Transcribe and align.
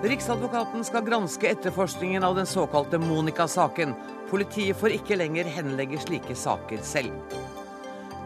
Riksadvokaten 0.00 0.84
skal 0.84 1.04
granske 1.04 1.48
etterforskningen 1.50 2.24
av 2.24 2.34
den 2.34 2.46
såkalte 2.46 2.98
Monica-saken. 2.98 3.92
Politiet 4.30 4.78
får 4.80 4.94
ikke 4.96 5.18
lenger 5.20 5.50
henlegge 5.52 5.98
slike 6.00 6.36
saker 6.36 6.80
selv. 6.80 7.34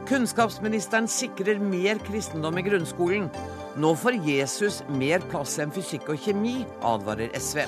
Kunnskapsministeren 0.07 1.09
sikrer 1.11 1.59
mer 1.59 1.99
kristendom 2.07 2.61
i 2.61 2.63
grunnskolen. 2.63 3.27
Nå 3.75 3.91
får 3.99 4.21
Jesus 4.23 4.85
mer 5.01 5.25
plass 5.33 5.57
enn 5.59 5.75
fysikk 5.75 6.13
og 6.15 6.23
kjemi, 6.23 6.61
advarer 6.87 7.35
SV. 7.35 7.65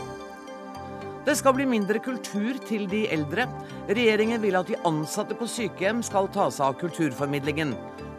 Det 1.26 1.34
skal 1.34 1.56
bli 1.56 1.66
mindre 1.66 1.98
kultur 1.98 2.62
til 2.68 2.86
de 2.92 3.08
eldre. 3.10 3.48
Regjeringen 3.90 4.38
vil 4.44 4.60
at 4.60 4.70
de 4.70 4.78
ansatte 4.86 5.34
på 5.34 5.50
sykehjem 5.50 6.06
skal 6.06 6.30
ta 6.30 6.46
seg 6.54 6.68
av 6.68 6.78
kulturformidlingen. 6.84 7.74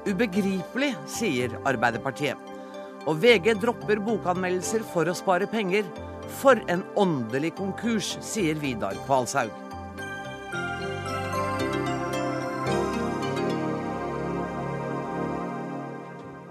Ubegripelig, 0.09 0.97
sier 1.07 1.55
Arbeiderpartiet. 1.63 2.56
Og 3.07 3.21
VG 3.23 3.53
dropper 3.61 4.01
bokanmeldelser 4.03 4.83
for 4.91 5.07
å 5.07 5.15
spare 5.15 5.47
penger. 5.47 5.87
For 6.41 6.59
en 6.67 6.81
åndelig 6.99 7.53
konkurs, 7.55 8.17
sier 8.19 8.59
Vidar 8.59 8.97
Kvalshaug. 9.05 9.53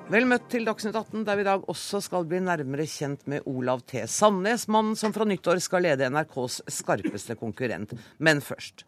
Vel 0.06 0.24
møtt 0.30 0.46
til 0.48 0.64
Dagsnytt 0.64 0.96
18, 0.96 1.26
der 1.26 1.36
vi 1.36 1.42
i 1.42 1.48
dag 1.48 1.64
også 1.68 2.00
skal 2.00 2.24
bli 2.30 2.38
nærmere 2.40 2.86
kjent 2.88 3.26
med 3.28 3.44
Olav 3.50 3.82
T. 3.90 4.06
Sandnes, 4.08 4.64
mannen 4.72 4.96
som 4.96 5.12
fra 5.12 5.26
nyttår 5.28 5.60
skal 5.60 5.84
lede 5.84 6.08
NRKs 6.08 6.62
skarpeste 6.72 7.36
konkurrent. 7.36 7.92
Men 8.16 8.40
først. 8.40 8.86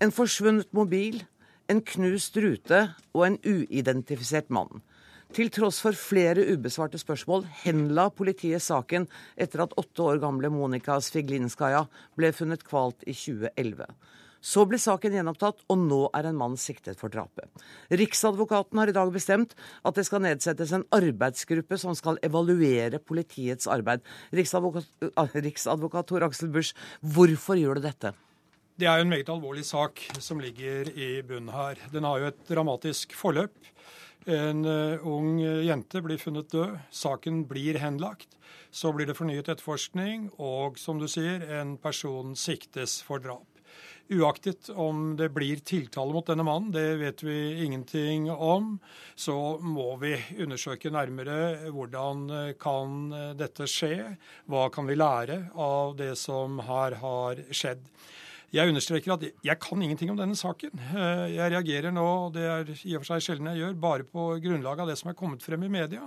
En 0.00 0.14
forsvunnet 0.14 0.70
mobil, 0.72 1.20
en 1.68 1.82
knust 1.84 2.38
rute 2.40 2.86
og 3.12 3.26
en 3.26 3.36
uidentifisert 3.44 4.48
mann. 4.48 4.80
Til 5.36 5.50
tross 5.52 5.82
for 5.84 5.92
flere 5.92 6.40
ubesvarte 6.54 6.96
spørsmål 7.00 7.42
henla 7.60 8.06
politiet 8.16 8.64
saken 8.64 9.04
etter 9.36 9.66
at 9.66 9.74
åtte 9.76 10.00
år 10.00 10.22
gamle 10.22 10.48
Monika 10.48 10.96
Sviglinskaja 11.04 11.82
ble 12.16 12.30
funnet 12.32 12.64
kvalt 12.64 13.04
i 13.04 13.12
2011. 13.12 13.84
Så 14.40 14.62
ble 14.70 14.78
saken 14.80 15.16
gjenopptatt, 15.18 15.64
og 15.68 15.80
nå 15.82 15.98
er 16.16 16.28
en 16.30 16.38
mann 16.38 16.54
siktet 16.56 16.96
for 17.00 17.12
drapet. 17.12 17.44
Riksadvokaten 17.90 18.80
har 18.80 18.88
i 18.88 18.94
dag 18.96 19.10
bestemt 19.12 19.52
at 19.82 19.98
det 19.98 20.06
skal 20.08 20.22
nedsettes 20.24 20.72
en 20.72 20.86
arbeidsgruppe 20.94 21.76
som 21.82 21.96
skal 21.98 22.20
evaluere 22.24 23.02
politiets 23.02 23.68
arbeid. 23.68 24.06
Riksadvokat, 24.32 24.88
ah, 25.18 25.28
Riksadvokat 25.34 26.08
Tor 26.08 26.24
Aksel 26.30 26.54
Busch, 26.54 26.72
hvorfor 27.02 27.58
gjør 27.60 27.82
du 27.82 27.88
dette? 27.90 28.14
Det 28.78 28.86
er 28.86 29.00
jo 29.00 29.08
en 29.08 29.10
meget 29.10 29.30
alvorlig 29.32 29.64
sak 29.66 30.04
som 30.22 30.38
ligger 30.38 30.86
i 30.94 31.18
bunnen 31.26 31.50
her. 31.50 31.80
Den 31.90 32.06
har 32.06 32.22
jo 32.22 32.30
et 32.30 32.44
dramatisk 32.46 33.16
forløp. 33.18 33.58
En 34.28 34.64
uh, 34.68 35.06
ung 35.08 35.38
jente 35.40 36.02
blir 36.04 36.20
funnet 36.20 36.50
død. 36.52 36.78
Saken 36.92 37.46
blir 37.48 37.80
henlagt. 37.80 38.36
Så 38.70 38.92
blir 38.92 39.08
det 39.08 39.16
fornyet 39.16 39.48
etterforskning, 39.48 40.28
og 40.36 40.76
som 40.76 40.98
du 41.00 41.06
sier, 41.08 41.40
en 41.60 41.78
person 41.80 42.34
siktes 42.36 42.98
for 43.06 43.22
drap. 43.24 43.46
Uaktet 44.08 44.70
om 44.72 45.16
det 45.16 45.28
blir 45.36 45.60
tiltale 45.68 46.14
mot 46.16 46.24
denne 46.26 46.44
mannen, 46.46 46.70
det 46.72 46.96
vet 46.96 47.22
vi 47.22 47.64
ingenting 47.64 48.30
om, 48.32 48.78
så 49.12 49.58
må 49.60 49.98
vi 50.00 50.14
undersøke 50.40 50.88
nærmere 50.92 51.68
hvordan 51.68 52.22
eh, 52.32 52.54
kan 52.60 53.12
eh, 53.12 53.34
dette 53.36 53.68
skje. 53.68 54.14
Hva 54.48 54.70
kan 54.72 54.88
vi 54.88 54.96
lære 54.96 55.42
av 55.52 55.92
det 56.00 56.14
som 56.16 56.56
her 56.64 56.96
har 57.02 57.44
skjedd. 57.52 57.84
Jeg 58.48 58.70
understreker 58.70 59.12
at 59.12 59.24
jeg 59.44 59.60
kan 59.60 59.82
ingenting 59.84 60.08
om 60.08 60.16
denne 60.16 60.36
saken. 60.38 60.70
Eh, 60.96 61.34
jeg 61.34 61.52
reagerer 61.52 61.92
nå, 61.92 62.04
det 62.32 62.44
er 62.48 62.70
i 62.72 62.94
og 62.96 63.02
for 63.02 63.10
seg 63.10 63.26
sjelden 63.26 63.50
jeg 63.50 63.60
gjør, 63.60 63.74
bare 63.76 64.06
på 64.08 64.22
grunnlag 64.40 64.80
av 64.80 64.88
det 64.88 64.94
som 64.96 65.10
er 65.10 65.18
kommet 65.18 65.44
frem 65.44 65.66
i 65.66 65.68
media. 65.74 66.06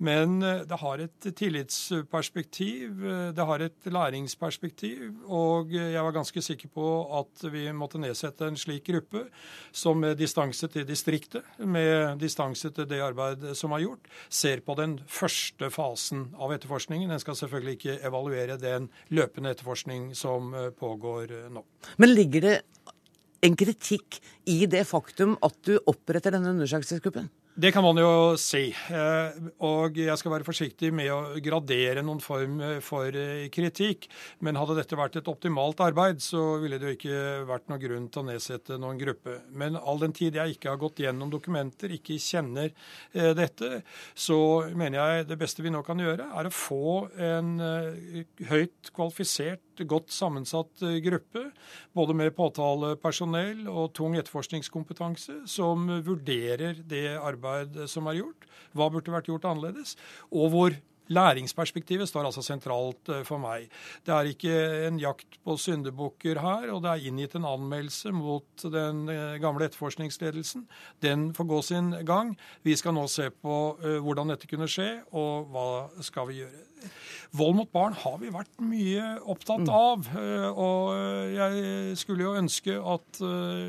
Men 0.00 0.38
eh, 0.40 0.62
det 0.64 0.78
har 0.80 1.02
et 1.04 1.28
tillitsperspektiv, 1.36 3.02
eh, 3.04 3.26
det 3.36 3.46
har 3.50 3.64
et 3.66 3.90
læringsperspektiv, 3.92 5.10
og 5.28 5.74
jeg 5.76 6.06
var 6.06 6.16
ganske 6.16 6.44
sikker 6.46 6.72
på 6.72 6.86
at 7.20 7.44
vi 7.52 7.66
måtte 7.76 8.00
nedsette 8.00 8.48
en 8.48 8.56
slik 8.56 8.88
gruppe 8.88 9.26
som 9.68 10.00
med 10.00 10.16
distanse 10.16 10.70
til 10.72 10.88
distriktet, 10.88 11.44
med 11.60 12.16
distanse 12.24 12.72
til 12.72 12.88
det 12.88 13.02
arbeidet 13.04 13.52
som 13.60 13.76
er 13.76 13.84
gjort, 13.84 14.08
ser 14.32 14.64
på 14.64 14.78
den 14.80 14.96
første 15.04 15.68
fasen 15.68 16.30
av 16.40 16.56
etterforskningen. 16.56 17.12
En 17.12 17.20
skal 17.20 17.36
selvfølgelig 17.44 17.76
ikke 17.76 18.00
evaluere 18.08 18.56
den 18.56 18.88
løpende 19.12 19.52
etterforskning 19.52 20.14
som 20.16 20.48
pågår 20.80 21.36
nå. 21.52 21.66
Men 21.98 22.14
ligger 22.14 22.44
det 22.44 22.56
en 23.44 23.56
kritikk 23.60 24.20
i 24.48 24.64
det 24.70 24.84
faktum 24.88 25.36
at 25.44 25.56
du 25.66 25.76
oppretter 25.90 26.34
denne 26.34 26.54
undersøkelsesgruppen? 26.54 27.28
Det 27.54 27.70
kan 27.70 27.84
man 27.86 27.94
jo 27.94 28.34
si. 28.34 28.72
Eh, 28.90 29.36
og 29.62 29.94
jeg 29.94 30.18
skal 30.18 30.32
være 30.32 30.46
forsiktig 30.46 30.88
med 30.90 31.06
å 31.14 31.36
gradere 31.38 32.02
noen 32.02 32.18
form 32.18 32.56
for 32.82 33.14
eh, 33.14 33.44
kritikk. 33.54 34.08
Men 34.42 34.58
hadde 34.58 34.74
dette 34.80 34.98
vært 34.98 35.20
et 35.20 35.30
optimalt 35.30 35.78
arbeid, 35.84 36.18
så 36.18 36.56
ville 36.58 36.80
det 36.82 36.88
jo 36.88 36.96
ikke 36.96 37.20
vært 37.46 37.70
noen 37.70 37.82
grunn 37.84 38.08
til 38.10 38.24
å 38.24 38.26
nedsette 38.26 38.78
noen 38.82 38.98
gruppe. 38.98 39.36
Men 39.54 39.78
all 39.78 40.02
den 40.02 40.16
tid 40.18 40.34
jeg 40.40 40.56
ikke 40.56 40.72
har 40.72 40.80
gått 40.82 41.04
gjennom 41.04 41.30
dokumenter, 41.30 41.94
ikke 41.94 42.18
kjenner 42.18 42.72
eh, 42.72 43.30
dette, 43.38 43.84
så 44.18 44.40
mener 44.74 44.98
jeg 44.98 45.28
det 45.30 45.38
beste 45.44 45.62
vi 45.62 45.70
nå 45.70 45.84
kan 45.86 46.02
gjøre, 46.02 46.26
er 46.34 46.50
å 46.50 46.54
få 46.54 47.06
en 47.22 47.54
høyt 48.50 48.90
kvalifisert 48.94 49.84
godt 49.86 50.10
sammensatt 50.14 50.82
gruppe, 51.02 51.48
både 51.94 52.14
med 52.18 52.34
påtalepersonell 52.34 53.64
og 53.70 53.92
tung 53.94 54.14
etterforskningskompetanse, 54.18 55.40
som 55.50 55.86
vurderer 56.06 56.82
det 56.82 57.06
arbeidet 57.14 57.43
arbeid 57.44 57.78
som 57.90 58.08
er 58.10 58.20
gjort. 58.20 58.48
Hva 58.74 58.88
burde 58.90 59.14
vært 59.14 59.30
gjort 59.30 59.46
annerledes? 59.48 59.94
Og 60.32 60.50
hvor 60.54 60.76
Læringsperspektivet 61.12 62.08
står 62.08 62.24
altså 62.30 62.42
sentralt 62.44 63.10
eh, 63.12 63.24
for 63.28 63.40
meg. 63.42 63.68
Det 64.06 64.12
er 64.14 64.28
ikke 64.30 64.54
en 64.88 65.00
jakt 65.02 65.36
på 65.44 65.56
syndebukker 65.60 66.40
her, 66.40 66.70
og 66.72 66.80
det 66.84 66.92
er 66.92 67.08
inngitt 67.10 67.34
en 67.36 67.48
anmeldelse 67.48 68.12
mot 68.16 68.64
den 68.72 69.02
eh, 69.12 69.36
gamle 69.42 69.68
etterforskningsledelsen. 69.68 70.64
Den 71.04 71.32
får 71.36 71.48
gå 71.50 71.58
sin 71.62 71.90
gang. 72.08 72.32
Vi 72.64 72.76
skal 72.80 72.96
nå 72.96 73.04
se 73.12 73.28
på 73.30 73.58
eh, 73.84 73.98
hvordan 74.00 74.32
dette 74.32 74.48
kunne 74.48 74.68
skje, 74.70 75.02
og 75.12 75.52
hva 75.52 75.66
skal 76.04 76.30
vi 76.30 76.40
gjøre. 76.40 76.62
Vold 77.36 77.58
mot 77.58 77.72
barn 77.72 77.96
har 77.96 78.16
vi 78.20 78.32
vært 78.32 78.56
mye 78.64 79.04
opptatt 79.32 79.64
mm. 79.64 79.72
av. 79.72 80.08
Og 80.60 81.32
jeg 81.32 81.96
skulle 81.96 82.26
jo 82.26 82.34
ønske 82.36 82.76
at 82.76 83.20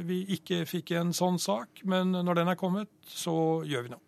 vi 0.06 0.20
ikke 0.36 0.66
fikk 0.68 0.92
en 1.00 1.16
sånn 1.16 1.40
sak, 1.40 1.80
men 1.88 2.12
når 2.12 2.42
den 2.42 2.52
er 2.52 2.60
kommet, 2.60 2.92
så 3.08 3.64
gjør 3.64 3.88
vi 3.88 3.94
noe. 3.96 4.04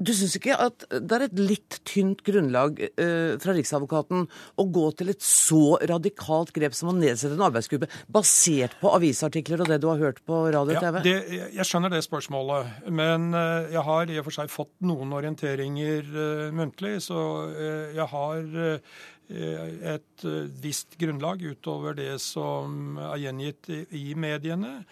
Du 0.00 0.12
syns 0.16 0.34
ikke 0.38 0.56
at 0.56 0.86
det 0.88 1.16
er 1.16 1.24
et 1.26 1.36
litt 1.36 1.76
tynt 1.88 2.22
grunnlag 2.24 2.80
eh, 2.80 3.34
fra 3.42 3.54
Riksadvokaten 3.54 4.24
å 4.58 4.64
gå 4.72 4.86
til 4.96 5.12
et 5.12 5.24
så 5.24 5.76
radikalt 5.88 6.54
grep 6.56 6.76
som 6.76 6.90
å 6.90 6.96
nedsette 6.96 7.36
en 7.36 7.44
arbeidsgruppe 7.44 7.90
basert 8.12 8.78
på 8.80 8.92
avisartikler 8.96 9.62
og 9.62 9.68
det 9.68 9.80
du 9.82 9.88
har 9.90 10.00
hørt 10.00 10.22
på 10.28 10.38
radio 10.54 10.78
og 10.78 10.86
TV? 10.86 10.98
Ja, 10.98 11.04
det, 11.04 11.40
jeg 11.58 11.68
skjønner 11.68 11.92
det 11.92 12.02
spørsmålet, 12.06 12.88
men 12.88 13.30
eh, 13.36 13.72
jeg 13.76 13.86
har 13.90 14.12
i 14.12 14.20
og 14.22 14.28
for 14.28 14.38
seg 14.40 14.52
fått 14.52 14.72
noen 14.86 15.12
orienteringer 15.14 16.08
uh, 16.12 16.46
muntlig, 16.56 16.96
så 17.04 17.18
uh, 17.52 17.92
jeg 17.92 18.06
har 18.12 18.40
uh, 18.56 19.02
et 19.32 20.24
visst 20.60 20.96
grunnlag 21.00 21.40
utover 21.46 21.94
det 21.96 22.16
som 22.20 22.98
er 23.00 23.20
gjengitt 23.22 23.70
i, 23.72 23.84
i 24.02 24.16
mediene. 24.18 24.82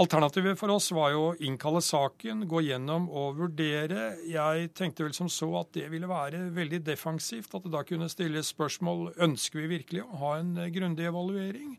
Alternativet 0.00 0.56
for 0.56 0.72
oss 0.72 0.86
var 0.96 1.10
jo 1.12 1.24
å 1.26 1.32
innkalle 1.44 1.82
saken, 1.84 2.46
gå 2.48 2.62
gjennom 2.64 3.10
og 3.12 3.36
vurdere. 3.42 4.14
Jeg 4.24 4.70
tenkte 4.72 5.04
vel 5.04 5.12
som 5.12 5.28
så 5.28 5.50
at 5.58 5.74
det 5.76 5.90
ville 5.92 6.08
være 6.08 6.46
veldig 6.56 6.80
defensivt. 6.86 7.52
At 7.52 7.66
det 7.66 7.74
da 7.74 7.82
kunne 7.84 8.08
stilles 8.08 8.54
spørsmål 8.54 9.10
ønsker 9.20 9.60
vi 9.60 9.74
virkelig 9.74 10.06
å 10.06 10.22
ha 10.22 10.32
en 10.40 10.54
grundig 10.72 11.10
evaluering. 11.10 11.76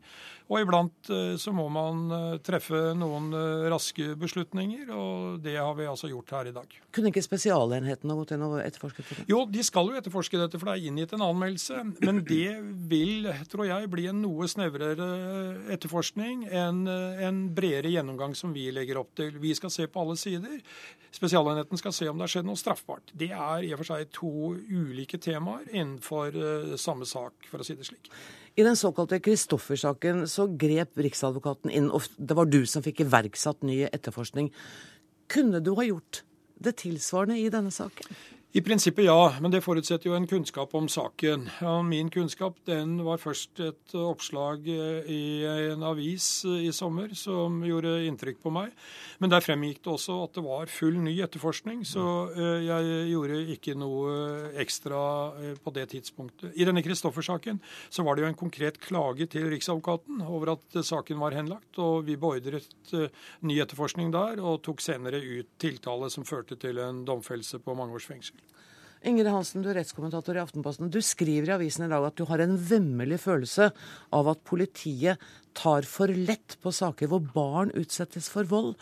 Og 0.52 0.60
iblant 0.60 1.08
eh, 1.08 1.34
så 1.40 1.52
må 1.56 1.64
man 1.72 2.02
eh, 2.12 2.36
treffe 2.44 2.92
noen 2.98 3.30
eh, 3.32 3.64
raske 3.72 4.10
beslutninger, 4.20 4.90
og 4.92 5.38
det 5.44 5.54
har 5.56 5.72
vi 5.78 5.86
altså 5.88 6.10
gjort 6.10 6.34
her 6.36 6.50
i 6.50 6.52
dag. 6.52 6.74
Kunne 6.94 7.08
ikke 7.08 7.24
spesialenhetene 7.24 8.16
gått 8.18 8.34
inn 8.36 8.44
og 8.44 8.58
etterforsket 8.60 9.08
dette? 9.08 9.24
Jo, 9.30 9.44
de 9.48 9.64
skal 9.64 9.88
jo 9.88 9.96
etterforske 9.96 10.40
dette, 10.40 10.60
for 10.60 10.68
det 10.68 10.76
er 10.76 10.90
inngitt 10.90 11.16
en 11.16 11.24
anmeldelse. 11.24 11.80
Men 12.04 12.20
det 12.28 12.58
vil, 12.92 13.30
tror 13.48 13.70
jeg, 13.70 13.88
bli 13.94 14.06
en 14.12 14.20
noe 14.20 14.50
snevrere 14.50 15.08
etterforskning 15.72 16.44
enn 16.52 16.84
en 16.84 17.40
bredere 17.56 17.94
gjennomgang 17.94 18.36
som 18.36 18.52
vi 18.52 18.68
legger 18.74 19.00
opp 19.00 19.14
til. 19.16 19.40
Vi 19.40 19.56
skal 19.56 19.72
se 19.72 19.88
på 19.88 20.04
alle 20.04 20.18
sider. 20.20 20.60
Spesialenheten 21.14 21.80
skal 21.80 21.96
se 21.96 22.10
om 22.10 22.20
det 22.20 22.28
har 22.28 22.36
skjedd 22.36 22.48
noe 22.50 22.60
straffbart. 22.60 23.16
Det 23.16 23.32
er 23.32 23.64
i 23.64 23.72
og 23.72 23.80
for 23.80 23.94
seg 23.94 24.12
to 24.12 24.52
ulike 24.68 25.16
temaer 25.22 25.64
innenfor 25.72 26.76
samme 26.80 27.08
sak, 27.08 27.48
for 27.48 27.62
å 27.62 27.66
si 27.66 27.78
det 27.78 27.88
slik. 27.88 28.12
I 28.54 28.62
den 28.62 28.76
såkalte 28.78 29.18
Kristoffer-saken 29.18 30.28
så 30.30 30.46
grep 30.46 30.98
Riksadvokaten 31.02 31.72
inn, 31.74 31.88
og 31.90 32.06
det 32.16 32.36
var 32.38 32.46
du 32.46 32.60
som 32.70 32.84
fikk 32.84 33.02
iverksatt 33.02 33.64
ny 33.66 33.80
etterforskning. 33.88 34.52
Kunne 35.26 35.58
du 35.64 35.72
ha 35.74 35.86
gjort 35.88 36.22
det 36.62 36.76
tilsvarende 36.84 37.40
i 37.42 37.48
denne 37.50 37.74
saken? 37.74 38.14
I 38.54 38.60
prinsippet 38.62 39.08
ja, 39.08 39.32
men 39.42 39.50
det 39.50 39.64
forutsetter 39.64 40.06
jo 40.06 40.14
en 40.14 40.28
kunnskap 40.30 40.76
om 40.78 40.84
saken. 40.86 41.48
Og 41.66 41.80
min 41.88 42.06
kunnskap 42.14 42.60
den 42.68 43.00
var 43.02 43.18
først 43.18 43.58
et 43.64 43.94
oppslag 43.98 44.68
eh, 44.70 45.08
i 45.10 45.22
en 45.72 45.82
avis 45.82 46.28
eh, 46.46 46.68
i 46.68 46.70
sommer 46.70 47.10
som 47.18 47.56
gjorde 47.66 47.96
inntrykk 48.06 48.38
på 48.44 48.52
meg. 48.54 48.70
Men 49.18 49.32
der 49.32 49.42
fremgikk 49.42 49.80
det 49.82 49.90
også 49.96 50.20
at 50.28 50.38
det 50.38 50.44
var 50.46 50.70
full 50.70 51.00
ny 51.02 51.16
etterforskning, 51.26 51.80
så 51.82 52.04
eh, 52.30 52.68
jeg 52.68 53.08
gjorde 53.10 53.40
ikke 53.56 53.74
noe 53.74 54.14
ekstra 54.62 55.02
på 55.58 55.74
det 55.74 55.88
tidspunktet. 55.96 56.54
I 56.54 56.70
denne 56.70 56.86
Kristoffer-saken 56.86 57.58
så 57.90 58.06
var 58.06 58.14
det 58.14 58.22
jo 58.22 58.30
en 58.30 58.38
konkret 58.38 58.78
klage 58.78 59.26
til 59.34 59.50
Riksadvokaten 59.50 60.22
over 60.28 60.54
at 60.54 60.78
saken 60.86 61.18
var 61.18 61.34
henlagt, 61.34 61.72
og 61.82 62.06
vi 62.06 62.14
beordret 62.14 62.94
ny 63.42 63.58
etterforskning 63.66 64.14
der, 64.14 64.38
og 64.38 64.62
tok 64.62 64.78
senere 64.86 65.18
ut 65.18 65.56
tiltale 65.58 66.14
som 66.14 66.22
førte 66.22 66.54
til 66.54 66.78
en 66.86 67.02
domfellelse 67.02 67.58
på 67.58 67.74
mange 67.74 67.98
års 67.98 68.06
fengsel. 68.06 68.43
Ingrid 69.04 69.28
Hansen, 69.28 69.60
du 69.60 69.68
er 69.68 69.76
rettskommentator 69.82 70.38
i 70.38 70.40
Aftenposten. 70.40 70.88
Du 70.88 71.02
skriver 71.04 71.50
i 71.50 71.54
avisen 71.58 71.84
i 71.84 71.90
dag 71.92 72.06
at 72.06 72.16
du 72.16 72.24
har 72.28 72.40
en 72.40 72.54
vemmelig 72.56 73.18
følelse 73.26 73.68
av 74.16 74.30
at 74.32 74.40
politiet 74.48 75.20
tar 75.56 75.84
for 75.88 76.08
lett 76.08 76.56
på 76.64 76.72
saker 76.72 77.10
hvor 77.10 77.20
barn 77.34 77.74
utsettes 77.76 78.30
for 78.32 78.48
vold. 78.48 78.72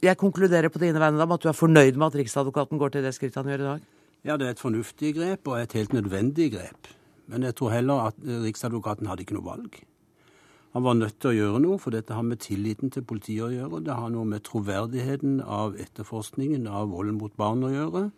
Jeg 0.00 0.16
konkluderer 0.20 0.70
på 0.70 0.80
dine 0.80 1.02
vegne 1.02 1.18
med 1.26 1.36
at 1.36 1.42
du 1.42 1.50
er 1.50 1.58
fornøyd 1.58 1.98
med 1.98 2.06
at 2.06 2.20
Riksadvokaten 2.22 2.78
går 2.80 2.94
til 2.94 3.04
det 3.04 3.12
skrittet 3.16 3.42
han 3.42 3.50
gjør 3.50 3.64
i 3.64 3.68
dag? 3.72 3.90
Ja, 4.22 4.38
det 4.38 4.46
er 4.46 4.54
et 4.54 4.62
fornuftig 4.62 5.12
grep 5.18 5.50
og 5.50 5.58
et 5.58 5.74
helt 5.74 5.92
nødvendig 5.96 6.52
grep. 6.54 6.94
Men 7.30 7.42
jeg 7.48 7.58
tror 7.58 7.74
heller 7.74 8.06
at 8.12 8.24
Riksadvokaten 8.46 9.10
hadde 9.10 9.26
ikke 9.26 9.36
noe 9.40 9.48
valg. 9.50 9.82
Han 10.70 10.86
var 10.86 10.94
nødt 10.94 11.18
til 11.18 11.32
å 11.32 11.34
gjøre 11.34 11.60
noe, 11.66 11.82
for 11.82 11.90
dette 11.90 12.14
har 12.14 12.22
med 12.22 12.38
tilliten 12.46 12.94
til 12.94 13.02
politiet 13.02 13.42
å 13.42 13.50
gjøre. 13.50 13.82
Det 13.82 13.96
har 13.98 14.10
noe 14.14 14.28
med 14.28 14.46
troverdigheten 14.46 15.40
av 15.42 15.74
etterforskningen 15.82 16.70
av 16.70 16.92
volden 16.94 17.18
mot 17.18 17.34
barn 17.34 17.66
å 17.66 17.72
gjøre. 17.74 18.10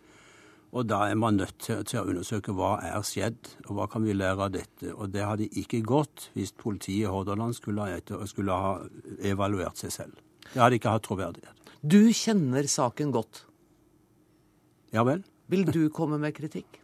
Og 0.73 0.87
da 0.89 1.03
er 1.05 1.17
man 1.19 1.37
nødt 1.37 1.59
til, 1.61 1.83
til, 1.85 1.99
å 2.01 2.09
undersøke 2.09 2.53
hva 2.57 2.75
er 2.81 3.01
skjedd, 3.05 3.51
og 3.67 3.75
hva 3.77 3.85
kan 3.91 4.05
vi 4.05 4.15
lære 4.17 4.47
av 4.47 4.53
dette. 4.55 4.89
Og 4.95 5.11
det 5.13 5.25
hadde 5.25 5.49
ikke 5.61 5.83
gått 5.85 6.31
hvis 6.33 6.53
politiet 6.57 7.05
i 7.05 7.11
Hordaland 7.13 7.53
skulle 7.57 7.85
ha, 7.85 7.99
skulle 8.29 8.57
ha 8.57 8.71
evaluert 9.21 9.77
seg 9.83 9.93
selv. 9.93 10.23
Det 10.49 10.61
hadde 10.61 10.79
ikke 10.79 10.95
hatt 10.95 11.05
troverdighet. 11.05 11.73
Du 11.83 11.99
kjenner 12.15 12.65
saken 12.69 13.13
godt. 13.13 13.43
Ja 14.95 15.05
vel. 15.05 15.21
Vil 15.51 15.67
du 15.67 15.83
komme 15.93 16.17
med 16.21 16.33
kritikk 16.37 16.79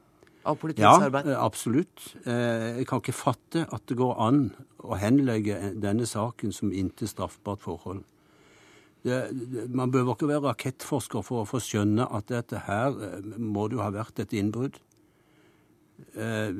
av 0.45 0.59
politiets 0.61 1.05
arbeid? 1.07 1.31
Ja, 1.31 1.41
absolutt. 1.45 2.11
Eh, 2.25 2.79
jeg 2.81 2.87
kan 2.89 3.01
ikke 3.01 3.15
fatte 3.15 3.65
at 3.65 3.85
det 3.89 3.97
går 3.97 4.15
an 4.21 4.43
å 4.85 4.97
henlegge 4.99 5.73
denne 5.81 6.05
saken 6.09 6.53
som 6.55 6.73
intet 6.75 7.09
straffbart 7.13 7.63
forhold. 7.65 8.03
Det, 9.03 9.69
man 9.71 9.91
behøver 9.91 10.17
ikke 10.17 10.27
være 10.27 10.43
rakettforsker 10.49 11.23
for 11.23 11.43
å 11.43 11.47
få 11.47 11.61
skjønne 11.63 12.07
at 12.15 12.27
dette 12.31 12.65
her 12.65 12.97
eh, 13.05 13.27
må 13.39 13.69
det 13.69 13.77
jo 13.77 13.83
ha 13.85 13.93
vært 13.95 14.19
et 14.19 14.35
innbrudd. 14.35 14.79
Eh, 16.19 16.51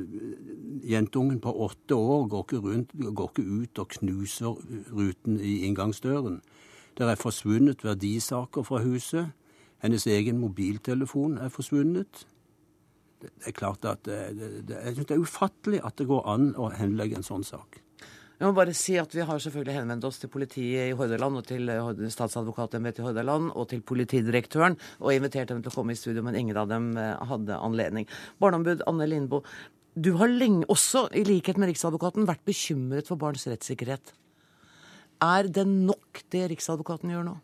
jentungen 0.88 1.42
på 1.44 1.52
åtte 1.66 1.96
år 1.96 2.28
går 2.32 2.46
ikke, 2.46 2.62
rundt, 2.64 2.96
går 2.96 3.34
ikke 3.34 3.44
ut 3.44 3.84
og 3.84 3.92
knuser 3.98 4.64
ruten 4.96 5.40
i 5.40 5.60
inngangsdøren. 5.68 6.40
Det 6.96 7.08
er 7.08 7.20
forsvunnet 7.20 7.84
verdisaker 7.84 8.64
fra 8.68 8.82
huset. 8.84 9.36
Hennes 9.84 10.08
egen 10.08 10.40
mobiltelefon 10.40 11.38
er 11.40 11.52
forsvunnet. 11.52 12.26
Det, 13.20 13.32
er 13.48 13.56
klart 13.56 13.84
at 13.88 14.06
det, 14.08 14.20
det, 14.68 14.80
det 14.96 15.12
er 15.12 15.20
ufattelig 15.20 15.84
at 15.84 16.00
det 16.00 16.08
går 16.08 16.28
an 16.28 16.54
å 16.60 16.72
henlegge 16.76 17.20
en 17.20 17.28
sånn 17.28 17.44
sak. 17.48 17.82
Jeg 18.40 18.48
må 18.48 18.56
bare 18.56 18.72
si 18.78 18.94
at 18.96 19.12
Vi 19.12 19.26
har 19.28 19.42
selvfølgelig 19.44 19.76
henvendt 19.76 20.06
oss 20.08 20.22
til 20.22 20.32
politiet 20.32 20.94
i 20.94 20.96
Hordaland 20.96 21.42
og 21.42 21.48
til 21.50 21.68
eh, 21.74 22.06
statsadvokatembetet 22.14 23.02
i 23.02 23.08
Hordaland 23.10 23.50
og 23.52 23.68
til 23.74 23.82
politidirektøren 23.84 24.78
og 25.02 25.12
invitert 25.12 25.52
dem 25.52 25.60
til 25.60 25.74
å 25.74 25.76
komme 25.76 25.92
i 25.92 26.00
studio, 26.00 26.24
men 26.24 26.38
ingen 26.40 26.60
av 26.60 26.70
dem 26.72 26.94
eh, 26.96 27.18
hadde 27.28 27.58
anledning. 27.60 28.08
Barneombud 28.40 28.86
Anne 28.88 29.10
Lindboe, 29.12 29.44
du 30.00 30.14
har 30.22 30.32
lenge 30.32 30.64
også, 30.72 31.10
i 31.12 31.26
likhet 31.28 31.60
med 31.60 31.74
Riksadvokaten, 31.74 32.30
vært 32.30 32.46
bekymret 32.48 33.12
for 33.12 33.20
barns 33.20 33.44
rettssikkerhet. 33.50 34.14
Er 35.20 35.52
det 35.52 35.68
nok 35.68 36.24
det 36.32 36.46
Riksadvokaten 36.54 37.12
gjør 37.12 37.28
nå? 37.28 37.36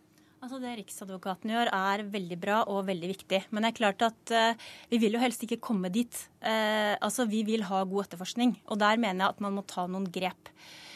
Altså 0.45 0.62
Det 0.62 0.75
Riksadvokaten 0.77 1.51
gjør 1.51 1.74
er 1.74 2.06
veldig 2.13 2.38
bra 2.39 2.62
og 2.69 2.86
veldig 2.88 3.07
viktig. 3.09 3.39
Men 3.50 3.65
det 3.65 3.71
er 3.71 3.77
klart 3.80 4.03
at 4.06 4.31
uh, 4.31 4.68
vi 4.91 5.00
vil 5.01 5.18
jo 5.18 5.21
helst 5.24 5.41
ikke 5.44 5.57
komme 5.71 5.89
dit. 5.89 6.19
Uh, 6.38 6.94
altså 7.01 7.25
Vi 7.25 7.41
vil 7.48 7.65
ha 7.65 7.81
god 7.81 8.06
etterforskning. 8.06 8.53
Og 8.69 8.77
der 8.80 9.01
mener 9.01 9.25
jeg 9.25 9.33
at 9.33 9.41
man 9.41 9.57
må 9.57 9.65
ta 9.65 9.88
noen 9.89 10.06
grep. 10.13 10.53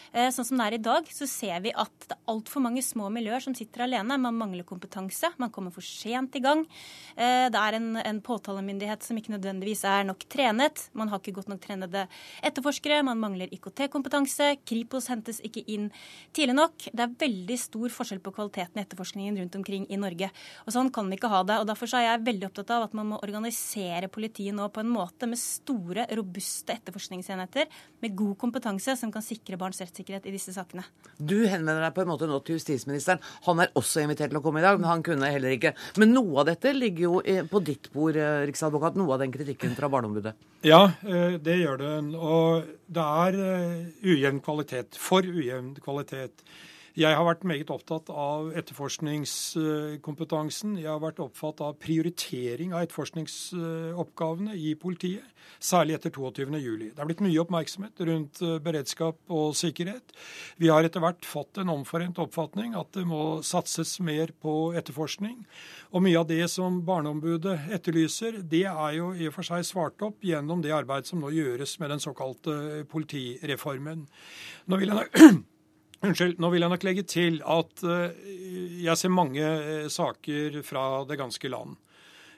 Eh, 0.09 0.29
sånn 0.33 0.47
som 0.47 0.57
det 0.57 0.65
er 0.65 0.75
i 0.77 0.81
dag, 0.81 1.09
så 1.13 1.27
ser 1.29 1.59
vi 1.61 1.71
at 1.77 1.93
det 2.07 2.15
er 2.15 2.31
altfor 2.31 2.63
mange 2.65 2.81
små 2.85 3.11
miljøer 3.13 3.43
som 3.43 3.53
sitter 3.57 3.83
alene. 3.85 4.17
Man 4.17 4.37
mangler 4.37 4.65
kompetanse, 4.67 5.29
man 5.37 5.51
kommer 5.53 5.73
for 5.73 5.85
sent 5.85 6.37
i 6.39 6.41
gang. 6.41 6.63
Eh, 7.13 7.45
det 7.53 7.59
er 7.61 7.77
en, 7.77 7.91
en 8.01 8.21
påtalemyndighet 8.25 9.05
som 9.05 9.19
ikke 9.19 9.35
nødvendigvis 9.35 9.83
er 9.85 10.07
nok 10.09 10.25
trenet. 10.31 10.87
Man 10.97 11.11
har 11.11 11.21
ikke 11.21 11.35
godt 11.37 11.51
nok 11.51 11.61
trenede 11.61 12.07
etterforskere, 12.45 13.03
man 13.05 13.21
mangler 13.21 13.53
IKT-kompetanse. 13.53 14.55
Kripos 14.65 15.11
hentes 15.13 15.43
ikke 15.45 15.63
inn 15.69 15.91
tidlig 16.33 16.57
nok. 16.57 16.89
Det 16.89 17.05
er 17.05 17.13
veldig 17.25 17.59
stor 17.61 17.93
forskjell 17.93 18.23
på 18.25 18.33
kvaliteten 18.33 18.81
i 18.81 18.85
etterforskningen 18.85 19.37
rundt 19.43 19.59
omkring 19.61 19.85
i 19.93 20.01
Norge. 20.01 20.31
Og 20.65 20.73
Sånn 20.73 20.89
kan 20.93 21.09
vi 21.11 21.19
ikke 21.19 21.31
ha 21.31 21.43
det. 21.45 21.59
og 21.61 21.69
Derfor 21.69 21.93
er 21.99 22.07
jeg 22.07 22.25
veldig 22.25 22.49
opptatt 22.49 22.73
av 22.73 22.87
at 22.87 22.97
man 22.97 23.11
må 23.13 23.21
organisere 23.21 24.09
politiet 24.09 24.57
nå 24.57 24.69
på 24.73 24.81
en 24.81 24.89
måte 24.89 25.29
med 25.29 25.37
store, 25.41 26.07
robuste 26.17 26.73
etterforskningsenheter 26.79 27.69
med 28.01 28.17
god 28.17 28.37
kompetanse 28.41 28.95
som 28.97 29.11
kan 29.13 29.25
sikre 29.25 29.59
barns 29.59 29.81
rettssikkerhet 29.83 29.98
rettssikkerhet 29.99 30.25
i 30.27 30.33
disse 30.33 30.53
sakene. 30.53 30.83
Du 31.17 31.45
henvender 31.47 31.83
deg 31.83 31.93
på 31.95 32.03
en 32.03 32.09
måte 32.09 32.27
nå 32.27 32.39
til 32.43 32.57
justisministeren. 32.57 33.19
Han 33.45 33.59
er 33.59 33.71
også 33.75 34.03
invitert 34.03 34.31
til 34.31 34.39
å 34.39 34.43
komme 34.43 34.59
i 34.59 34.65
dag, 34.65 34.79
men 34.79 34.89
han 34.89 35.03
kunne 35.03 35.29
heller 35.31 35.55
ikke. 35.55 35.73
Men 35.97 36.13
noe 36.13 36.41
av 36.41 36.49
dette 36.49 36.73
ligger 36.73 37.03
jo 37.03 37.21
på 37.49 37.63
ditt 37.63 37.91
bord, 37.93 38.15
eh, 38.15 38.45
Riksadvokat. 38.47 38.95
Noe 38.95 39.13
av 39.13 39.19
den 39.19 39.31
kritikken 39.31 39.75
fra 39.75 39.89
Barneombudet. 39.89 40.33
Ja, 40.63 40.91
eh, 41.03 41.37
det 41.37 41.59
gjør 41.59 41.77
det. 41.77 42.15
Og 42.15 42.63
det 42.87 43.03
er 43.03 43.39
eh, 43.39 43.85
ujevn 44.03 44.41
kvalitet. 44.41 44.95
For 44.95 45.21
ujevn 45.21 45.75
kvalitet. 45.83 46.43
Jeg 46.97 47.13
har 47.13 47.21
vært 47.27 47.43
meget 47.47 47.69
opptatt 47.69 48.09
av 48.09 48.49
etterforskningskompetansen. 48.57 50.77
Jeg 50.81 50.89
har 50.89 50.99
vært 51.03 51.19
opptatt 51.21 51.61
av 51.61 51.75
prioritering 51.81 52.73
av 52.73 52.81
etterforskningsoppgavene 52.85 54.55
i 54.57 54.75
politiet, 54.79 55.23
særlig 55.61 55.93
etter 55.97 56.11
22.07. 56.15 56.93
Det 56.95 56.99
er 56.99 57.05
blitt 57.09 57.25
mye 57.25 57.41
oppmerksomhet 57.43 57.95
rundt 58.09 58.41
eh, 58.45 58.61
beredskap 58.63 59.17
og 59.29 59.55
sikkerhet. 59.59 60.07
Vi 60.57 60.67
har 60.73 60.83
etter 60.85 60.99
hvert 61.03 61.25
fått 61.27 61.57
en 61.61 61.73
omforent 61.75 62.17
oppfatning 62.21 62.75
at 62.79 62.89
det 62.97 63.05
må 63.09 63.41
satses 63.45 63.99
mer 64.01 64.27
på 64.41 64.73
etterforskning. 64.79 65.37
Og 65.93 65.99
mye 66.05 66.19
av 66.21 66.27
det 66.29 66.45
som 66.53 66.85
Barneombudet 66.85 67.57
etterlyser, 67.75 68.31
det 68.41 68.65
er 68.71 68.91
jo 68.97 69.05
i 69.13 69.27
og 69.29 69.35
for 69.37 69.43
seg 69.45 69.65
svart 69.67 70.01
opp 70.05 70.17
gjennom 70.25 70.59
det 70.65 70.75
arbeid 70.75 71.05
som 71.09 71.19
nå 71.21 71.29
gjøres 71.37 71.71
med 71.81 71.89
den 71.93 72.03
såkalte 72.03 72.53
politireformen. 72.89 73.99
Nå 74.69 74.73
vil 74.81 74.89
jeg 74.93 74.99
Unnskyld. 75.99 76.37
Nå 76.39 76.49
vil 76.53 76.63
jeg 76.63 76.71
nok 76.71 76.85
legge 76.87 77.03
til 77.07 77.41
at 77.43 77.83
eh, 77.83 78.19
jeg 78.85 78.99
ser 79.01 79.11
mange 79.11 79.43
eh, 79.43 79.87
saker 79.91 80.61
fra 80.63 81.03
det 81.09 81.17
ganske 81.19 81.51
land. 81.51 81.75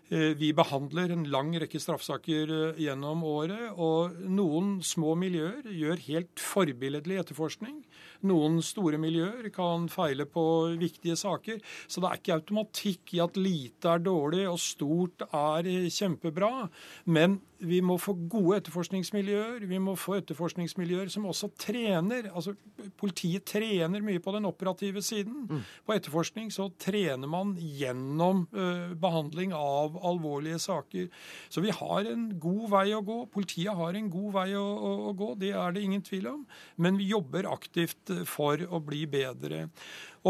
Eh, 0.09 0.31
vi 0.39 0.49
behandler 0.57 1.13
en 1.13 1.27
lang 1.29 1.53
rekke 1.61 1.81
straffesaker 1.81 2.73
gjennom 2.81 3.21
året, 3.27 3.67
og 3.77 4.17
noen 4.25 4.79
små 4.85 5.13
miljøer 5.19 5.69
gjør 5.69 6.01
helt 6.07 6.41
forbilledlig 6.41 7.21
etterforskning. 7.21 7.83
Noen 8.27 8.59
store 8.65 8.99
miljøer 9.01 9.49
kan 9.53 9.87
feile 9.91 10.27
på 10.29 10.43
viktige 10.81 11.17
saker. 11.19 11.61
Så 11.87 12.03
det 12.03 12.09
er 12.09 12.21
ikke 12.21 12.37
automatikk 12.39 13.15
i 13.17 13.23
at 13.23 13.39
lite 13.39 13.95
er 13.95 14.03
dårlig 14.03 14.47
og 14.49 14.59
stort 14.61 15.25
er 15.27 15.69
kjempebra. 15.91 16.67
Men 17.05 17.39
vi 17.61 17.77
må 17.85 17.97
få 18.01 18.15
gode 18.29 18.57
etterforskningsmiljøer. 18.61 19.65
Vi 19.69 19.79
må 19.81 19.93
få 19.99 20.17
etterforskningsmiljøer 20.17 21.11
som 21.13 21.27
også 21.29 21.51
trener. 21.61 22.29
altså 22.33 22.55
Politiet 22.97 23.45
trener 23.49 24.01
mye 24.01 24.21
på 24.23 24.33
den 24.35 24.47
operative 24.49 25.03
siden. 25.05 25.45
Mm. 25.49 25.61
På 25.85 25.95
etterforskning 25.95 26.49
så 26.53 26.69
trener 26.81 27.29
man 27.29 27.53
gjennom 27.59 28.47
uh, 28.55 28.95
behandling 29.01 29.53
av 29.57 29.99
alvorlige 30.07 30.59
saker. 30.61 31.09
Så 31.49 31.61
vi 31.61 31.73
har 31.75 32.09
en 32.09 32.31
god 32.41 32.65
vei 32.73 32.87
å 32.97 33.03
gå. 33.05 33.19
Politiet 33.33 33.77
har 33.77 33.97
en 33.97 34.09
god 34.11 34.33
vei 34.39 34.47
å, 34.57 34.65
å, 34.65 34.93
å 35.11 35.15
gå, 35.17 35.33
det 35.41 35.53
er 35.53 35.75
det 35.75 35.85
ingen 35.85 36.05
tvil 36.05 36.31
om. 36.33 36.43
Men 36.81 36.97
vi 36.97 37.11
jobber 37.11 37.49
aktivt 37.51 38.10
for 38.29 38.61
å 38.69 38.81
bli 38.83 39.05
bedre. 39.09 39.67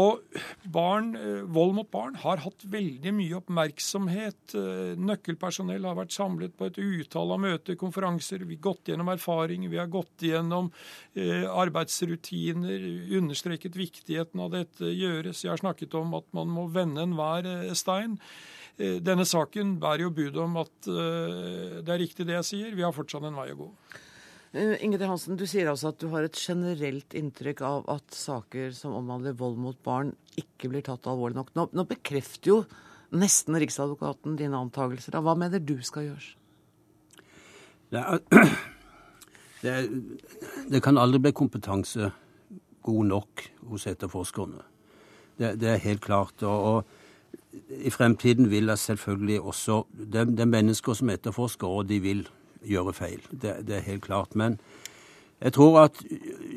Og 0.00 0.22
barn, 0.72 1.10
eh, 1.16 1.42
Vold 1.52 1.74
mot 1.76 1.90
barn 1.90 2.14
har 2.16 2.40
hatt 2.40 2.64
veldig 2.64 3.12
mye 3.12 3.36
oppmerksomhet. 3.36 4.54
Eh, 4.56 4.94
nøkkelpersonell 4.96 5.84
har 5.84 5.98
vært 5.98 6.14
samlet 6.16 6.56
på 6.56 6.66
et 6.70 6.78
utall 6.80 7.32
av 7.32 7.40
møter, 7.40 7.76
konferanser. 7.76 8.46
Vi 8.48 8.56
har 8.56 8.72
gått 8.72 8.88
gjennom 8.88 9.10
erfaring, 9.12 9.68
vi 9.68 9.76
har 9.76 9.88
gått 9.88 10.24
gjennom 10.24 10.70
eh, 11.14 11.44
arbeidsrutiner, 11.44 13.12
understreket 13.18 13.76
viktigheten 13.76 14.40
av 14.40 14.52
dette 14.52 14.88
gjøres. 14.88 15.44
Jeg 15.44 15.52
har 15.52 15.60
snakket 15.60 15.94
om 15.94 16.14
at 16.14 16.24
man 16.32 16.48
må 16.48 16.72
vende 16.72 17.04
enhver 17.04 17.74
stein. 17.76 18.18
Denne 18.78 19.26
saken 19.28 19.76
bærer 19.78 20.06
jo 20.06 20.10
bud 20.10 20.36
om 20.40 20.56
at 20.56 20.86
det 20.88 21.92
er 21.92 22.00
riktig 22.00 22.24
det 22.26 22.38
jeg 22.40 22.48
sier. 22.48 22.74
Vi 22.74 22.82
har 22.82 22.96
fortsatt 22.96 23.28
en 23.28 23.36
vei 23.36 23.50
å 23.52 23.58
gå. 23.60 23.68
Uh, 24.52 24.76
Ingrid 24.84 25.06
Hansen, 25.08 25.38
du 25.40 25.46
sier 25.48 25.70
altså 25.70 25.94
at 25.94 26.00
du 26.02 26.10
har 26.12 26.26
et 26.26 26.36
generelt 26.36 27.14
inntrykk 27.16 27.62
av 27.64 27.86
at 27.92 28.12
saker 28.12 28.74
som 28.76 28.92
omhandler 28.98 29.36
vold 29.38 29.56
mot 29.56 29.78
barn, 29.84 30.12
ikke 30.36 30.68
blir 30.72 30.84
tatt 30.84 31.08
alvorlig 31.08 31.38
nok. 31.38 31.54
Nå, 31.56 31.68
nå 31.72 31.86
bekrefter 31.88 32.52
jo 32.52 32.58
nesten 33.16 33.56
Riksadvokaten 33.60 34.36
dine 34.36 34.60
antakelser. 34.60 35.16
Hva 35.24 35.34
mener 35.40 35.62
du 35.62 35.78
skal 35.84 36.10
gjøres? 36.10 36.34
Det, 37.92 38.00
er, 38.00 38.20
det, 39.64 39.76
det, 40.68 40.82
kan 40.84 41.00
aldri 41.00 41.20
bli 41.26 41.34
kompetanse 41.36 42.12
god 42.84 43.08
nok 43.08 43.46
hos 43.70 43.88
etterforskerne. 43.88 44.60
Det, 45.40 45.54
det 45.60 45.74
er 45.74 45.84
helt 45.86 46.04
klart. 46.04 46.44
Og, 46.44 46.84
og 46.84 47.72
i 47.80 47.92
fremtiden 47.92 48.50
vil 48.52 48.68
det 48.68 48.78
selvfølgelig 48.80 49.40
også 49.40 49.82
Det, 49.92 50.28
det 50.28 50.40
er 50.40 50.54
mennesker 50.60 50.96
som 50.96 51.10
etterforsker, 51.12 51.68
og 51.68 51.88
de 51.88 52.00
vil 52.00 52.24
gjøre 52.66 52.92
feil. 52.96 53.22
Det, 53.30 53.62
det 53.66 53.76
er 53.76 53.88
helt 53.88 54.02
klart. 54.02 54.36
Men 54.36 54.58
jeg 55.42 55.52
tror 55.56 55.80
at 55.86 56.04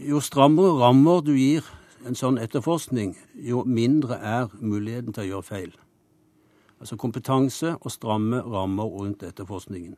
jo 0.10 0.20
strammere 0.22 0.76
rammer 0.80 1.24
du 1.26 1.34
gir 1.34 1.66
en 2.06 2.18
sånn 2.18 2.38
etterforskning, 2.38 3.16
jo 3.34 3.64
mindre 3.66 4.20
er 4.22 4.52
muligheten 4.62 5.16
til 5.16 5.26
å 5.26 5.30
gjøre 5.30 5.48
feil. 5.48 5.72
Altså 6.80 6.98
kompetanse 7.02 7.76
og 7.80 7.92
stramme 7.92 8.44
rammer 8.46 8.86
rundt 8.86 9.24
etterforskningen. 9.26 9.96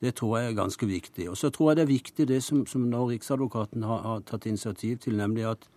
Det 0.00 0.14
tror 0.18 0.38
jeg 0.38 0.50
er 0.50 0.58
ganske 0.58 0.86
viktig. 0.86 1.30
Og 1.30 1.36
så 1.36 1.50
tror 1.50 1.70
jeg 1.70 1.76
det 1.76 1.84
er 1.86 1.92
viktig 1.92 2.28
det 2.28 2.42
som, 2.44 2.66
som 2.66 2.88
nå 2.90 3.06
Riksadvokaten 3.10 3.86
har, 3.86 4.02
har, 4.02 4.20
tatt 4.28 4.46
initiativ 4.46 4.98
til, 4.98 5.16
nemlig 5.16 5.46
at 5.48 5.68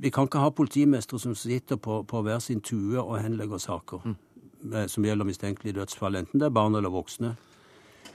vi 0.00 0.10
kan 0.10 0.26
ikke 0.26 0.42
ha 0.42 0.50
politimestre 0.50 1.18
som 1.18 1.34
sitter 1.34 1.76
på, 1.76 2.02
på 2.02 2.22
hver 2.22 2.38
sin 2.38 2.60
tue 2.60 2.98
og 3.00 3.20
henlegger 3.22 3.58
saker 3.58 4.02
mm. 4.04 4.16
som 4.88 5.04
gjelder 5.04 5.26
mistenkelige 5.26 5.78
dødsfall, 5.78 6.16
enten 6.16 6.40
det 6.40 6.46
er 6.46 6.54
barn 6.54 6.74
eller 6.78 6.90
voksne. 6.90 7.36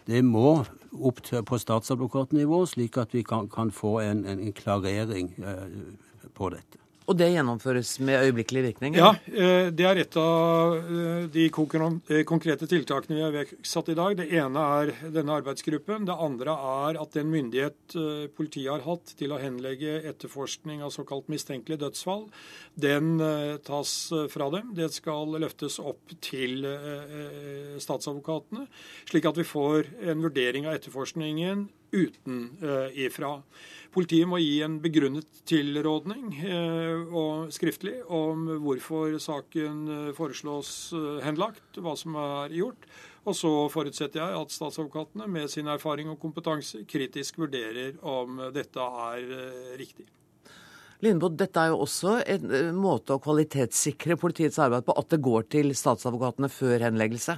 Det 0.07 0.23
må 0.23 0.63
opp 1.03 1.21
til, 1.23 1.43
på 1.43 1.59
statsadvokatnivå, 1.59 2.61
slik 2.65 2.97
at 3.01 3.13
vi 3.15 3.23
kan, 3.27 3.49
kan 3.51 3.71
få 3.75 3.97
en, 4.05 4.23
en, 4.25 4.53
klarering 4.55 5.33
eh, 5.43 6.29
på 6.37 6.51
dette. 6.53 6.79
Og 7.07 7.15
det 7.15 7.29
gjennomføres 7.31 7.93
med 8.03 8.19
øyeblikkelig 8.19 8.61
virkning? 8.65 8.97
Ja, 8.99 9.13
eh, 9.31 9.69
det 9.71 9.85
er 9.87 9.99
et 10.01 10.15
av 10.19 10.73
eh, 10.75 11.27
de 11.31 11.45
eh, 11.47 12.23
konkrete 12.27 12.67
tiltakene 12.67 13.15
vi 13.15 13.23
har 13.23 13.31
iverksatt 13.31 13.91
i 13.93 13.95
dag. 13.95 14.17
Det 14.19 14.27
ene 14.35 14.65
er 14.81 14.91
denne 15.15 15.37
arbeidsgruppen. 15.39 16.03
Det 16.09 16.17
andre 16.27 16.51
er 16.51 16.99
at 16.99 17.15
den 17.15 17.31
myndighet 17.31 17.95
politiet 18.35 18.73
har 18.73 18.83
hatt 18.83 19.15
til 19.15 19.31
å 19.31 19.39
henlegge 19.39 20.01
etterforskning 20.09 20.83
av 20.83 20.91
såkalt 20.91 21.31
mistenkelige 21.31 21.85
dødsfall, 21.85 22.27
den 22.75 23.15
tas 23.63 23.93
fra 24.33 24.49
dem. 24.51 24.73
Det 24.75 24.89
skal 24.93 25.31
løftes 25.39 25.79
opp 25.79 26.11
til 26.21 26.67
statsadvokatene, 27.81 28.67
slik 29.07 29.29
at 29.29 29.39
vi 29.39 29.47
får 29.47 29.87
en 30.11 30.27
vurdering 30.27 30.67
av 30.67 30.75
etterforskningen 30.75 31.67
utenifra. 31.91 33.37
Politiet 33.93 34.29
må 34.29 34.37
gi 34.41 34.59
en 34.65 34.77
begrunnet 34.83 35.39
tilrådning 35.49 36.33
eh, 36.45 37.07
og 37.07 37.53
skriftlig 37.55 37.95
om 38.13 38.45
hvorfor 38.61 39.15
saken 39.23 39.79
eh, 39.93 40.11
foreslås 40.17 40.71
eh, 40.93 41.23
henlagt, 41.25 41.79
hva 41.81 41.95
som 41.97 42.17
er 42.21 42.53
gjort. 42.57 42.85
Og 43.27 43.35
så 43.35 43.51
forutsetter 43.73 44.21
jeg 44.21 44.37
at 44.37 44.53
statsadvokatene 44.53 45.25
med 45.31 45.49
sin 45.51 45.67
erfaring 45.71 46.11
og 46.13 46.19
kompetanse 46.21 46.83
kritisk 46.87 47.41
vurderer 47.41 47.97
om 48.05 48.39
dette 48.55 48.85
er 49.09 49.33
riktig. 49.79 50.05
Lindboe, 51.03 51.35
dette 51.37 51.61
er 51.61 51.73
jo 51.73 51.81
også 51.83 52.19
en 52.23 52.77
måte 52.77 53.17
å 53.17 53.21
kvalitetssikre 53.21 54.15
politiets 54.17 54.57
arbeid 54.63 54.87
på, 54.87 54.95
at 54.97 55.11
det 55.11 55.19
går 55.25 55.49
til 55.57 55.75
statsadvokatene 55.77 56.49
før 56.49 56.87
henleggelse? 56.87 57.35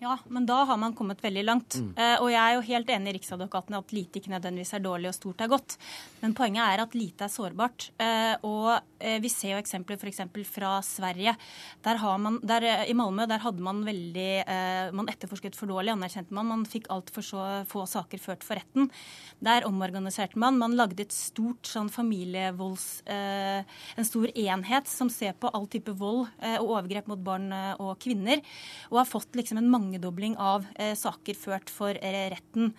Ja, 0.00 0.14
men 0.32 0.46
da 0.48 0.62
har 0.64 0.78
man 0.80 0.94
kommet 0.96 1.20
veldig 1.20 1.42
langt. 1.44 1.74
Mm. 1.76 1.90
Eh, 1.92 2.14
og 2.22 2.30
jeg 2.32 2.40
er 2.40 2.54
jo 2.56 2.62
helt 2.70 2.88
enig 2.88 3.10
i 3.10 3.14
Riksadvokaten 3.18 3.76
at 3.76 3.90
lite 3.92 4.16
ikke 4.16 4.30
nødvendigvis 4.32 4.72
er 4.78 4.80
dårlig 4.80 5.10
og 5.10 5.16
stort 5.18 5.42
er 5.44 5.50
godt. 5.52 5.74
Men 6.22 6.32
poenget 6.38 6.64
er 6.64 6.80
at 6.80 6.94
lite 6.96 7.26
er 7.26 7.32
sårbart. 7.32 7.90
Eh, 8.00 8.32
og 8.48 8.70
eh, 8.96 9.18
vi 9.20 9.28
ser 9.28 9.52
jo 9.52 9.58
eksempler 9.60 10.00
f.eks. 10.00 10.22
fra 10.48 10.70
Sverige. 10.86 11.34
Der 11.84 12.00
har 12.00 12.16
man, 12.16 12.38
der, 12.40 12.64
eh, 12.64 12.84
I 12.88 12.94
Malmö 12.96 13.26
der 13.28 13.42
hadde 13.44 13.60
man 13.60 13.82
veldig 13.84 14.30
eh, 14.40 14.88
Man 14.96 15.10
etterforsket 15.12 15.58
for 15.58 15.68
dårlig, 15.68 15.92
anerkjente 15.92 16.32
man. 16.32 16.48
Man 16.48 16.64
fikk 16.64 16.88
altfor 16.88 17.28
få 17.68 17.84
saker 17.84 18.24
ført 18.24 18.46
for 18.46 18.56
retten. 18.56 18.88
Der 19.44 19.68
omorganiserte 19.68 20.40
man. 20.40 20.56
Man 20.56 20.78
lagde 20.80 21.04
et 21.04 21.12
stort 21.12 21.68
sånn 21.68 21.92
familievolds... 21.92 23.02
Eh, 23.04 23.68
en 24.00 24.06
stor 24.06 24.30
enhet 24.32 24.88
som 24.88 25.10
ser 25.12 25.36
på 25.36 25.50
all 25.52 25.66
type 25.68 25.92
vold 25.98 26.28
og 26.40 26.64
overgrep 26.64 27.08
mot 27.10 27.20
barn 27.20 27.50
og 27.82 27.98
kvinner. 28.00 28.40
Og 28.88 29.00
har 29.02 29.08
fått 29.08 29.36
liksom 29.36 29.58
en 29.60 29.68
mange 29.68 29.89
mangedobling 29.90 30.36
av 30.38 30.66
eh, 30.78 30.94
saker 30.94 31.34
ført 31.34 31.70
for 31.70 31.96
eh, 32.00 32.30
retten. 32.30 32.72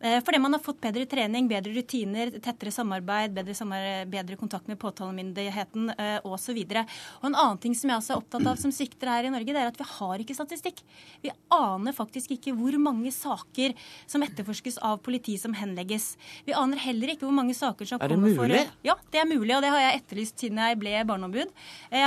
Eh, 0.00 0.20
fordi 0.22 0.38
man 0.38 0.54
har 0.54 0.62
fått 0.62 0.80
bedre 0.80 1.06
trening, 1.06 1.48
bedre 1.48 1.72
rutiner, 1.74 2.30
tettere 2.40 2.70
samarbeid, 2.70 3.32
bedre, 3.34 3.54
samarbeid, 3.54 4.08
bedre 4.12 4.36
kontakt 4.38 4.68
med 4.68 4.78
påtalemyndigheten 4.78 5.90
osv. 6.24 6.58
En 6.70 7.34
annen 7.34 7.58
ting 7.58 7.74
som 7.74 7.90
jeg 7.90 7.98
også 7.98 8.14
er 8.14 8.20
opptatt 8.20 8.46
av 8.46 8.60
som 8.60 8.72
svikter 8.74 9.10
her 9.10 9.26
i 9.26 9.32
Norge, 9.32 9.50
det 9.50 9.58
er 9.58 9.72
at 9.72 9.80
vi 9.80 9.88
har 9.88 10.22
ikke 10.22 10.36
statistikk. 10.36 10.84
Vi 11.24 11.32
aner 11.50 11.96
faktisk 11.96 12.36
ikke 12.36 12.54
hvor 12.54 12.78
mange 12.78 13.10
saker 13.14 13.74
som 14.06 14.22
etterforskes 14.22 14.78
av 14.86 15.00
politi 15.02 15.34
som 15.40 15.56
henlegges. 15.58 16.12
Vi 16.46 16.54
aner 16.54 16.78
heller 16.84 17.14
ikke 17.14 17.26
hvor 17.26 17.34
mange 17.34 17.56
saker 17.58 17.88
som 17.88 18.02
kommer 18.02 18.36
for 18.36 18.46
Er 18.46 18.54
det 18.54 18.62
mulig? 18.62 18.66
Ja, 18.86 18.98
det 19.10 19.24
er 19.24 19.30
mulig, 19.30 19.54
og 19.56 19.64
det 19.66 19.74
har 19.74 19.82
jeg 19.88 20.02
etterlyst 20.04 20.44
siden 20.46 20.62
jeg 20.62 20.78
ble 20.78 21.00
barneombud. 21.08 21.50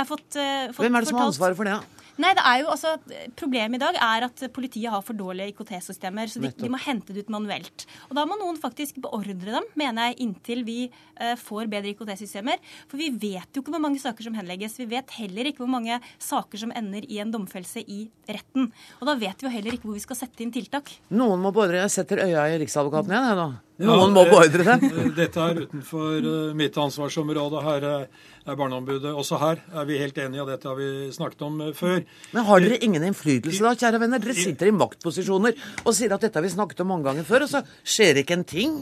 Fått, 0.08 0.30
uh, 0.38 0.72
fått 0.72 0.86
Hvem 0.86 0.96
er 0.96 1.04
det 1.04 1.12
som 1.12 1.20
har 1.20 1.28
ansvaret 1.28 1.58
for 1.58 1.68
det? 1.68 2.01
Nei, 2.20 2.32
det 2.36 2.42
er 2.44 2.60
jo 2.60 2.70
altså, 2.72 2.96
Problemet 3.38 3.78
i 3.78 3.82
dag 3.82 3.96
er 3.96 4.26
at 4.26 4.42
politiet 4.52 4.92
har 4.92 5.04
for 5.04 5.16
dårlige 5.16 5.52
IKT-systemer, 5.52 6.28
så 6.28 6.42
de, 6.42 6.50
de, 6.58 6.68
må 6.72 6.80
hente 6.82 7.14
det 7.14 7.24
ut 7.24 7.32
manuelt. 7.32 7.86
Og 8.10 8.16
Da 8.18 8.26
må 8.28 8.36
noen 8.40 8.58
faktisk 8.60 9.00
beordre 9.04 9.36
dem, 9.38 9.68
mener 9.78 10.10
jeg, 10.10 10.18
inntil 10.26 10.64
vi 10.66 10.78
uh, 10.90 11.34
får 11.40 11.70
bedre 11.72 11.94
IKT-systemer. 11.94 12.60
For 12.90 13.00
vi 13.00 13.08
vet 13.14 13.48
jo 13.54 13.64
ikke 13.64 13.74
hvor 13.74 13.84
mange 13.84 14.02
saker 14.02 14.28
som 14.28 14.36
henlegges. 14.36 14.76
Vi 14.80 14.88
vet 14.92 15.16
heller 15.16 15.48
ikke 15.48 15.64
hvor 15.64 15.72
mange 15.72 15.98
saker 16.22 16.64
som 16.64 16.74
ender 16.76 17.06
i 17.08 17.20
en 17.22 17.32
domfellelse 17.32 17.84
i 17.86 18.04
retten. 18.28 18.70
Og 19.00 19.08
da 19.08 19.16
vet 19.20 19.40
vi 19.40 19.48
jo 19.48 19.54
heller 19.56 19.78
ikke 19.78 19.88
hvor 19.88 19.98
vi 19.98 20.04
skal 20.04 20.20
sette 20.20 20.44
inn 20.44 20.52
tiltak. 20.54 20.92
Noen 21.14 21.40
må 21.40 21.54
beordre. 21.54 21.80
Jeg 21.84 21.96
setter 21.96 22.26
øya 22.26 22.48
i 22.52 22.60
Riksadvokaten 22.62 23.14
igjen, 23.14 23.30
jeg 23.32 23.40
da. 23.40 23.50
Noen 23.80 24.12
må 24.12 24.24
beordre 24.28 24.66
dem. 24.66 24.82
Dette 25.20 25.40
er 25.40 25.62
utenfor 25.64 26.26
uh, 26.26 26.50
mitt 26.58 26.76
ansvarsområde. 26.78 27.62
Her 27.64 27.86
er 27.88 28.58
Barneombudet. 28.58 29.14
Også 29.16 29.38
her 29.40 29.62
er 29.72 29.88
vi 29.88 30.00
helt 30.00 30.18
enige, 30.20 30.42
og 30.44 30.50
dette 30.50 30.68
har 30.68 30.76
vi 30.78 31.08
snakket 31.14 31.46
om 31.46 31.60
uh, 31.62 31.70
før. 31.76 32.02
Men 32.34 32.48
har 32.48 32.64
dere 32.64 32.80
ingen 32.84 33.06
innflytelse 33.08 33.64
da, 33.64 33.72
kjære 33.78 34.02
venner? 34.02 34.22
Dere 34.22 34.36
sitter 34.36 34.68
i 34.68 34.76
maktposisjoner 34.76 35.56
og 35.86 35.96
sier 35.96 36.12
at 36.14 36.26
dette 36.26 36.38
har 36.38 36.46
vi 36.46 36.52
snakket 36.52 36.84
om 36.84 36.92
mange 36.94 37.08
ganger 37.08 37.28
før, 37.28 37.46
og 37.46 37.54
så 37.54 37.64
skjer 37.82 38.22
ikke 38.22 38.38
en 38.40 38.46
ting? 38.48 38.76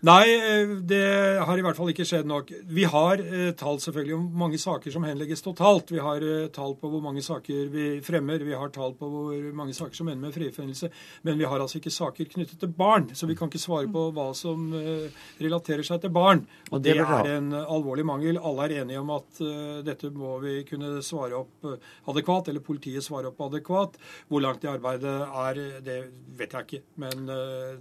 Nei, 0.00 0.32
eh, 0.32 0.70
det 0.88 1.04
har 1.44 1.58
i 1.60 1.62
hvert 1.64 1.76
fall 1.76 1.90
ikke 1.92 2.06
skjedd 2.08 2.28
nok. 2.28 2.48
Vi 2.72 2.86
har 2.88 3.20
eh, 3.20 3.50
tall 3.58 3.76
selvfølgelig 3.84 4.14
om 4.16 4.28
mange 4.42 4.56
saker 4.60 4.92
som 4.94 5.04
henlegges 5.04 5.42
totalt. 5.44 5.90
Vi 5.92 6.00
har 6.00 6.24
eh, 6.24 6.46
tall 6.54 6.72
på 6.80 6.88
hvor 6.88 7.02
mange 7.04 7.20
saker 7.20 7.66
vi 7.68 7.88
fremmer. 8.04 8.40
Vi 8.46 8.54
har 8.56 8.70
tall 8.72 8.94
på 8.96 9.10
hvor 9.12 9.50
mange 9.56 9.74
saker 9.76 9.98
som 9.98 10.08
ender 10.08 10.22
med 10.24 10.32
frifinnelse. 10.32 10.88
Men 11.28 11.36
vi 11.36 11.44
har 11.44 11.60
altså 11.60 11.82
ikke 11.82 11.92
saker 11.92 12.30
knyttet 12.32 12.62
til 12.62 12.72
barn. 12.72 13.10
Så 13.12 13.28
vi 13.28 13.36
kan 13.36 13.52
ikke 13.52 13.60
svare 13.60 13.90
på 13.92 14.06
hva 14.16 14.30
som 14.38 14.70
eh, 14.78 15.18
relaterer 15.42 15.84
seg 15.84 16.00
til 16.00 16.14
barn. 16.16 16.46
Og 16.70 16.80
det, 16.80 16.96
det 16.96 17.04
er 17.04 17.28
en 17.34 17.52
alvorlig 17.60 18.06
mangel. 18.08 18.40
Alle 18.40 18.70
er 18.70 18.74
enige 18.80 19.02
om 19.02 19.12
at 19.12 19.42
uh, 19.44 19.82
dette 19.84 20.08
må 20.14 20.38
vi 20.40 20.54
kunne 20.68 21.02
svare 21.04 21.36
opp 21.42 21.66
uh, 21.68 21.76
adekvat, 22.08 22.48
eller 22.48 22.64
politiet 22.64 23.04
svare 23.04 23.28
opp 23.28 23.44
adekvat. 23.50 24.00
Hvor 24.32 24.40
langt 24.46 24.64
det 24.64 24.72
arbeidet 24.72 25.18
er, 25.28 25.60
det 25.84 25.98
vet 26.40 26.56
jeg 26.56 26.68
ikke. 26.68 26.82
Men 27.04 27.28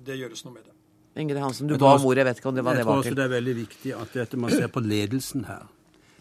det 0.04 0.20
gjøres 0.20 0.44
noe 0.44 0.58
med 0.58 0.68
det. 0.68 0.79
Ingrid 1.18 1.42
Hansen, 1.42 1.68
du 1.68 1.78
ba 1.78 1.96
om 1.96 2.06
ordet. 2.06 2.24
Jeg 2.24 2.30
vet 2.30 2.42
ikke 2.42 2.50
om 2.50 2.56
det 2.56 2.66
var 2.66 2.78
det 2.78 2.86
var 2.86 3.02
til. 3.02 3.10
Jeg 3.10 3.16
tror 3.16 3.16
også 3.16 3.18
det 3.18 3.26
er 3.26 3.36
veldig 3.36 3.56
viktig 3.56 3.94
at 3.98 4.14
dette 4.14 4.38
man 4.38 4.52
ser 4.52 4.68
på 4.68 4.84
ledelsen 4.86 5.48
her. 5.50 5.66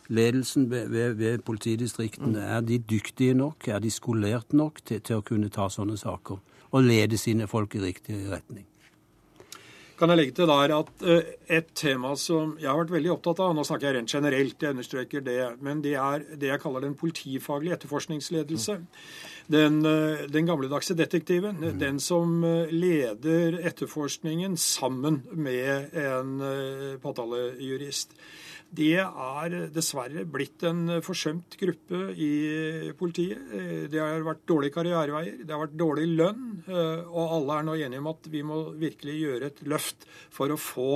Ledelsen 0.08 0.70
ved, 0.70 0.88
ved, 0.88 1.14
ved 1.14 1.38
politidistriktene, 1.44 2.40
er 2.40 2.60
de 2.60 2.78
dyktige 2.78 3.34
nok, 3.34 3.68
er 3.68 3.78
de 3.78 3.90
skolert 3.90 4.52
nok 4.52 4.80
til, 4.84 5.02
til 5.04 5.20
å 5.20 5.26
kunne 5.26 5.52
ta 5.52 5.68
sånne 5.68 5.98
saker 6.00 6.40
og 6.68 6.82
lede 6.84 7.16
sine 7.20 7.46
folk 7.48 7.76
i 7.76 7.84
riktig 7.84 8.24
retning? 8.30 8.64
kan 9.98 10.12
jeg 10.12 10.18
legge 10.20 10.34
til 10.38 10.46
der 10.46 10.74
at 10.76 10.90
uh, 11.02 11.30
et 11.50 11.70
tema 11.74 12.14
som 12.18 12.54
jeg 12.60 12.70
har 12.70 12.78
vært 12.78 12.92
veldig 12.94 13.10
opptatt 13.16 13.40
av, 13.42 13.54
nå 13.56 13.64
snakker 13.66 13.88
jeg 13.88 13.96
rent 13.96 14.14
generelt, 14.14 14.62
jeg 14.62 14.76
understreker 14.76 15.24
det, 15.26 15.38
men 15.64 15.82
det 15.82 15.96
er 15.98 16.24
det 16.38 16.52
jeg 16.52 16.62
kaller 16.62 16.86
den 16.86 16.94
politifaglige 16.98 17.74
etterforskningsledelse. 17.78 18.78
Mm. 18.78 18.86
Den, 19.48 19.80
uh, 19.86 20.26
den 20.28 20.48
gamledagse 20.48 20.96
detektiven, 20.96 21.56
mm. 21.62 21.78
den 21.80 22.00
som 22.04 22.42
uh, 22.44 22.68
leder 22.68 23.56
etterforskningen 23.64 24.58
sammen 24.60 25.22
med 25.32 25.96
en 25.96 26.36
påtalejurist 27.02 28.14
det 28.68 28.98
er 29.00 29.54
dessverre 29.72 30.26
blitt 30.28 30.60
en 30.68 30.98
forsømt 31.00 31.54
gruppe 31.56 32.10
i 32.20 32.90
politiet. 32.98 33.40
Det 33.88 33.96
har 33.96 34.20
vært 34.26 34.42
dårlige 34.44 34.74
karriereveier, 34.74 35.38
det 35.40 35.54
har 35.54 35.62
vært 35.62 35.78
dårlig 35.80 36.04
lønn, 36.18 36.42
og 36.68 37.32
alle 37.38 37.56
er 37.56 37.64
nå 37.64 37.76
enige 37.78 38.02
om 38.02 38.10
at 38.12 38.28
vi 38.28 38.42
må 38.44 38.58
virkelig 38.76 39.14
gjøre 39.22 39.48
et 39.48 39.62
løft 39.72 40.04
for 40.28 40.52
å 40.52 40.60
få 40.60 40.90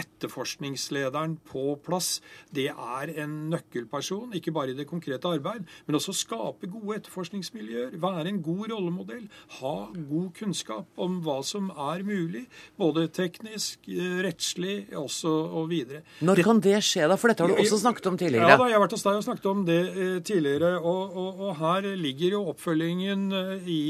etterforskningslederen 0.00 1.36
på 1.48 1.74
plass. 1.84 2.20
Det 2.54 2.68
er 2.72 3.12
en 3.22 3.34
nøkkelperson, 3.52 4.34
ikke 4.36 4.52
bare 4.54 4.72
i 4.72 4.78
det 4.78 4.86
konkrete 4.90 5.28
arbeid, 5.28 5.66
men 5.86 5.98
også 5.98 6.14
skape 6.16 6.68
gode 6.70 6.98
etterforskningsmiljøer. 7.00 7.96
Være 8.02 8.28
en 8.30 8.40
god 8.44 8.70
rollemodell. 8.72 9.26
Ha 9.60 9.74
god 9.94 10.28
kunnskap 10.38 11.00
om 11.00 11.20
hva 11.24 11.38
som 11.46 11.70
er 11.70 12.04
mulig, 12.06 12.44
både 12.80 13.06
teknisk, 13.14 13.88
eh, 13.88 14.20
rettslig 14.26 14.76
også 14.98 15.32
og 15.60 15.70
videre. 15.70 16.02
Når 16.20 16.42
kan 16.46 16.60
det 16.60 16.80
skje, 16.84 17.08
da? 17.08 17.18
For 17.20 17.30
dette 17.30 17.44
har 17.44 17.52
du 17.52 17.60
også 17.62 17.80
snakket 17.82 18.10
om 18.10 18.18
tidligere. 18.18 18.50
Ja, 18.50 18.58
da, 18.58 18.68
jeg 18.70 18.78
har 18.78 18.84
vært 18.84 18.96
hos 18.96 19.06
deg 19.06 19.20
og 19.20 19.26
snakket 19.26 19.50
om 19.50 19.64
det 19.68 19.80
eh, 19.94 20.18
tidligere. 20.26 20.74
Og, 20.80 21.16
og, 21.16 21.40
og, 21.40 21.54
her 21.60 21.88
ligger 21.98 22.38
jo 22.38 22.42
oppfølgingen 22.52 23.26
eh, 23.32 23.68
i 23.70 23.82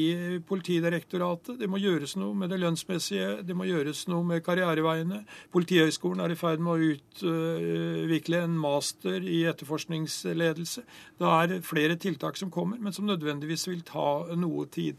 Politidirektoratet. 0.49 1.59
Det 1.61 1.71
må 1.71 1.81
gjøres 1.83 2.17
noe 2.21 2.35
med 2.37 2.53
det 2.53 2.61
lønnsmessige. 2.63 3.43
Det 3.47 3.57
må 3.57 3.69
gjøres 3.69 4.05
noe 4.13 4.25
med 4.27 4.45
karriereveiene. 4.45 5.25
Politihøgskolen 5.55 5.94
er 6.03 6.33
i 6.33 6.39
ferd 6.39 6.63
med 6.65 6.73
å 6.73 6.93
utvikle 6.95 8.43
en 8.45 8.57
master 8.59 9.23
i 9.23 9.45
etterforskningsledelse. 9.51 10.85
Det 11.19 11.31
er 11.31 11.61
flere 11.63 11.97
tiltak 11.97 12.37
som 12.37 12.51
kommer, 12.51 12.79
men 12.79 12.93
som 12.93 13.07
nødvendigvis 13.07 13.69
vil 13.69 13.83
ta 13.83 14.25
noe 14.35 14.67
tid. 14.67 14.97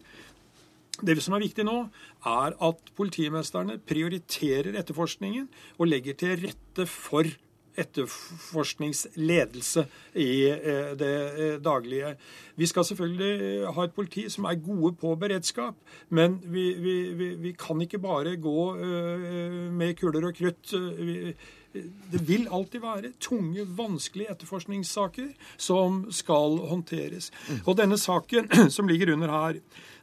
Det 1.04 1.18
som 1.20 1.36
er 1.36 1.44
viktig 1.44 1.66
nå, 1.68 1.90
er 2.26 2.56
at 2.64 2.92
politimesterne 2.96 3.80
prioriterer 3.84 4.78
etterforskningen 4.80 5.50
og 5.78 5.90
legger 5.90 6.16
til 6.16 6.38
rette 6.46 6.86
for 6.88 7.28
etterforskningsledelse 7.80 9.86
i 10.22 10.50
eh, 10.50 10.92
det 11.00 11.34
eh, 11.36 11.64
daglige. 11.64 12.16
Vi 12.56 12.66
skal 12.70 12.86
selvfølgelig 12.88 13.68
ha 13.76 13.84
et 13.84 13.96
politi 13.96 14.30
som 14.32 14.44
er 14.50 14.64
gode 14.64 14.96
på 15.02 15.16
beredskap, 15.20 15.76
men 16.10 16.40
vi, 16.44 16.74
vi, 16.80 16.96
vi, 17.14 17.28
vi 17.48 17.52
kan 17.60 17.82
ikke 17.82 18.00
bare 18.04 18.36
gå 18.42 18.76
eh, 18.76 19.72
med 19.72 19.96
kuler 20.00 20.26
og 20.30 20.36
krutt. 20.38 20.76
Det 22.12 22.28
vil 22.28 22.48
alltid 22.52 22.80
være 22.80 23.12
tunge, 23.20 23.78
vanskelige 23.78 24.32
etterforskningssaker 24.32 25.28
som 25.58 26.12
skal 26.16 26.58
håndteres. 26.70 27.32
Og 27.66 27.78
denne 27.78 27.98
saken 28.00 28.50
som 28.76 28.88
ligger 28.88 29.14
under 29.18 29.30
her, 29.34 29.54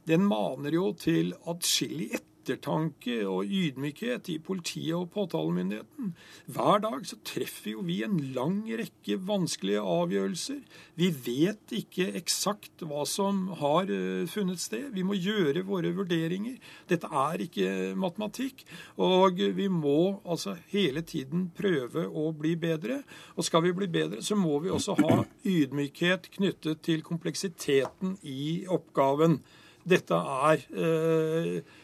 den 0.09 0.23
maner 0.27 0.71
jo 0.75 0.93
til 0.99 1.35
atskillig 1.49 2.07
etterforskning 2.11 2.32
ettertanke 2.43 3.23
og 3.31 3.47
ydmykhet 3.47 4.29
i 4.35 4.39
politiet 4.43 4.97
og 4.99 5.11
påtalemyndigheten. 5.15 6.13
Hver 6.51 6.83
dag 6.83 7.07
så 7.07 7.19
treffer 7.27 7.77
jo 7.77 7.85
vi 7.87 8.01
en 8.03 8.19
lang 8.35 8.65
rekke 8.67 9.19
vanskelige 9.23 9.83
avgjørelser. 9.83 10.61
Vi 10.99 11.11
vet 11.25 11.75
ikke 11.77 12.11
eksakt 12.19 12.83
hva 12.87 13.07
som 13.09 13.47
har 13.63 13.91
uh, 13.91 14.27
funnet 14.31 14.61
sted. 14.61 14.91
Vi 14.95 15.07
må 15.07 15.17
gjøre 15.19 15.65
våre 15.69 15.95
vurderinger. 15.95 16.59
Dette 16.91 17.09
er 17.09 17.47
ikke 17.47 17.95
matematikk. 17.99 18.67
Og 19.03 19.39
vi 19.57 19.69
må 19.73 20.19
altså 20.27 20.57
hele 20.73 21.05
tiden 21.07 21.49
prøve 21.57 22.09
å 22.09 22.31
bli 22.37 22.57
bedre. 22.59 23.03
Og 23.37 23.47
skal 23.47 23.65
vi 23.67 23.75
bli 23.77 23.89
bedre, 23.93 24.23
så 24.23 24.37
må 24.39 24.59
vi 24.65 24.73
også 24.73 24.99
ha 24.99 25.23
ydmykhet 25.47 26.31
knyttet 26.37 26.83
til 26.83 27.05
kompleksiteten 27.07 28.19
i 28.27 28.65
oppgaven. 28.71 29.41
Dette 29.83 30.15
er 30.15 30.61
eh, 30.71 31.47
eh, 31.59 31.79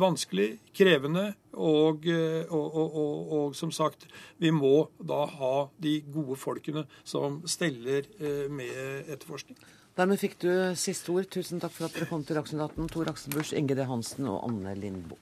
vanskelig, 0.00 0.56
krevende, 0.76 1.32
og, 1.52 2.06
eh, 2.06 2.44
og, 2.48 2.76
og, 2.76 3.32
og, 3.32 3.54
som 3.56 3.70
sagt, 3.70 4.06
vi 4.38 4.50
må 4.50 4.88
da 4.98 5.24
ha 5.28 5.54
de 5.82 6.00
gode 6.12 6.36
folkene 6.40 6.86
som 7.04 7.42
steller 7.46 8.08
eh, 8.18 8.48
med 8.50 9.10
etterforskning. 9.12 9.58
Dermed 9.96 10.16
fikk 10.16 10.38
du 10.40 10.48
siste 10.78 11.12
ord. 11.12 11.28
Tusen 11.28 11.60
takk 11.60 11.74
for 11.74 11.84
at 11.84 11.96
dere 11.96 12.08
kom 12.08 12.24
til 12.24 12.38
Dagsnytt 12.38 12.64
18. 12.64 12.88
Tor 12.94 13.10
Aksel 13.12 13.34
Busch, 13.36 13.52
Inge 13.52 13.76
D. 13.76 13.84
Hansen 13.84 14.30
og 14.32 14.40
Anne 14.48 14.72
Lindboe. 14.78 15.20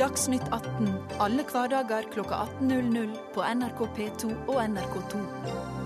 Dagsnytt 0.00 0.48
18 0.50 0.88
alle 1.22 1.44
hverdager 1.46 2.08
kl 2.10 2.24
18.00 2.26 3.14
på 3.36 3.46
NRK 3.46 3.86
P2 3.94 4.34
og 4.48 4.58
NRK2. 4.64 5.81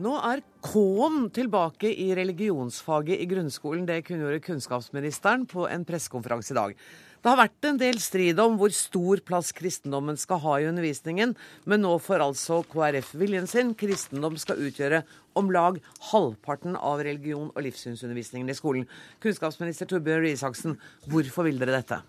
Nå 0.00 0.14
er 0.24 0.40
K-en 0.64 1.26
tilbake 1.36 1.90
i 1.92 2.06
religionsfaget 2.16 3.20
i 3.20 3.26
grunnskolen. 3.28 3.82
Det 3.84 3.98
kunngjorde 4.06 4.40
kunnskapsministeren 4.46 5.42
på 5.50 5.66
en 5.68 5.82
pressekonferanse 5.84 6.54
i 6.54 6.56
dag. 6.56 6.76
Det 7.20 7.28
har 7.28 7.36
vært 7.36 7.66
en 7.68 7.80
del 7.82 7.98
strid 8.00 8.38
om 8.40 8.54
hvor 8.56 8.72
stor 8.72 9.20
plass 9.28 9.50
kristendommen 9.52 10.16
skal 10.16 10.40
ha 10.40 10.54
i 10.56 10.68
undervisningen, 10.70 11.34
men 11.68 11.84
nå 11.84 11.98
får 12.00 12.24
altså 12.24 12.62
KrF 12.70 13.10
viljen 13.20 13.50
sin. 13.50 13.74
Kristendom 13.76 14.38
skal 14.40 14.62
utgjøre 14.70 15.02
om 15.36 15.52
lag 15.52 15.76
halvparten 16.14 16.80
av 16.80 17.04
religion- 17.04 17.52
og 17.52 17.60
livssynsundervisningen 17.66 18.48
i 18.48 18.56
skolen. 18.56 18.88
Kunnskapsminister 19.20 19.90
Torbjørn 19.90 20.24
Røe 20.24 20.32
Isaksen, 20.32 20.80
hvorfor 21.12 21.44
vil 21.50 21.60
dere 21.60 21.76
dette? 21.76 22.00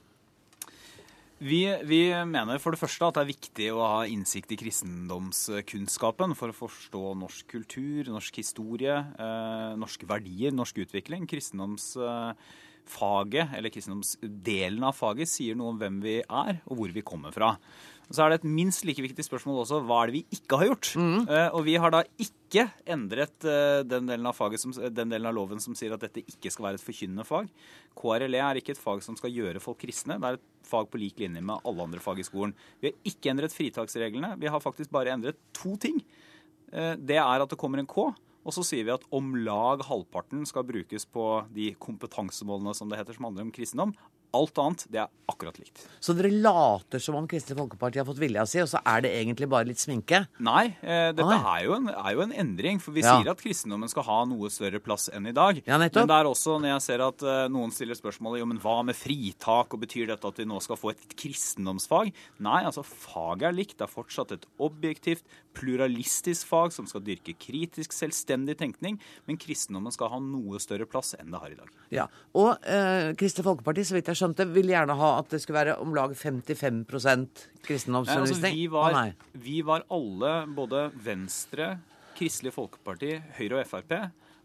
Vi, 1.41 1.63
vi, 1.89 2.03
mener 2.29 2.59
for 2.61 2.69
det 2.69 2.77
første 2.77 3.07
at 3.07 3.15
det 3.17 3.21
er 3.23 3.29
viktig 3.31 3.71
å 3.73 3.79
ha 3.81 4.03
innsikt 4.05 4.51
i 4.53 4.59
kristendomskunnskapen 4.61 6.37
for 6.37 6.53
å 6.53 6.55
forstå 6.59 7.17
norsk 7.17 7.49
kultur, 7.55 8.05
norsk 8.13 8.37
historie, 8.43 8.93
eh, 8.93 9.73
norske 9.81 10.05
verdier, 10.05 10.53
norsk 10.53 10.77
utvikling. 10.85 11.25
Kristendomsfaget, 11.31 13.57
eller 13.57 13.73
kristendomsdelen 13.73 14.85
av 14.85 14.93
faget, 14.93 15.33
sier 15.33 15.57
noe 15.57 15.73
om 15.73 15.81
hvem 15.81 15.97
vi 16.05 16.21
er 16.21 16.61
og 16.67 16.77
hvor 16.77 16.93
vi 16.93 17.01
kommer 17.01 17.33
fra. 17.33 17.57
Så 18.11 18.19
er 18.21 18.29
det 18.29 18.37
et 18.41 18.53
minst 18.59 18.83
like 18.85 19.01
viktig 19.01 19.23
spørsmål 19.25 19.63
også 19.63 19.81
hva 19.87 20.03
er 20.03 20.07
det 20.11 20.17
vi 20.19 20.25
ikke 20.37 20.57
har 20.59 20.67
gjort? 20.67 20.87
Mm. 20.99 21.21
Eh, 21.25 21.49
og 21.55 21.63
vi 21.65 21.75
har 21.81 21.89
da 21.95 22.01
ikke 22.21 22.69
endret 22.85 23.45
eh, 23.47 23.81
den, 23.87 24.05
delen 24.11 24.27
av 24.29 24.35
faget 24.37 24.59
som, 24.61 24.71
den 24.77 25.09
delen 25.09 25.25
av 25.25 25.33
loven 25.37 25.59
som 25.63 25.73
sier 25.73 25.93
at 25.95 26.03
dette 26.05 26.21
ikke 26.21 26.51
skal 26.53 26.65
være 26.69 26.77
et 26.77 26.85
forkynnende 26.85 27.25
fag. 27.25 27.49
KRLE 27.97 28.39
er 28.45 28.55
ikke 28.59 28.73
et 28.75 28.83
fag 28.83 29.01
som 29.01 29.15
skal 29.17 29.33
gjøre 29.33 29.63
folk 29.63 29.79
kristne. 29.81 30.19
Det 30.19 30.27
er 30.27 30.33
et 30.37 30.50
fag 30.67 30.89
på 30.91 30.99
lik 31.01 31.21
linje 31.21 31.43
med 31.43 31.63
alle 31.67 31.87
andre 31.87 32.01
fag 32.03 32.21
i 32.21 32.27
skolen. 32.27 32.55
Vi 32.81 32.91
har 32.91 33.11
ikke 33.11 33.31
endret 33.33 33.55
fritaksreglene. 33.55 34.35
Vi 34.41 34.51
har 34.51 34.63
faktisk 34.63 34.91
bare 34.93 35.13
endret 35.13 35.39
to 35.57 35.75
ting. 35.81 36.01
Uh, 36.73 36.95
det 36.97 37.19
er 37.19 37.43
at 37.43 37.51
det 37.51 37.59
kommer 37.61 37.81
en 37.81 37.89
K. 37.89 38.11
Og 38.41 38.55
så 38.55 38.63
sier 38.65 38.87
vi 38.87 38.93
at 38.93 39.03
om 39.13 39.35
lag 39.45 39.83
halvparten 39.85 40.47
skal 40.49 40.65
brukes 40.65 41.05
på 41.05 41.25
de 41.53 41.71
kompetansemålene 41.81 42.73
som 42.77 42.89
det 42.89 42.97
heter, 42.97 43.17
som 43.17 43.29
handler 43.29 43.45
om 43.45 43.53
kristendom. 43.53 43.93
Alt 44.37 44.59
annet 44.63 44.85
det 44.91 45.01
er 45.03 45.09
akkurat 45.31 45.57
likt. 45.59 45.83
Så 45.99 46.13
dere 46.15 46.31
later 46.31 47.01
som 47.03 47.17
om 47.19 47.27
Kristelig 47.29 47.57
Folkeparti 47.59 47.99
har 48.01 48.07
fått 48.07 48.19
vilja 48.21 48.45
si, 48.49 48.59
og 48.63 48.69
så 48.71 48.81
er 48.87 49.03
det 49.05 49.11
egentlig 49.19 49.47
bare 49.51 49.67
litt 49.69 49.81
sminke? 49.81 50.23
Nei, 50.43 50.65
eh, 50.81 51.09
dette 51.15 51.37
er 51.37 51.65
jo, 51.65 51.75
en, 51.77 51.89
er 51.91 52.15
jo, 52.15 52.23
en, 52.25 52.33
endring. 52.43 52.81
For 52.83 52.95
vi 52.95 53.03
ja. 53.03 53.17
sier 53.17 53.31
at 53.31 53.41
kristendommen 53.41 53.91
skal 53.91 54.05
ha 54.07 54.19
noe 54.29 54.51
større 54.53 54.81
plass 54.83 55.09
enn 55.13 55.29
i 55.29 55.35
dag. 55.35 55.61
Ja, 55.65 55.79
nettopp. 55.81 56.03
men 56.03 56.11
det 56.11 56.19
er 56.19 56.31
også 56.31 56.57
når 56.61 56.73
jeg 56.73 56.85
ser 56.87 57.05
at 57.05 57.25
eh, 57.27 57.43
noen 57.53 57.75
stiller 57.75 57.99
spørsmålet 57.99 58.43
jo, 58.43 58.49
men 58.51 58.61
hva 58.63 58.77
med 58.87 58.97
fritak, 58.97 59.75
og 59.75 59.83
betyr 59.83 60.11
dette 60.11 60.31
at 60.31 60.41
vi 60.41 60.47
nå 60.49 60.59
skal 60.63 60.79
få 60.79 60.93
et 60.93 61.05
kristendomsfag? 61.15 62.11
Nei, 62.43 62.61
altså 62.67 62.85
faget 62.87 63.49
er 63.51 63.57
likt. 63.57 63.77
Det 63.79 63.87
er 63.87 63.93
fortsatt 63.93 64.35
et 64.35 64.47
objektivt, 64.61 65.25
pluralistisk 65.57 66.47
fag 66.47 66.71
som 66.75 66.87
skal 66.87 67.03
dyrke 67.03 67.35
kritisk, 67.39 67.91
selvstendig 67.95 68.55
tenkning, 68.59 68.99
men 69.27 69.39
kristendommen 69.39 69.91
skal 69.93 70.11
ha 70.13 70.21
noe 70.23 70.59
større 70.63 70.87
plass 70.89 71.15
enn 71.19 71.31
det 71.33 71.41
har 71.41 71.51
i 71.51 71.59
dag. 71.59 71.73
Ja, 71.91 72.07
Og 72.37 72.53
eh, 72.63 73.11
Kristelig 73.19 73.47
Folkeparti, 73.47 73.83
så 73.87 73.97
vidt 73.97 74.11
jeg 74.11 74.20
skjønte, 74.21 74.47
vil 74.53 74.71
gjerne 74.71 74.95
ha 74.97 75.11
at 75.19 75.33
det 75.33 75.41
skulle 75.43 75.59
være 75.59 75.77
om 75.83 75.95
lag 75.97 76.15
55 76.17 76.83
kristendomsundervisning. 77.65 78.53
Altså, 78.53 78.55
vi, 78.55 78.67
var, 78.71 79.13
vi 79.33 79.59
var 79.65 79.85
alle, 79.91 80.33
både 80.55 80.87
Venstre, 81.03 81.73
Kristelig 82.17 82.53
Folkeparti, 82.55 83.15
Høyre 83.39 83.63
og 83.63 83.69
Frp, 83.69 83.95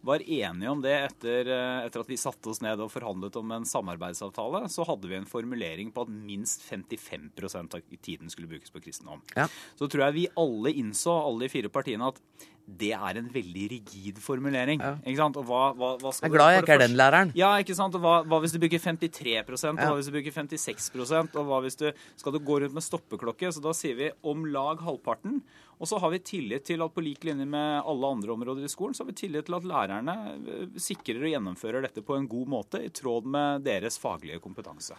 var 0.07 0.23
enige 0.23 0.71
om 0.71 0.83
det 0.83 0.95
etter, 0.95 1.49
eh, 1.51 1.87
etter, 1.87 2.03
at 2.05 2.11
vi 2.11 2.19
satte 2.21 2.51
oss 2.53 2.61
ned 2.63 2.81
og 2.83 2.93
forhandlet 2.93 3.37
om 3.41 3.55
en 3.57 3.67
samarbeidsavtale. 3.67 4.67
Så 4.71 4.87
hadde 4.87 5.11
vi 5.11 5.17
en 5.19 5.27
formulering 5.27 5.91
på 5.93 6.05
at 6.07 6.13
minst 6.13 6.63
55% 6.69 7.75
av 7.75 7.97
tiden 8.07 8.31
skulle 8.31 8.51
brukes 8.51 8.71
på 8.71 8.83
kristendom. 8.85 9.25
Ja. 9.35 9.49
Så 9.79 9.89
tror 9.91 10.07
jeg 10.07 10.19
vi 10.21 10.29
alle 10.39 10.75
innså, 10.79 11.11
alle 11.17 11.47
de 11.47 11.53
fire 11.53 11.73
partiene, 11.73 12.13
at 12.13 12.47
det 12.67 12.91
er 12.97 13.19
en 13.21 13.29
veldig 13.31 13.67
rigid 13.71 14.17
formulering. 14.19 14.81
Ja. 14.83 14.97
Ikke 15.07 15.21
sant? 15.21 15.37
Og 15.39 15.47
hva, 15.47 15.69
hva, 15.79 15.93
hva 16.03 16.11
jeg 16.11 16.27
er 16.27 16.33
glad 16.35 16.53
jeg 16.53 16.65
ikke 16.65 16.75
er 16.75 16.83
den 16.83 16.97
læreren. 16.99 17.31
Ja, 17.39 17.53
ikke 17.63 17.77
sant? 17.79 17.95
Og 17.95 18.03
hva, 18.03 18.17
hva 18.27 18.41
hvis 18.43 18.57
du 18.57 18.59
bruker 18.63 18.83
53 18.83 19.35
ja. 19.37 19.45
og 19.47 19.79
hva 19.79 19.93
hvis 19.95 20.09
du 20.11 20.15
bruker 20.17 20.35
56% 20.35 21.39
og 21.39 21.47
hva 21.47 21.61
hvis 21.63 21.79
du 21.79 21.87
skal 22.19 22.35
du 22.35 22.41
gå 22.43 22.59
rundt 22.65 22.75
med 22.75 22.83
stoppeklokke? 22.85 23.53
Så 23.55 23.63
da 23.63 23.75
sier 23.77 23.95
vi 23.99 24.11
om 24.27 24.43
lag 24.51 24.83
halvparten. 24.83 25.39
Og 25.79 25.91
så 25.91 26.01
har 26.03 26.11
vi 26.11 26.23
tillit 26.27 26.65
til 26.67 26.83
at 26.83 26.95
på 26.95 27.05
lik 27.05 27.27
linje 27.29 27.47
med 27.47 27.85
alle 27.87 28.11
andre 28.17 28.33
områder 28.35 28.65
i 28.67 28.73
skolen, 28.73 28.97
så 28.97 29.05
har 29.05 29.13
vi 29.13 29.19
tillit 29.21 29.47
til 29.47 29.59
at 29.59 29.69
lærerne 29.69 30.17
eh, 30.35 30.81
sikrer 30.81 31.21
og 31.21 31.31
gjennomfører 31.31 31.85
dette 31.85 32.03
på 32.03 32.17
en 32.17 32.27
god 32.31 32.49
måte, 32.49 32.81
i 32.83 32.91
tråd 32.91 33.29
med 33.29 33.67
deres 33.67 34.01
faglige 34.01 34.41
kompetanse. 34.43 34.97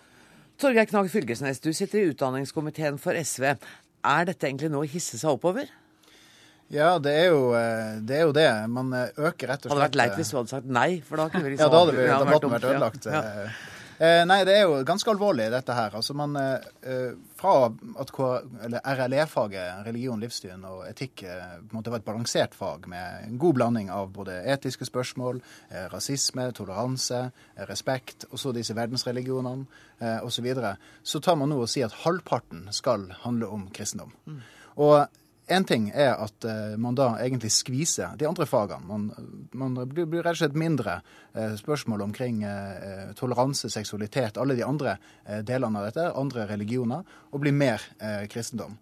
Torgeir 0.62 0.88
Knag 0.90 1.10
Fylkesnes, 1.14 1.60
du 1.62 1.72
sitter 1.74 2.00
i 2.04 2.14
utdanningskomiteen 2.14 3.02
for 3.02 3.18
SV. 3.18 3.50
Er 4.08 4.30
dette 4.30 4.48
egentlig 4.48 4.72
noe 4.74 4.86
å 4.86 4.90
hisse 4.90 5.18
seg 5.20 5.36
oppover? 5.36 5.68
Ja, 6.74 6.98
det 7.00 7.14
er, 7.16 7.30
jo, 7.32 7.54
eh, 7.56 7.96
det 8.04 8.18
er, 8.18 8.26
jo, 8.28 8.34
det 8.36 8.48
Man 8.68 8.92
eh, 8.92 9.08
øker 9.16 9.54
rett 9.54 9.64
og 9.64 9.70
slett 9.70 9.72
Hadde 9.72 9.86
vært 9.86 10.00
leit 10.02 10.18
hvis 10.20 10.34
du 10.34 10.38
hadde 10.40 10.52
sagt 10.52 10.68
nei, 10.68 10.90
for 11.08 11.22
da 11.22 11.30
kunne 11.32 11.48
vi 11.48 11.56
liksom 11.56 11.64
Ja, 11.64 11.72
da 11.72 11.84
hadde 11.84 11.96
vi, 11.96 12.08
debatten 12.12 12.56
vært 12.58 12.70
ødelagt. 12.74 13.08
Ja. 13.08 13.24
Ja. 13.24 13.50
Nei, 14.30 14.44
det 14.46 14.54
er 14.54 14.68
jo 14.68 14.82
ganske 14.86 15.10
alvorlig, 15.10 15.48
dette 15.50 15.74
her. 15.74 15.96
Altså, 15.98 16.14
man 16.14 16.36
fra 17.38 17.70
at 18.02 18.12
RLE-faget, 18.98 19.86
religion, 19.86 20.22
livssyn 20.22 20.66
og 20.68 20.86
etikk, 20.88 21.24
eh, 21.24 21.58
på 21.62 21.76
en 21.76 21.80
måte 21.80 21.94
var 21.94 22.02
et 22.02 22.08
balansert 22.08 22.56
fag 22.58 22.88
med 22.90 23.28
en 23.28 23.38
god 23.42 23.58
blanding 23.60 23.92
av 23.94 24.10
både 24.14 24.40
etiske 24.54 24.88
spørsmål, 24.90 25.42
eh, 25.70 25.86
rasisme, 25.94 26.50
toleranse, 26.52 27.32
eh, 27.56 27.66
respekt, 27.70 28.26
og 28.32 28.40
så 28.40 28.54
disse 28.54 28.76
verdensreligionene 28.76 29.68
osv., 30.00 30.38
så, 30.38 30.44
videre, 30.46 30.78
så 31.04 31.20
tar 31.20 31.36
man 31.36 31.50
nå 31.50 31.56
og 31.64 31.70
sier 31.70 31.86
at 31.86 32.04
halvparten 32.04 32.68
skal 32.72 33.10
handle 33.24 33.48
om 33.50 33.68
kristendom. 33.74 34.12
Mm. 34.28 34.42
Og 34.78 35.08
Én 35.48 35.64
ting 35.64 35.86
er 35.96 36.18
at 36.20 36.44
uh, 36.44 36.76
man 36.76 36.96
da 36.98 37.14
egentlig 37.24 37.54
skviser 37.56 38.18
de 38.20 38.28
andre 38.28 38.46
fagene. 38.46 38.84
Man, 38.84 39.06
man 39.56 39.78
blir, 39.88 40.20
rett 40.20 40.36
og 40.36 40.42
slett 40.42 40.58
mindre 40.60 40.98
uh, 41.00 41.54
spørsmål 41.56 42.04
omkring 42.04 42.42
uh, 42.44 43.14
toleranse, 43.16 43.72
seksualitet, 43.72 44.38
alle 44.38 44.58
de 44.58 44.66
andre 44.68 44.98
delene 45.48 45.80
av 45.80 45.88
dette, 45.88 46.08
andre 46.20 46.48
religioner, 46.50 47.04
og 47.32 47.44
blir 47.44 47.56
mer 47.56 47.84
kristendom. 48.32 48.78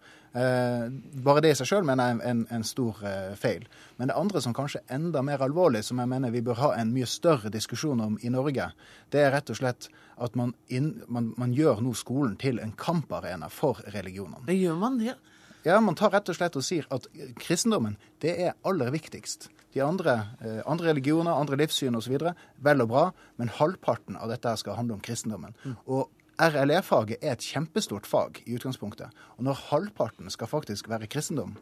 bare 1.26 1.42
det 1.42 1.52
i 1.54 1.56
seg 1.56 1.68
sjøl 1.70 1.86
mener 1.88 2.10
jeg 2.10 2.18
er 2.18 2.30
en, 2.30 2.42
en 2.52 2.64
stor 2.68 3.00
feil. 3.40 3.64
Men 3.98 4.10
det 4.10 4.18
andre 4.20 4.42
som 4.44 4.54
kanskje 4.54 4.82
er 4.82 4.98
enda 4.98 5.22
mer 5.26 5.42
alvorlig, 5.42 5.84
som 5.84 6.00
jeg 6.00 6.12
mener 6.12 6.34
vi 6.34 6.44
bør 6.46 6.60
ha 6.60 6.72
en 6.76 6.92
mye 6.94 7.08
større 7.08 7.50
diskusjon 7.50 8.04
om 8.04 8.18
i 8.22 8.30
Norge, 8.30 8.68
det 9.16 9.24
er 9.24 9.32
rett 9.34 9.50
og 9.50 9.58
slett 9.62 9.88
at 10.22 10.36
man, 10.36 10.54
inn, 10.68 10.92
man, 11.08 11.32
man 11.38 11.56
gjør 11.56 11.82
nå 11.82 11.96
skolen 11.98 12.36
til 12.42 12.60
en 12.60 12.76
kamparena 12.78 13.50
for 13.50 13.82
religionene. 13.96 14.44
Det 14.46 14.60
gjør 14.60 14.78
man 14.82 15.00
det? 15.02 15.16
Ja, 15.16 15.35
Man 15.66 15.98
tar 15.98 16.14
rett 16.14 16.30
og 16.30 16.38
slett 16.38 16.58
og 16.60 16.66
sier 16.66 16.86
at 16.94 17.08
kristendommen 17.42 17.96
det 18.22 18.36
er 18.48 18.58
aller 18.68 18.92
viktigst. 18.94 19.50
De 19.76 19.82
andre, 19.84 20.14
eh, 20.40 20.62
andre 20.66 20.94
religioner, 20.94 21.34
andre 21.34 21.58
livssyn 21.60 21.98
osv. 21.98 22.20
vel 22.64 22.82
og 22.82 22.90
bra, 22.90 23.06
men 23.38 23.50
halvparten 23.50 24.16
av 24.16 24.30
dette 24.32 24.54
skal 24.62 24.78
handle 24.78 24.96
om 24.96 25.02
kristendommen. 25.04 25.56
Mm. 25.66 25.76
Og 25.88 26.10
RLE-faget 26.36 27.22
er 27.22 27.36
et 27.36 27.46
kjempestort 27.48 28.08
fag 28.08 28.42
i 28.46 28.58
utgangspunktet. 28.58 29.14
Og 29.38 29.48
når 29.48 29.62
halvparten 29.70 30.30
skal 30.34 30.50
faktisk 30.52 30.90
være 30.92 31.08
kristendom, 31.08 31.56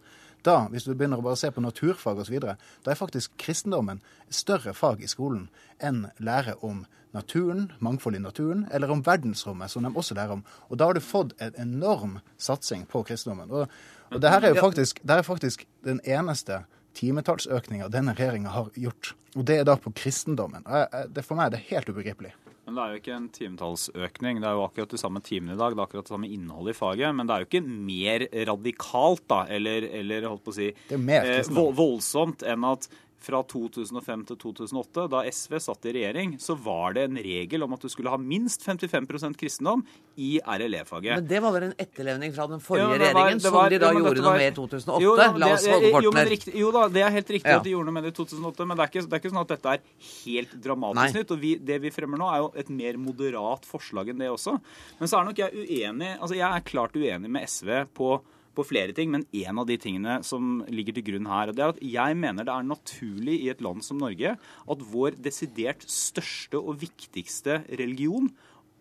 da, 0.44 0.66
hvis 0.72 0.84
du 0.84 0.92
begynner 0.92 1.22
å 1.22 1.26
bare 1.26 1.40
se 1.40 1.52
på 1.54 1.62
naturfag 1.64 2.20
osv., 2.20 2.40
da 2.42 2.92
er 2.92 3.00
faktisk 3.00 3.36
kristendommen 3.40 4.02
et 4.28 4.36
større 4.36 4.74
fag 4.76 5.04
i 5.04 5.08
skolen 5.08 5.48
enn 5.80 6.08
lære 6.20 6.58
om 6.66 6.84
naturen, 7.14 7.70
mangfold 7.80 8.18
i 8.18 8.24
naturen, 8.24 8.66
eller 8.74 8.92
om 8.92 9.04
verdensrommet, 9.06 9.72
som 9.72 9.86
de 9.86 9.94
også 9.94 10.18
lærer 10.18 10.40
om. 10.40 10.44
Og 10.70 10.80
da 10.82 10.90
har 10.90 10.98
du 10.98 11.06
fått 11.06 11.36
en 11.44 11.56
enorm 11.62 12.18
satsing 12.42 12.88
på 12.90 13.06
kristendommen. 13.08 13.54
Og, 13.54 13.70
og 14.12 14.22
det 14.22 14.34
her 14.34 14.44
er 14.44 14.56
jo 14.56 14.64
faktisk, 14.66 15.04
er 15.06 15.26
faktisk 15.26 15.68
den 15.86 16.02
eneste 16.04 16.64
timetallsøkninga 16.98 17.90
denne 17.94 18.18
regjeringa 18.18 18.54
har 18.54 18.74
gjort. 18.76 19.14
Og 19.38 19.46
det 19.48 19.62
er 19.62 19.70
da 19.70 19.78
på 19.80 19.94
kristendommen. 19.96 20.66
Det, 21.14 21.24
for 21.26 21.38
meg 21.38 21.52
er 21.52 21.56
det 21.56 21.68
helt 21.70 21.94
ubegripelig. 21.94 22.34
Men 22.64 22.78
det 22.78 22.84
er 22.84 22.92
jo 22.92 23.00
ikke 23.02 23.16
en 23.18 23.30
timetallsøkning. 23.36 24.38
Det 24.40 24.48
er 24.48 24.56
jo 24.56 24.64
akkurat 24.64 24.94
de 24.94 25.00
samme 25.02 25.22
timene 25.24 25.58
i 25.58 25.60
dag. 25.60 25.74
Det 25.76 25.82
er 25.82 25.88
akkurat 25.88 26.08
det 26.08 26.14
samme 26.14 26.30
innholdet 26.32 26.76
i 26.76 26.78
faget. 26.78 27.16
Men 27.16 27.28
det 27.28 27.36
er 27.36 27.44
jo 27.44 27.50
ikke 27.50 27.64
mer 27.90 28.28
radikalt, 28.52 29.26
da, 29.32 29.42
eller, 29.52 29.90
eller 30.00 30.30
holdt 30.30 30.46
på 30.46 30.54
å 30.54 30.58
si 30.62 30.70
eh, 30.72 31.52
voldsomt 31.52 32.46
enn 32.48 32.70
at 32.70 32.88
fra 33.24 33.40
2005 33.48 34.26
til 34.30 34.40
2008, 34.42 35.06
da 35.12 35.22
SV 35.30 35.58
satt 35.64 35.88
i 35.88 35.94
regjering, 35.98 36.36
så 36.42 36.56
var 36.60 36.96
det 36.98 37.06
en 37.08 37.20
regel 37.24 37.64
om 37.66 37.76
at 37.76 37.84
du 37.84 37.92
skulle 37.92 38.12
ha 38.12 38.20
minst 38.20 38.66
55% 38.66 39.38
kristendom 39.40 39.84
i 40.20 40.36
RLE-faget. 40.44 41.16
Men 41.18 41.30
det 41.30 41.40
var 41.44 41.56
vel 41.56 41.68
en 41.70 41.76
etterlevning 41.80 42.34
fra 42.36 42.48
den 42.52 42.62
forrige 42.64 42.90
var, 42.92 43.02
regjeringen, 43.02 43.42
var, 43.46 43.56
som 43.56 43.74
de 43.74 43.80
da 43.82 43.92
jo, 43.94 44.04
gjorde 44.04 44.26
noe 44.26 44.36
med 44.42 44.50
i 44.50 44.56
2008? 44.58 45.04
Jo, 45.06 45.16
da, 45.20 45.30
La 45.44 45.52
oss 45.56 45.68
holde 45.72 45.94
kortene 45.96 46.26
her. 46.28 46.60
Jo 46.64 46.74
da, 46.76 46.84
det 46.98 47.06
er 47.06 47.16
helt 47.18 47.34
riktig 47.38 47.54
ja. 47.56 47.62
at 47.62 47.68
de 47.68 47.74
gjorde 47.74 47.90
noe 47.90 47.98
med 47.98 48.08
det 48.08 48.14
i 48.14 48.18
2008, 48.20 48.68
men 48.70 48.80
det 48.80 48.86
er 48.86 48.94
ikke, 48.94 49.06
det 49.08 49.18
er 49.18 49.24
ikke 49.24 49.34
sånn 49.34 49.44
at 49.44 49.56
dette 49.56 49.74
er 49.78 49.88
helt 50.10 50.60
dramatisk 50.68 51.20
nytt. 51.20 51.34
Og 51.36 51.42
vi, 51.44 51.56
det 51.72 51.80
vi 51.84 51.94
fremmer 51.96 52.22
nå, 52.22 52.30
er 52.30 52.44
jo 52.44 52.52
et 52.64 52.72
mer 52.84 53.00
moderat 53.02 53.68
forslag 53.70 54.14
enn 54.14 54.22
det 54.22 54.30
også. 54.34 54.58
Men 55.00 55.12
så 55.12 55.20
er 55.20 55.32
nok 55.32 55.44
jeg 55.44 55.64
uenig 55.64 56.14
Altså, 56.14 56.36
jeg 56.38 56.48
er 56.48 56.64
klart 56.68 56.96
uenig 57.00 57.32
med 57.32 57.50
SV 57.50 57.70
på 57.96 58.16
på 58.54 58.66
flere 58.68 58.94
ting, 58.96 59.12
men 59.14 59.26
en 59.34 59.62
av 59.62 59.68
de 59.70 59.78
tingene 59.82 60.20
som 60.26 60.62
ligger 60.70 60.98
til 60.98 61.08
grunn 61.12 61.30
her, 61.30 61.54
det 61.54 61.64
er 61.64 61.74
at 61.74 61.84
jeg 61.84 62.18
mener 62.20 62.48
det 62.48 62.54
er 62.54 62.70
naturlig 62.70 63.40
i 63.42 63.52
et 63.54 63.64
land 63.66 63.84
som 63.86 64.02
Norge 64.02 64.36
at 64.38 64.88
vår 64.94 65.18
desidert 65.24 65.86
største 65.90 66.62
og 66.62 66.82
viktigste 66.84 67.62
religion 67.74 68.30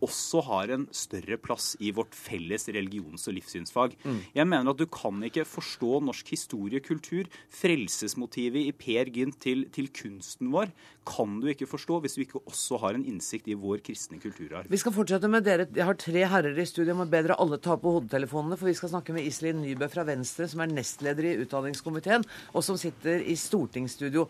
også 0.03 0.43
har 0.49 0.73
en 0.75 0.87
større 0.95 1.39
plass 1.41 1.73
i 1.81 1.93
vårt 1.95 2.15
felles 2.17 2.69
religions- 2.75 3.29
og 3.31 3.37
livssynsfag. 3.37 3.97
Mm. 4.05 4.21
Jeg 4.35 4.49
mener 4.49 4.73
at 4.73 4.81
du 4.81 4.87
kan 4.91 5.23
ikke 5.27 5.47
forstå 5.49 6.01
norsk 6.07 6.33
historie, 6.35 6.83
kultur, 6.85 7.29
frelsesmotivet 7.53 8.67
i 8.67 8.73
Per 8.77 9.11
Gynt 9.15 9.39
til, 9.43 9.67
til, 9.75 9.91
kunsten 9.93 10.51
vår, 10.53 10.73
kan 11.07 11.41
du 11.43 11.49
ikke 11.51 11.67
forstå 11.67 11.99
hvis 12.03 12.17
du 12.17 12.23
ikke 12.25 12.43
også 12.47 12.79
har 12.83 12.97
en 12.97 13.07
innsikt 13.09 13.49
i 13.51 13.59
vår 13.59 13.83
kristne 13.87 14.21
kulturarv. 14.23 14.71
Vi 14.71 14.81
skal 14.81 14.95
fortsette 14.95 15.31
med 15.31 15.47
dere. 15.47 15.67
Jeg 15.75 15.87
har 15.89 15.99
tre 15.99 16.25
herrer 16.35 16.59
i 16.59 16.67
studio. 16.69 16.95
Må 16.99 17.09
bedre 17.11 17.39
alle 17.43 17.59
ta 17.63 17.77
på 17.81 17.97
hodetelefonene, 17.97 18.59
for 18.59 18.71
vi 18.71 18.77
skal 18.79 18.93
snakke 18.95 19.15
med 19.17 19.27
Iselin 19.27 19.63
Nybø 19.65 19.89
fra 19.91 20.07
Venstre, 20.07 20.47
som 20.51 20.63
er 20.63 20.71
nestleder 20.71 21.31
i 21.33 21.37
utdanningskomiteen, 21.43 22.27
og 22.55 22.67
som 22.67 22.79
sitter 22.81 23.25
i 23.27 23.37
stortingsstudio. 23.39 24.29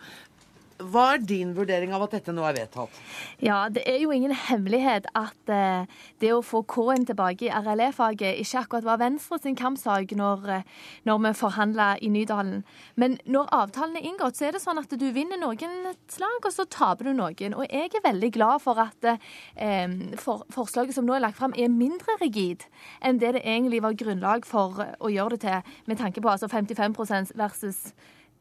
Hva 0.91 1.05
er 1.15 1.23
din 1.27 1.53
vurdering 1.57 1.93
av 1.95 2.07
at 2.07 2.17
dette 2.17 2.35
nå 2.35 2.45
er 2.49 2.57
vedtatt? 2.57 3.01
Ja, 3.43 3.69
Det 3.69 3.83
er 3.89 3.99
jo 4.03 4.11
ingen 4.11 4.33
hemmelighet 4.33 5.07
at 5.19 5.53
eh, 5.53 5.87
det 6.21 6.33
å 6.35 6.43
få 6.43 6.63
K-en 6.67 7.07
tilbake 7.07 7.47
i 7.47 7.53
RLE-faget 7.53 8.41
ikke 8.43 8.63
akkurat 8.63 8.87
var 8.87 9.01
Venstre 9.03 9.39
sin 9.43 9.57
kampsak 9.59 10.15
når, 10.19 10.49
eh, 10.51 10.63
når 11.09 11.23
vi 11.27 11.33
forhandla 11.39 11.89
i 12.03 12.11
Nydalen. 12.13 12.63
Men 12.97 13.19
når 13.27 13.51
avtalen 13.53 13.97
er 13.97 14.09
inngått, 14.09 14.39
så 14.39 14.49
er 14.49 14.57
det 14.57 14.63
sånn 14.65 14.81
at 14.83 14.91
du 14.91 15.09
vinner 15.15 15.41
noen 15.41 15.93
slag, 16.11 16.41
og 16.43 16.53
så 16.53 16.67
taper 16.67 17.11
du 17.11 17.15
noen. 17.15 17.57
Og 17.57 17.67
jeg 17.69 17.93
er 17.93 18.07
veldig 18.07 18.33
glad 18.35 18.63
for 18.65 18.81
at 18.83 19.11
eh, 19.13 20.17
for, 20.19 20.47
forslaget 20.53 20.97
som 20.97 21.07
nå 21.07 21.17
er 21.17 21.27
lagt 21.27 21.39
fram, 21.39 21.55
er 21.57 21.73
mindre 21.73 22.19
rigid 22.21 22.67
enn 23.03 23.21
det 23.23 23.35
det 23.37 23.45
egentlig 23.47 23.83
var 23.83 23.97
grunnlag 23.99 24.47
for 24.49 24.83
å 24.99 25.11
gjøre 25.13 25.37
det 25.37 25.45
til, 25.47 25.77
med 25.87 26.01
tanke 26.01 26.23
på 26.23 26.31
altså 26.33 26.51
55% 26.51 27.35
versus 27.39 27.93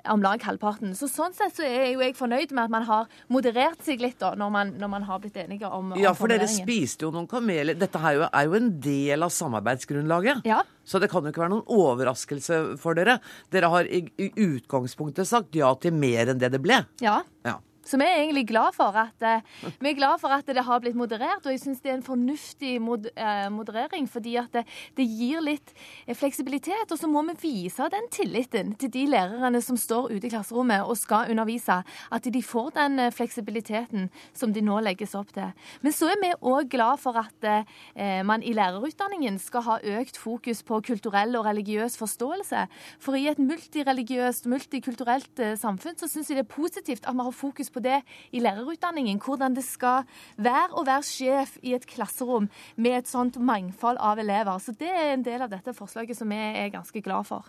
om 0.09 0.23
lag 0.23 0.43
halvparten. 0.43 0.93
Så 0.97 1.09
Sånn 1.11 1.35
sett 1.35 1.57
så 1.57 1.65
er 1.67 1.91
jo 1.91 2.01
jeg 2.01 2.15
fornøyd 2.17 2.53
med 2.55 2.63
at 2.65 2.73
man 2.73 2.85
har 2.87 3.09
moderert 3.31 3.81
seg 3.85 4.01
litt 4.03 4.19
da, 4.21 4.33
når 4.39 4.53
man, 4.53 4.73
når 4.81 4.91
man 4.95 5.07
har 5.09 5.21
blitt 5.23 5.37
enige 5.41 5.69
om, 5.69 5.93
Ja, 5.99 6.13
for 6.17 6.31
dere 6.31 6.47
spiste 6.49 7.05
jo 7.07 7.11
noen 7.13 7.29
kameler. 7.31 7.77
Dette 7.77 8.01
er 8.01 8.19
jo, 8.19 8.27
er 8.27 8.49
jo 8.49 8.57
en 8.57 8.69
del 8.83 9.27
av 9.27 9.33
samarbeidsgrunnlaget. 9.35 10.45
Ja. 10.47 10.61
Så 10.87 11.01
det 11.01 11.11
kan 11.11 11.25
jo 11.25 11.33
ikke 11.33 11.43
være 11.43 11.55
noen 11.55 11.67
overraskelse 11.71 12.61
for 12.81 12.97
dere. 12.97 13.19
Dere 13.53 13.71
har 13.73 13.89
i, 13.89 14.05
i 14.17 14.31
utgangspunktet 14.47 15.29
sagt 15.29 15.57
ja 15.57 15.73
til 15.81 15.95
mer 15.95 16.31
enn 16.31 16.41
det 16.41 16.53
det 16.55 16.61
ble. 16.63 16.81
Ja. 17.03 17.21
ja. 17.47 17.59
Så 17.81 17.97
vi 17.97 18.05
er 18.05 18.19
egentlig 18.21 18.45
glad 18.47 18.75
for 18.75 18.93
at, 18.97 19.23
eh, 19.25 19.41
vi 19.81 19.89
er 19.89 19.97
glad 19.97 20.19
for 20.21 20.29
at 20.29 20.45
det 20.45 20.63
har 20.63 20.79
blitt 20.79 20.95
moderert, 20.95 21.45
og 21.45 21.51
jeg 21.51 21.59
syns 21.63 21.81
det 21.81 21.89
er 21.91 21.97
en 21.97 22.05
fornuftig 22.05 22.81
mod, 22.81 23.07
eh, 23.17 23.49
moderering. 23.49 24.07
Fordi 24.07 24.35
at 24.37 24.51
det, 24.53 24.65
det, 24.95 25.07
gir 25.09 25.41
litt 25.41 25.73
eh, 26.07 26.15
fleksibilitet, 26.15 26.91
og 26.91 26.97
så 26.97 27.09
må 27.09 27.23
vi 27.31 27.37
vise 27.41 27.89
den 27.89 28.07
tilliten 28.11 28.75
til 28.77 28.91
de 28.93 29.07
lærerne 29.09 29.61
som 29.61 29.77
står 29.77 30.11
ute 30.11 30.27
i 30.27 30.29
klasserommet 30.29 30.85
og 30.85 30.97
skal 30.97 31.31
undervise, 31.31 31.81
at 32.11 32.23
de 32.23 32.43
får 32.43 32.71
den 32.77 33.11
fleksibiliteten 33.11 34.09
som 34.33 34.53
de 34.53 34.61
nå 34.61 34.79
legges 34.79 35.15
opp 35.15 35.33
til. 35.33 35.49
Men 35.81 35.91
så 35.91 36.11
er 36.13 36.21
vi 36.21 36.31
òg 36.37 36.69
glad 36.69 37.01
for 37.01 37.17
at 37.17 37.49
eh, 37.49 38.21
man 38.21 38.43
i 38.43 38.53
lærerutdanningen 38.53 39.39
skal 39.39 39.65
ha 39.65 39.79
økt 39.97 40.21
fokus 40.21 40.61
på 40.61 40.81
kulturell 40.85 41.35
og 41.35 41.45
religiøs 41.49 41.97
forståelse. 41.97 42.67
For 43.01 43.17
i 43.17 43.25
et 43.27 43.41
multireligiøst, 43.41 44.45
multikulturelt 44.45 45.41
samfunn 45.57 45.97
så 45.97 46.07
syns 46.07 46.29
jeg 46.29 46.37
det 46.37 46.45
er 46.45 46.55
positivt 46.55 47.07
at 47.09 47.17
vi 47.17 47.25
har 47.25 47.33
fokus 47.35 47.70
på 47.73 47.83
det 47.83 48.01
i 48.31 48.43
lærerutdanningen. 48.43 49.19
Hvordan 49.21 49.57
det 49.57 49.65
skal 49.67 50.07
være 50.37 50.71
å 50.77 50.85
være 50.87 51.07
sjef 51.07 51.57
i 51.65 51.75
et 51.77 51.87
klasserom 51.89 52.49
med 52.75 53.01
et 53.01 53.11
sånt 53.11 53.39
mangfold 53.41 54.01
av 54.01 54.21
elever. 54.21 54.59
Så 54.61 54.75
det 54.77 54.91
er 54.91 55.13
en 55.15 55.25
del 55.25 55.45
av 55.45 55.51
dette 55.53 55.75
forslaget 55.77 56.17
som 56.17 56.31
vi 56.31 56.39
er 56.39 56.73
ganske 56.73 57.03
glad 57.03 57.29
for. 57.29 57.47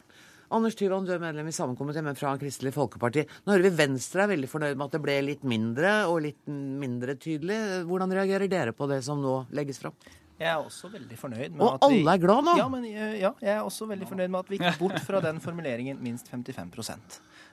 Anders 0.52 0.74
Tyvand, 0.76 1.06
du 1.08 1.14
er 1.14 1.20
medlem 1.20 1.46
i 1.48 1.54
samme 1.56 1.76
komité, 1.78 2.02
men 2.04 2.16
fra 2.18 2.34
Kristelig 2.36 2.74
Folkeparti. 2.76 3.24
Nå 3.46 3.54
hører 3.54 3.70
vi 3.70 3.76
Venstre 3.78 4.26
er 4.26 4.34
veldig 4.34 4.50
fornøyd 4.52 4.76
med 4.76 4.84
at 4.84 4.96
det 4.96 5.00
ble 5.04 5.14
litt 5.24 5.46
mindre 5.48 5.92
og 6.10 6.18
litt 6.26 6.42
mindre 6.48 7.16
tydelig. 7.16 7.56
Hvordan 7.88 8.12
reagerer 8.12 8.50
dere 8.52 8.74
på 8.76 8.88
det 8.90 9.00
som 9.06 9.22
nå 9.24 9.38
legges 9.56 9.80
fram? 9.80 9.96
Jeg 10.42 10.50
er 10.50 10.60
også 10.60 10.90
veldig 10.92 11.16
fornøyd 11.16 11.54
med 11.54 11.62
og 11.62 11.76
at 11.76 11.84
vi... 11.86 12.00
Og 12.02 12.02
alle 12.02 12.16
er 12.16 12.22
glad 12.26 12.46
nå? 12.48 12.56
Ja, 12.58 12.68
men, 12.68 12.86
ja, 12.90 13.32
jeg 13.40 13.52
er 13.54 13.62
også 13.62 13.88
veldig 13.88 14.08
fornøyd 14.10 14.32
med 14.32 14.40
at 14.42 14.50
vi 14.52 14.58
gikk 14.60 14.80
bort 14.80 14.98
fra 15.06 15.22
den 15.24 15.40
formuleringen 15.44 16.02
minst 16.02 16.28
55 16.32 16.72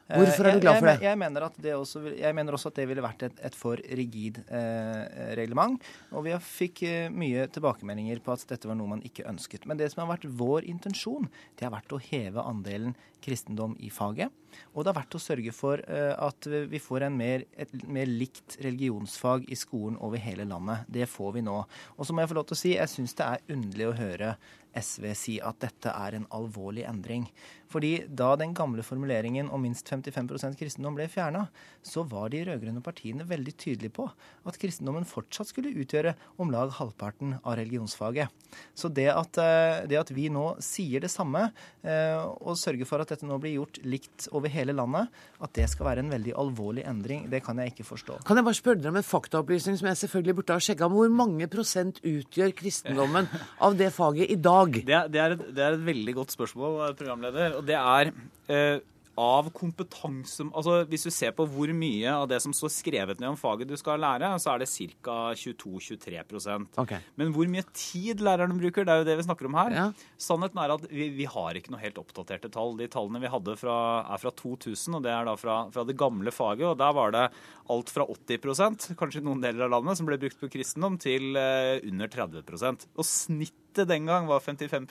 Hvorfor 0.09 0.47
er 0.49 0.57
du 0.57 0.63
glad 0.63 0.79
for 0.79 0.89
det? 0.89 0.95
Jeg, 0.97 1.05
jeg, 1.05 1.19
mener, 1.21 1.45
også, 1.77 2.01
jeg 2.17 2.35
mener, 2.35 2.55
også, 2.57 2.71
at 2.71 2.79
det 2.79 2.87
ville 2.89 3.03
vært 3.05 3.27
et, 3.27 3.41
et 3.45 3.57
for 3.57 3.81
rigid 3.99 4.39
eh, 4.47 5.03
reglement. 5.37 5.77
Og 6.15 6.25
vi 6.25 6.33
fikk 6.41 6.81
eh, 6.87 7.11
mye 7.13 7.45
tilbakemeldinger 7.53 8.23
på 8.25 8.33
at 8.33 8.47
dette 8.49 8.69
var 8.69 8.77
noe 8.79 8.95
man 8.95 9.05
ikke 9.05 9.27
ønsket. 9.29 9.67
Men 9.69 9.77
det 9.77 9.91
som 9.93 10.01
har 10.03 10.15
vært 10.15 10.25
vår 10.39 10.65
intensjon, 10.71 11.29
det 11.59 11.67
har 11.67 11.75
vært 11.75 11.93
å 11.93 12.01
heve 12.09 12.41
andelen 12.41 12.95
kristendom 13.21 13.75
i 13.83 13.91
faget. 13.93 14.33
Og 14.73 14.81
det 14.81 14.91
har 14.91 14.97
vært 15.01 15.17
å 15.19 15.21
sørge 15.21 15.53
for 15.53 15.83
eh, 15.85 16.13
at 16.17 16.49
vi 16.71 16.81
får 16.81 17.05
en 17.05 17.19
mer, 17.19 17.45
et 17.59 17.75
mer 17.85 18.09
likt 18.09 18.57
religionsfag 18.65 19.45
i 19.51 19.57
skolen 19.59 19.99
over 20.01 20.21
hele 20.21 20.47
landet. 20.49 20.89
Det 20.89 21.05
får 21.09 21.37
vi 21.37 21.45
nå. 21.45 21.59
Og 21.97 22.07
så 22.07 22.15
må 22.15 22.23
jeg 22.23 22.33
få 22.33 22.39
lov 22.39 22.49
til 22.49 22.57
å 22.57 22.63
si, 22.63 22.73
jeg 22.79 22.93
syns 22.95 23.13
det 23.19 23.29
er 23.29 23.53
underlig 23.57 23.91
å 23.91 23.99
høre 23.99 24.33
SV 24.81 25.11
si 25.17 25.39
at 25.43 25.59
dette 25.63 25.93
er 25.93 26.17
en 26.17 26.27
alvorlig 26.35 26.87
endring. 26.89 27.27
Fordi 27.69 27.91
da 28.07 28.31
den 28.39 28.55
gamle 28.57 28.81
formuleringen 28.85 29.49
om 29.53 29.61
minst 29.61 29.89
55% 29.89 30.57
kristendom 30.57 30.95
ble 30.97 31.05
fjerna, 31.11 31.45
så 31.85 32.01
var 32.09 32.31
de 32.33 32.41
rød-grønne 32.47 32.81
partiene 32.81 33.27
veldig 33.29 33.53
tydelige 33.61 33.93
på 33.93 34.07
at 34.49 34.57
kristendommen 34.61 35.05
fortsatt 35.07 35.51
skulle 35.51 35.75
utgjøre 35.77 36.15
om 36.41 36.49
lag 36.53 36.73
halvparten 36.79 37.35
av 37.43 37.59
religionsfaget. 37.59 38.33
Så 38.73 38.89
det 38.89 39.09
at, 39.13 39.37
eh, 39.37 39.85
det 39.85 39.99
at 39.99 40.09
vi 40.09 40.29
nå 40.33 40.57
sier 40.65 41.03
det 41.05 41.11
samme, 41.13 41.51
eh, 41.83 42.17
og 42.17 42.57
sørger 42.57 42.87
for 42.89 43.01
at 43.01 43.09
dette 43.13 43.27
nå 43.29 43.37
blir 43.37 43.59
gjort 43.59 43.77
likt 43.85 44.27
over 44.33 44.49
hele 44.49 44.73
landet, 44.73 45.07
at 45.39 45.53
det 45.53 45.69
skal 45.69 45.85
være 45.85 45.99
en 45.99 46.09
veldig 46.09 46.33
alvorlig 46.33 46.87
endring, 46.89 47.29
det 47.29 47.43
kan 47.43 47.57
jeg 47.57 47.73
ikke 47.73 47.85
forstå. 47.85 48.23
Kan 48.25 48.37
jeg 48.37 48.45
bare 48.45 48.57
spørre 48.57 48.81
dere 48.81 48.89
om 48.89 48.97
en 48.97 49.03
faktaopplysning 49.03 49.77
som 49.77 49.87
jeg 49.87 50.01
selvfølgelig 50.09 50.35
burde 50.35 50.57
ha 50.57 50.59
sjekka? 50.59 50.89
Hvor 50.89 51.09
mange 51.13 51.47
prosent 51.47 52.01
utgjør 52.01 52.55
kristendommen 52.55 53.29
av 53.61 53.77
det 53.77 53.93
faget 53.93 54.31
i 54.31 54.35
dag? 54.35 54.68
Det, 54.73 54.93
er- 54.95 55.07
det, 55.11 55.19
er 55.23 55.35
et, 55.35 55.43
det 55.55 55.63
er 55.65 55.75
et 55.77 55.85
veldig 55.85 56.15
godt 56.15 56.31
spørsmål, 56.35 56.95
programleder. 56.99 57.55
Og 57.59 57.65
det 57.67 57.75
er 57.79 58.11
eh, 58.49 58.79
av 59.19 59.49
kompetanse 59.55 60.45
Altså 60.47 60.83
Hvis 60.89 61.05
du 61.07 61.11
ser 61.13 61.33
på 61.35 61.45
hvor 61.49 61.71
mye 61.75 62.13
av 62.13 62.27
det 62.31 62.39
som 62.43 62.53
står 62.55 62.71
skrevet 62.73 63.21
ned 63.21 63.33
om 63.33 63.39
faget 63.39 63.69
du 63.69 63.75
skal 63.79 63.99
lære, 64.01 64.31
så 64.41 64.53
er 64.53 64.63
det 64.63 64.69
ca. 65.03 65.17
22-23 65.35 66.67
okay. 66.79 67.01
Men 67.19 67.33
hvor 67.35 67.49
mye 67.51 67.65
tid 67.75 68.23
lærerne 68.23 68.57
bruker, 68.59 68.87
det 68.87 68.93
er 68.93 69.01
jo 69.01 69.07
det 69.09 69.17
vi 69.19 69.25
snakker 69.27 69.49
om 69.49 69.57
her. 69.59 69.75
Ja. 69.75 69.85
Sannheten 70.21 70.61
er 70.61 70.73
at 70.75 70.87
vi, 70.91 71.09
vi 71.15 71.27
har 71.29 71.57
ikke 71.57 71.73
noe 71.73 71.81
helt 71.83 71.99
oppdaterte 72.01 72.51
tall. 72.53 72.75
De 72.79 72.87
tallene 72.91 73.21
vi 73.23 73.31
hadde 73.31 73.55
fra, 73.59 73.77
er 74.07 74.21
fra 74.21 74.33
2000, 74.41 74.99
og 74.99 75.05
det 75.05 75.13
er 75.13 75.27
da 75.27 75.35
fra, 75.39 75.59
fra 75.73 75.85
det 75.87 75.97
gamle 75.99 76.33
faget. 76.35 76.67
Og 76.71 76.79
der 76.79 76.95
var 76.95 77.15
det 77.15 77.25
alt 77.69 77.93
fra 77.93 78.07
80 78.09 78.97
kanskje 78.99 79.21
i 79.21 79.27
noen 79.27 79.43
deler 79.43 79.67
av 79.67 79.75
landet, 79.77 79.99
som 79.99 80.09
ble 80.09 80.19
brukt 80.21 80.39
på 80.41 80.51
kristendom, 80.51 80.97
til 81.01 81.37
eh, 81.39 81.77
under 81.89 82.11
30% 82.11 82.87
Og 82.95 83.07
snittet 83.07 83.89
den 83.89 84.09
gang 84.09 84.29
var 84.29 84.43
55 84.43 84.87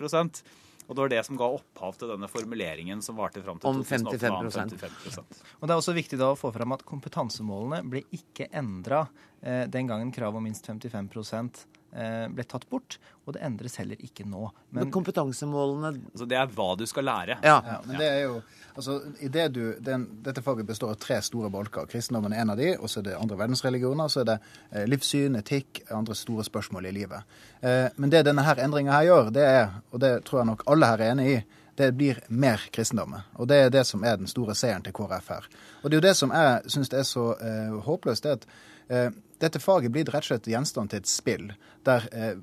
og 0.88 0.96
det 0.96 1.02
var 1.02 1.10
det 1.12 1.20
som 1.26 1.36
ga 1.36 1.46
opphav 1.52 1.96
til 2.00 2.08
denne 2.08 2.28
formuleringen 2.32 3.02
som 3.04 3.18
varte 3.20 3.42
fram 3.44 3.58
til 3.60 3.68
Om 3.68 3.82
2008, 3.84 4.30
om 4.32 4.48
55%. 4.48 4.78
55%. 4.80 5.42
Og 5.60 5.68
Det 5.68 5.74
er 5.74 5.82
også 5.82 5.94
viktig 5.96 6.18
da 6.20 6.30
å 6.32 6.38
få 6.38 6.50
fram 6.54 6.72
at 6.72 6.84
kompetansemålene 6.88 7.82
ble 7.92 8.06
ikke 8.16 8.48
endra 8.56 9.02
eh, 9.42 9.66
den 9.68 9.90
gangen 9.90 10.14
kravet 10.14 10.40
om 10.40 10.48
minst 10.48 10.64
55 10.64 11.12
eh, 11.12 11.50
ble 11.88 12.44
tatt 12.44 12.66
bort, 12.68 12.98
og 13.24 13.32
det 13.32 13.40
endres 13.46 13.78
heller 13.80 13.96
ikke 14.04 14.26
nå. 14.28 14.50
Men 14.70 14.84
Men 14.84 14.92
kompetansemålene 14.92 15.92
Så 16.14 16.26
det 16.28 16.36
er 16.36 16.50
hva 16.52 16.76
du 16.76 16.84
skal 16.86 17.04
lære. 17.08 17.38
Ja. 17.42 17.58
Ja, 17.64 17.78
men 17.86 17.96
det 17.98 18.08
er 18.08 18.20
jo, 18.26 18.42
altså, 18.74 18.98
i 19.20 19.28
det 19.32 19.46
du, 19.54 19.62
den, 19.80 20.04
Dette 20.24 20.42
faget 20.44 20.66
består 20.68 20.92
av 20.92 21.00
tre 21.00 21.20
store 21.24 21.50
bolker. 21.50 21.88
Kristendommen 21.88 22.32
er 22.32 22.42
en 22.42 22.52
av 22.54 22.60
de, 22.60 22.74
og 22.76 22.90
så 22.92 23.00
er 23.00 23.08
det 23.08 23.16
andre 23.16 23.38
verdensreligioner, 23.40 24.08
så 24.12 24.20
er 24.20 24.28
det 24.32 24.38
eh, 24.70 24.84
livssyn, 24.88 25.38
etikk, 25.40 25.82
andre 25.90 26.16
store 26.18 26.44
spørsmål 26.44 26.90
i 26.90 26.94
livet. 27.00 27.38
Eh, 27.60 27.86
men 27.96 28.12
det 28.12 28.26
denne 28.28 28.44
her 28.44 28.60
endringa 28.64 28.92
her 28.92 29.08
gjør, 29.08 29.32
det 29.34 29.46
er, 29.48 29.78
og 29.92 30.04
det 30.04 30.12
tror 30.28 30.42
jeg 30.42 30.50
nok 30.52 30.66
alle 30.68 30.92
her 30.92 31.04
er 31.04 31.14
enig 31.16 31.30
i, 31.36 31.38
det 31.78 31.92
blir 31.94 32.18
mer 32.28 32.62
kristendomme. 32.74 33.22
Og 33.38 33.48
det 33.48 33.56
er 33.62 33.70
det 33.70 33.84
som 33.86 34.02
er 34.04 34.16
den 34.18 34.26
store 34.30 34.56
seieren 34.58 34.82
til 34.82 34.92
KrF 34.96 35.28
her. 35.30 35.46
Og 35.82 35.90
det 35.90 35.96
er 35.96 36.00
jo 36.00 36.06
det 36.08 36.16
som 36.18 36.34
jeg 36.34 36.72
syns 36.74 36.90
er 36.90 37.06
så 37.06 37.30
eh, 37.38 37.76
håpløst, 37.86 38.26
det 38.26 38.32
er 38.32 38.40
at 38.40 38.48
eh, 38.88 39.20
dette 39.38 39.60
faget 39.62 39.92
blir 39.94 40.08
rett 40.10 40.24
og 40.24 40.32
slett 40.32 40.48
gjenstand 40.50 40.90
til 40.90 41.02
et 41.02 41.10
spill 41.10 41.50
der 41.86 42.08
eh, 42.12 42.34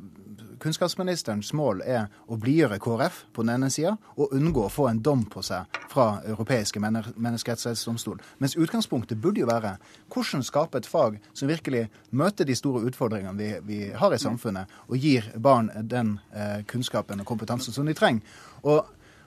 kunnskapsministerens 0.64 1.52
mål 1.54 1.82
er 1.86 2.08
å 2.32 2.38
blidgjøre 2.40 2.80
KrF 2.82 3.18
på 3.36 3.44
den 3.44 3.54
ene 3.56 3.70
sida, 3.74 3.96
og 4.16 4.34
unngå 4.36 4.66
å 4.66 4.72
få 4.72 4.88
en 4.90 5.02
dom 5.04 5.26
på 5.30 5.44
seg 5.46 5.78
fra 5.92 6.22
Europeiske 6.26 6.80
menneskerettighetsdomstol. 6.82 8.22
Mens 8.40 8.56
utgangspunktet 8.56 9.20
burde 9.22 9.44
jo 9.44 9.50
være 9.50 9.76
hvordan 10.14 10.46
skape 10.46 10.80
et 10.80 10.90
fag 10.90 11.20
som 11.34 11.52
virkelig 11.52 11.86
møter 12.16 12.48
de 12.48 12.56
store 12.58 12.86
utfordringene 12.90 13.36
vi, 13.38 13.50
vi 13.68 13.80
har 13.94 14.16
i 14.16 14.22
samfunnet, 14.22 14.72
og 14.88 14.98
gir 14.98 15.28
barn 15.36 15.72
den 15.84 16.18
eh, 16.34 16.62
kunnskapen 16.70 17.22
og 17.22 17.30
kompetansen 17.30 17.76
som 17.76 17.86
de 17.86 17.98
trenger. 17.98 18.24
Og, 18.64 18.86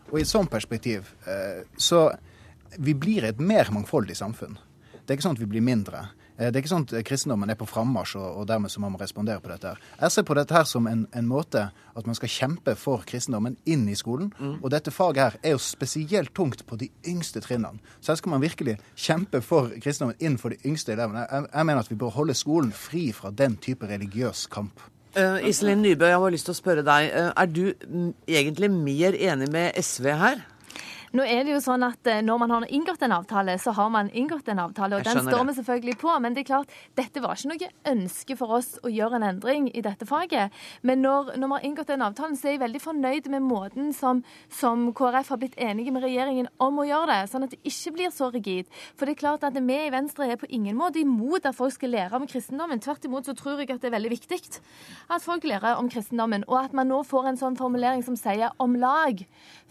og 0.08 0.16
i 0.16 0.24
et 0.24 0.30
sånt 0.30 0.50
perspektiv 0.50 1.12
eh, 1.28 1.66
så 1.76 2.08
vi 2.78 2.94
blir 2.94 3.24
et 3.24 3.40
mer 3.40 3.70
mangfoldig 3.72 4.16
samfunn. 4.16 4.58
Det 4.92 5.14
er 5.14 5.16
ikke 5.16 5.28
sånn 5.28 5.38
at 5.38 5.44
vi 5.44 5.52
blir 5.54 5.64
mindre. 5.64 6.02
Eh, 6.38 6.48
Det 6.50 6.56
er 6.56 6.62
ikke 6.62 6.70
sånn 6.70 6.86
at 6.86 7.04
kristendommen 7.06 7.50
er 7.50 7.58
på 7.58 7.66
frammarsj, 7.66 8.16
og, 8.16 8.40
og 8.40 8.46
dermed 8.46 8.70
så 8.70 8.80
må 8.80 8.90
man 8.90 9.00
respondere 9.00 9.40
på 9.42 9.50
dette. 9.50 9.68
her. 9.74 9.78
Jeg 10.00 10.10
ser 10.14 10.22
på 10.22 10.34
dette 10.38 10.54
her 10.54 10.64
som 10.64 10.86
en, 10.86 11.06
en 11.12 11.26
måte 11.28 11.64
at 11.98 12.06
man 12.06 12.14
skal 12.14 12.28
kjempe 12.30 12.76
for 12.78 13.02
kristendommen 13.06 13.56
inn 13.66 13.88
i 13.90 13.96
skolen. 13.98 14.30
Og 14.62 14.70
dette 14.70 14.92
faget 14.94 15.22
her 15.22 15.38
er 15.42 15.56
jo 15.56 15.58
spesielt 15.58 16.30
tungt 16.34 16.62
på 16.66 16.78
de 16.78 16.88
yngste 17.06 17.42
trinnene. 17.42 17.82
Så 18.00 18.12
her 18.12 18.20
skal 18.20 18.30
man 18.30 18.44
virkelig 18.44 18.76
kjempe 18.94 19.40
for 19.42 19.72
kristendommen 19.82 20.16
inn 20.22 20.38
for 20.38 20.54
de 20.54 20.60
yngste 20.68 20.94
elevene. 20.94 21.26
Jeg, 21.26 21.48
jeg 21.54 21.66
mener 21.66 21.82
at 21.82 21.90
vi 21.90 21.98
bør 21.98 22.14
holde 22.20 22.34
skolen 22.38 22.70
fri 22.72 23.08
fra 23.12 23.30
den 23.34 23.56
type 23.56 23.86
religiøs 23.90 24.46
kamp. 24.52 24.78
Uh, 25.16 25.40
Iselin 25.48 25.82
Nybø, 25.82 26.06
jeg 26.06 26.20
har 26.20 26.30
lyst 26.30 26.46
til 26.46 26.54
å 26.54 26.58
spørre 26.60 26.84
deg. 26.86 27.08
Uh, 27.10 27.32
er 27.34 27.48
du 27.50 27.64
mm, 27.72 28.10
egentlig 28.28 28.70
mer 28.70 29.16
enig 29.18 29.48
med 29.50 29.74
SV 29.82 30.12
her? 30.20 30.44
Nå 31.16 31.24
er 31.24 31.44
det 31.46 31.54
jo 31.54 31.60
sånn 31.64 31.84
at 31.86 32.06
eh, 32.10 32.20
Når 32.24 32.40
man 32.42 32.52
har 32.52 32.66
inngått 32.68 33.02
en 33.06 33.14
avtale, 33.16 33.56
så 33.60 33.72
har 33.76 33.88
man 33.92 34.10
inngått 34.10 34.48
en 34.52 34.60
avtale. 34.62 34.98
og 34.98 35.06
Den 35.06 35.22
står 35.24 35.44
vi 35.48 35.54
selvfølgelig 35.58 35.96
på. 36.00 36.12
Men 36.20 36.34
det 36.34 36.44
er 36.44 36.48
klart, 36.50 36.74
dette 36.98 37.22
var 37.24 37.38
ikke 37.38 37.52
noe 37.52 37.70
ønske 37.92 38.36
for 38.38 38.58
oss 38.58 38.74
å 38.82 38.92
gjøre 38.92 39.20
en 39.20 39.28
endring 39.30 39.70
i 39.72 39.82
dette 39.84 40.06
faget. 40.08 40.54
Men 40.82 41.02
når, 41.04 41.34
når 41.36 41.52
vi 41.52 41.56
har 41.56 41.68
inngått 41.68 41.92
den 41.92 42.04
avtalen, 42.04 42.36
så 42.36 42.48
er 42.48 42.56
jeg 42.56 42.64
veldig 42.64 42.82
fornøyd 42.84 43.30
med 43.32 43.46
måten 43.46 43.92
som, 43.96 44.22
som 44.52 44.88
KrF 44.96 45.32
har 45.34 45.40
blitt 45.40 45.58
enige 45.58 45.94
med 45.94 46.04
regjeringen 46.04 46.50
om 46.62 46.82
å 46.82 46.86
gjøre 46.88 47.12
det. 47.12 47.30
Sånn 47.32 47.46
at 47.46 47.54
det 47.54 47.62
ikke 47.62 47.94
blir 47.96 48.12
så 48.14 48.30
rigid. 48.34 48.68
For 48.98 49.08
det 49.08 49.16
er 49.16 49.22
klart 49.24 49.46
at 49.48 49.56
vi 49.58 49.78
i 49.78 49.92
Venstre 49.94 50.28
er 50.28 50.40
på 50.40 50.50
ingen 50.52 50.76
måte 50.78 51.00
imot 51.02 51.46
at 51.48 51.56
folk 51.56 51.74
skal 51.74 51.94
lære 51.94 52.20
om 52.20 52.28
kristendommen. 52.28 52.82
Tvert 52.84 53.08
imot 53.08 53.28
så 53.28 53.36
tror 53.38 53.62
jeg 53.62 53.72
at 53.72 53.82
det 53.82 53.90
er 53.90 53.96
veldig 53.96 54.12
viktig 54.12 54.38
at 55.08 55.24
folk 55.24 55.44
lærer 55.48 55.78
om 55.80 55.88
kristendommen. 55.90 56.44
Og 56.48 56.58
at 56.60 56.76
man 56.76 56.90
nå 56.90 57.02
får 57.06 57.30
en 57.30 57.40
sånn 57.40 57.56
formulering 57.58 58.04
som 58.06 58.16
sier 58.18 58.52
om 58.62 58.76
lag 58.78 59.24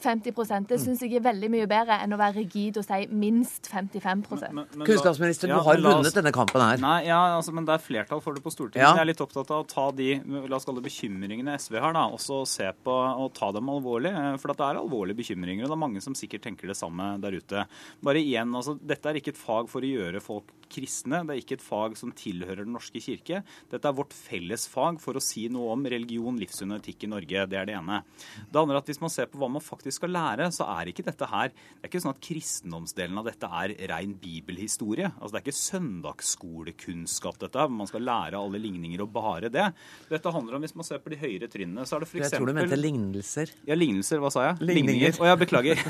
50 0.03 0.67
Det 0.67 0.79
syns 0.81 1.01
jeg 1.01 1.15
er 1.17 1.25
veldig 1.27 1.49
mye 1.53 1.67
bedre 1.69 1.97
enn 2.03 2.13
å 2.15 2.19
være 2.19 2.35
rigid 2.41 2.77
og 2.81 2.85
si 2.87 2.99
minst 3.11 3.67
55 3.71 4.23
Men- 4.31 4.53
men 4.55 4.79
la- 4.79 4.85
Kunnskapsminister, 4.85 5.47
Ja, 5.49 5.57
du 5.57 5.63
har 5.67 5.77
vunnet 5.77 6.13
denne 6.13 6.31
kampen 6.31 6.61
her. 6.61 6.77
Nei, 6.77 7.05
ja, 7.07 7.19
altså, 7.37 7.53
men 7.53 7.65
det 7.65 7.73
er 7.75 7.83
flertall 7.83 8.21
for 8.23 8.33
det 8.33 8.43
på 8.43 8.51
Stortinget. 8.53 8.83
Ja. 8.83 8.93
Jeg 8.95 9.01
er 9.05 9.11
litt 9.11 9.21
opptatt 9.25 9.51
av 9.51 9.65
å 9.65 9.67
ta 9.67 9.91
de 9.91 10.19
la 10.47 10.55
oss 10.55 10.65
kalle 10.65 10.81
det 10.81 10.87
bekymringene 10.89 11.53
SV 11.59 11.79
har, 11.79 11.93
da, 11.93 12.07
også 12.09 12.45
se 12.47 12.71
på 12.83 12.95
og 13.23 13.33
ta 13.33 13.51
dem 13.51 13.67
alvorlig. 13.69 14.11
eh, 14.13 14.37
For 14.37 14.51
at 14.51 14.57
det 14.57 14.65
er 14.69 14.81
alvorlige 14.81 15.17
bekymringer, 15.17 15.63
og 15.63 15.69
det 15.69 15.77
er 15.77 15.83
mange 15.87 16.01
som 16.01 16.13
sikkert 16.13 16.41
tenker 16.41 16.67
det 16.67 16.77
samme 16.77 17.19
der 17.21 17.31
ute. 17.31 17.65
Bare 18.03 18.15
igjen, 18.21 18.53
altså, 18.55 18.77
Dette 18.87 19.05
er 19.09 19.15
ikke 19.19 19.29
et 19.29 19.37
fag 19.37 19.67
for 19.69 19.81
å 19.81 19.85
gjøre 19.85 20.21
folk 20.21 20.43
kristne. 20.69 21.25
Det 21.25 21.31
er 21.31 21.41
ikke 21.41 21.53
et 21.57 21.61
fag 21.63 21.95
som 21.97 22.11
tilhører 22.11 22.57
Den 22.65 22.73
norske 22.73 22.99
kirke. 23.01 23.43
Dette 23.71 23.85
er 23.85 23.93
vårt 23.93 24.11
felles 24.13 24.67
fag 24.67 24.99
for 24.99 25.13
å 25.13 25.21
si 25.21 25.47
noe 25.47 25.71
om 25.71 25.83
religion, 25.85 26.37
livssyn 26.37 26.73
og 26.75 26.81
etikk 26.81 27.05
i 27.05 27.07
Norge. 27.07 27.47
Det 27.49 27.57
er 27.57 27.65
det 27.65 27.75
ene. 27.75 28.03
Det 28.51 28.55
andre 28.59 28.75
er 28.75 28.77
at 28.79 28.85
Hvis 28.87 28.99
man 29.01 29.09
ser 29.09 29.25
på 29.27 29.37
hva 29.39 29.49
man 29.49 29.61
faktisk 29.61 29.93
skal 29.99 30.09
lære, 30.09 30.47
så 30.51 30.65
er 30.67 30.85
ikke 30.91 31.03
dette 31.05 31.16
her 31.25 31.49
Det 31.49 31.87
er 31.87 31.89
ikke 31.89 32.01
sånn 32.03 32.13
at 32.13 32.21
kristendomsdelen 32.21 33.17
av 33.17 33.25
dette 33.25 33.49
er 33.49 33.73
ren 33.89 34.13
bibelhistorie. 34.21 35.09
Altså 35.17 35.33
Det 35.33 35.39
er 35.39 35.45
ikke 35.47 35.57
søndagsskolekunnskap, 35.57 37.39
dette 37.41 37.59
her, 37.59 37.67
man 37.73 37.89
skal 37.89 38.05
lære 38.05 38.37
alle 38.37 38.61
ligninger 38.61 39.01
og 39.01 39.11
bare 39.15 39.49
det. 39.49 39.65
Dette 40.09 40.31
handler 40.31 40.55
om, 40.55 40.61
Hvis 40.61 40.75
man 40.75 40.83
ser 40.83 40.99
på 40.99 41.09
de 41.09 41.17
høyere 41.21 41.47
trinnene, 41.47 41.85
så 41.87 41.95
er 41.97 42.05
det 42.05 42.09
f.eks. 42.09 42.27
Jeg 42.27 42.37
tror 42.37 42.51
du 42.51 42.53
mente 42.53 42.79
lignelser. 42.79 43.53
Ja, 43.67 43.75
lignelser. 43.75 44.19
Hva 44.19 44.31
sa 44.33 44.45
jeg? 44.49 44.59
Ligninger. 44.61 45.17
Å, 45.17 45.29
jeg 45.31 45.41
beklager. 45.45 45.81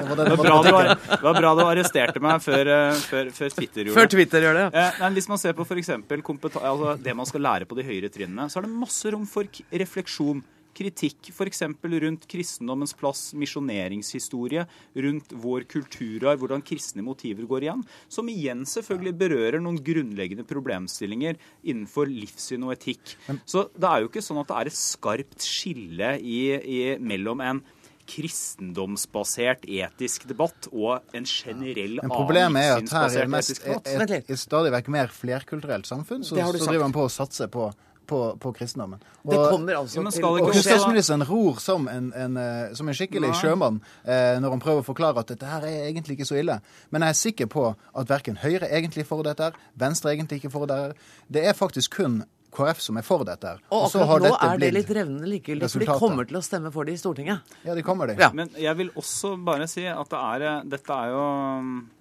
Det 0.00 0.36
var 0.36 0.64
du, 0.64 0.78
det 1.10 1.22
var 1.22 1.36
bra 1.36 1.50
du 1.56 1.60
arresterte 1.64 2.20
meg 2.22 2.40
før, 2.42 2.68
eh, 2.70 2.98
før, 3.10 3.30
før 3.34 3.52
Twitter 3.54 3.88
gjorde 3.88 3.94
det. 3.94 4.00
Før. 4.00 4.10
Twitter 4.14 4.44
gjør 4.46 4.56
det. 4.58 4.64
ja. 4.74 4.86
Eh, 4.86 5.00
nei, 5.02 5.10
hvis 5.16 5.28
man 5.30 5.40
ser 5.40 5.56
på 5.56 5.64
eksempel 5.80 6.22
altså 6.22 6.96
det 7.02 7.14
man 7.16 7.28
skal 7.28 7.44
lære 7.44 7.68
på 7.68 7.78
de 7.78 7.86
høyere 7.86 8.10
trinnene, 8.12 8.48
så 8.50 8.60
er 8.60 8.66
det 8.66 8.72
masse 8.74 9.12
rom 9.12 9.26
for 9.28 9.46
refleksjon. 9.70 10.42
Kritikk 10.76 11.30
f.eks. 11.32 11.62
rundt 12.04 12.26
kristendommens 12.30 12.94
plass, 12.96 13.30
misjoneringshistorie, 13.38 14.66
rundt 15.06 15.34
vår 15.42 15.66
kulturarv, 15.70 16.40
hvordan 16.40 16.64
kristne 16.66 17.04
motiver 17.06 17.48
går 17.50 17.66
igjen, 17.66 17.82
som 18.08 18.30
igjen 18.30 18.64
selvfølgelig 18.68 19.16
berører 19.20 19.62
noen 19.62 19.80
grunnleggende 19.84 20.46
problemstillinger 20.48 21.40
innenfor 21.62 22.10
livssyn 22.10 22.68
og 22.68 22.76
etikk. 22.76 23.16
Så 23.44 23.68
det 23.74 23.90
er 23.90 24.04
jo 24.04 24.12
ikke 24.12 24.24
sånn 24.24 24.40
at 24.42 24.50
det 24.50 24.60
er 24.60 24.72
et 24.72 24.80
skarpt 24.80 25.44
skille 25.44 26.14
i, 26.20 26.40
i, 26.54 26.80
mellom 27.02 27.44
en 27.44 27.62
kristendomsbasert 28.10 29.66
etisk 29.70 30.26
debatt 30.30 30.66
og 30.72 31.14
en 31.14 31.26
generell 31.28 32.00
Men 32.02 32.10
problemet 32.10 32.64
er 32.64 32.72
at 32.80 32.94
her 32.96 33.06
er 33.06 33.28
det 33.28 33.34
mest 33.36 33.60
et, 33.60 33.92
et, 33.92 34.16
et 34.18 34.40
stadig 34.40 34.72
vekk 34.74 34.90
mer 34.90 35.12
flerkulturelt 35.14 35.86
samfunn, 35.86 36.26
så, 36.26 36.34
så 36.40 36.66
driver 36.66 36.88
man 36.88 36.96
på 36.96 37.06
å 37.06 37.12
satse 37.12 37.46
på, 37.52 37.68
på, 38.10 38.20
på 38.42 38.52
kristendommen. 38.56 39.00
Det 39.22 39.38
kommer 39.50 39.78
altså 39.78 40.00
Ja, 40.02 40.10
til 40.10 40.24
Og 40.26 40.54
skje. 40.56 41.18
ror 41.28 41.60
som 41.62 41.86
en, 41.92 42.10
en, 42.16 42.36
eh, 42.40 42.74
som 42.74 42.88
en 42.90 42.96
skikkelig 42.96 43.30
sjømann 43.38 43.78
eh, 44.04 44.40
når 44.42 44.56
han 44.56 44.64
prøver 44.64 44.82
å 44.82 44.88
forklare 44.90 45.22
at 45.22 45.30
dette 45.32 45.46
her 45.46 45.66
er 45.68 45.86
egentlig 45.90 46.18
ikke 46.18 46.28
så 46.32 46.40
ille. 46.40 46.58
Men 46.90 47.06
jeg 47.06 47.14
er 47.16 47.20
sikker 47.22 47.50
på 47.52 47.68
at 47.70 48.10
verken 48.10 48.40
Høyre 48.42 48.68
egentlig 48.70 49.04
er 49.06 49.10
for 49.12 49.26
dette, 49.26 49.52
Venstre 49.78 50.10
er 50.12 50.18
egentlig 50.18 50.42
ikke 50.42 50.52
for 50.56 50.66
dette. 50.70 50.98
Det 51.30 51.46
er 51.46 51.56
faktisk 51.58 52.00
kun 52.00 52.22
KrF 52.50 52.80
som 52.82 52.98
er 52.98 53.06
for 53.06 53.22
dette. 53.26 53.52
Og 53.70 53.86
så 53.92 54.02
har 54.02 54.18
akkurat 54.18 54.42
nå 54.42 54.50
er 54.50 54.62
det 54.62 54.70
litt 54.74 54.90
revnende 54.90 55.28
likegyldig, 55.30 55.70
for 55.70 55.84
de 55.84 55.98
kommer 56.02 56.26
til 56.26 56.40
å 56.40 56.42
stemme 56.44 56.72
for 56.74 56.88
det 56.88 56.96
i 56.96 57.00
Stortinget. 57.00 57.52
Ja, 57.66 57.76
de 57.78 57.84
kommer, 57.86 58.10
de. 58.10 58.18
Ja. 58.20 58.32
Men 58.34 58.50
jeg 58.58 58.74
vil 58.80 58.90
også 58.98 59.36
bare 59.46 59.68
si 59.70 59.86
at 59.86 60.10
det 60.10 60.22
er, 60.32 60.46
dette 60.72 60.96
er 60.96 61.12
jo 61.14 61.22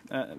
eh, 0.09 0.33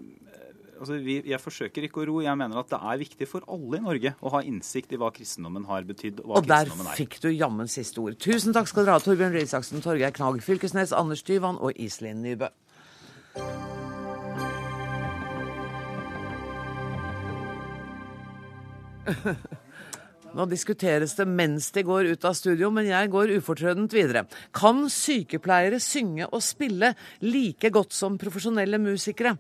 altså 0.81 0.97
vi, 1.05 1.21
Jeg 1.29 1.41
forsøker 1.43 1.87
ikke 1.87 2.03
å 2.03 2.07
ro. 2.09 2.17
Jeg 2.25 2.37
mener 2.41 2.61
at 2.61 2.71
det 2.73 2.81
er 2.81 3.01
viktig 3.03 3.29
for 3.29 3.45
alle 3.51 3.81
i 3.81 3.85
Norge 3.85 4.15
å 4.21 4.33
ha 4.35 4.43
innsikt 4.47 4.95
i 4.97 5.01
hva 5.01 5.13
kristendommen 5.15 5.69
har 5.69 5.87
betydd. 5.89 6.25
Og 6.25 6.33
hva 6.33 6.41
Og 6.41 6.49
der 6.49 6.73
er. 6.73 6.93
fikk 6.99 7.21
du 7.23 7.31
jammen 7.31 7.69
siste 7.71 8.01
ord. 8.03 8.19
Tusen 8.21 8.57
takk 8.57 8.71
skal 8.71 8.87
dere 8.87 8.99
ha, 8.99 9.05
Torbjørn 9.05 9.37
Røe 9.37 9.47
Isaksen, 9.47 9.85
Torgeir 9.85 10.15
Knag 10.17 10.41
Fylkesnes, 10.45 10.97
Anders 10.97 11.23
Tyvand 11.27 11.61
og 11.61 11.77
Iselin 11.77 12.23
Nybø. 12.25 12.51
Nå 20.37 20.45
diskuteres 20.47 21.17
det 21.19 21.27
mens 21.27 21.73
de 21.75 21.83
går 21.83 22.13
ut 22.13 22.25
av 22.29 22.37
studio, 22.39 22.71
men 22.71 22.87
jeg 22.87 23.11
går 23.11 23.33
ufortrødent 23.41 23.95
videre. 23.95 24.27
Kan 24.55 24.85
sykepleiere 24.93 25.81
synge 25.83 26.29
og 26.31 26.43
spille 26.45 26.95
like 27.25 27.71
godt 27.75 27.97
som 27.97 28.19
profesjonelle 28.21 28.79
musikere? 28.79 29.35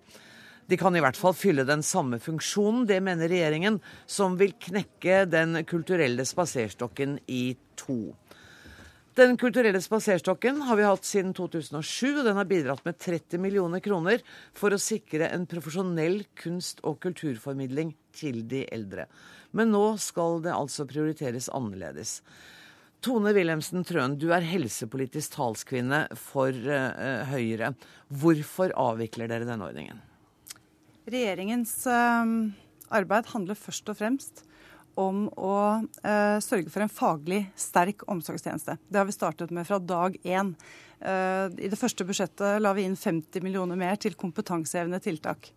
De 0.70 0.76
kan 0.78 0.94
i 0.94 1.00
hvert 1.02 1.18
fall 1.18 1.34
fylle 1.34 1.64
den 1.66 1.82
samme 1.82 2.20
funksjonen, 2.22 2.84
det 2.86 3.00
mener 3.02 3.26
regjeringen, 3.30 3.80
som 4.06 4.36
vil 4.38 4.52
knekke 4.54 5.24
Den 5.26 5.64
kulturelle 5.66 6.22
spaserstokken 6.28 7.16
i 7.26 7.56
to. 7.74 8.14
Den 9.18 9.34
kulturelle 9.36 9.80
spaserstokken 9.82 10.60
har 10.68 10.78
vi 10.78 10.84
hatt 10.86 11.04
siden 11.08 11.32
2007, 11.34 12.20
og 12.20 12.22
den 12.28 12.38
har 12.38 12.46
bidratt 12.46 12.84
med 12.86 13.00
30 13.02 13.42
millioner 13.42 13.82
kroner 13.82 14.22
for 14.54 14.70
å 14.70 14.78
sikre 14.78 15.26
en 15.34 15.48
profesjonell 15.50 16.22
kunst- 16.38 16.84
og 16.86 17.00
kulturformidling 17.02 17.90
til 18.14 18.44
de 18.46 18.62
eldre. 18.70 19.08
Men 19.50 19.72
nå 19.74 19.96
skal 19.98 20.38
det 20.44 20.54
altså 20.54 20.86
prioriteres 20.86 21.50
annerledes. 21.50 22.20
Tone 23.02 23.32
Wilhelmsen 23.34 23.82
Trøen, 23.88 24.14
du 24.20 24.28
er 24.30 24.46
helsepolitisk 24.46 25.34
talskvinne 25.34 26.04
for 26.14 26.54
eh, 26.54 27.26
Høyre. 27.32 27.72
Hvorfor 28.22 28.76
avvikler 28.78 29.32
dere 29.32 29.48
denne 29.48 29.66
ordningen? 29.66 30.06
Regjeringens 31.08 31.86
eh, 31.86 32.34
arbeid 32.90 33.30
handler 33.32 33.58
først 33.58 33.88
og 33.92 33.98
fremst 34.00 34.44
om 34.98 35.26
å 35.38 35.54
eh, 36.04 36.38
sørge 36.42 36.70
for 36.72 36.84
en 36.84 36.92
faglig 36.92 37.44
sterk 37.58 38.04
omsorgstjeneste. 38.10 38.76
Det 38.88 39.00
har 39.00 39.08
vi 39.08 39.16
startet 39.16 39.52
med 39.54 39.68
fra 39.68 39.78
dag 39.78 40.16
én. 40.24 40.54
Eh, 41.00 41.46
I 41.66 41.70
det 41.70 41.78
første 41.80 42.06
budsjettet 42.06 42.60
la 42.62 42.74
vi 42.76 42.86
inn 42.88 42.98
50 42.98 43.44
millioner 43.44 43.78
mer 43.80 44.00
til 44.00 44.18
kompetansehevende 44.18 45.00
tiltak. 45.04 45.52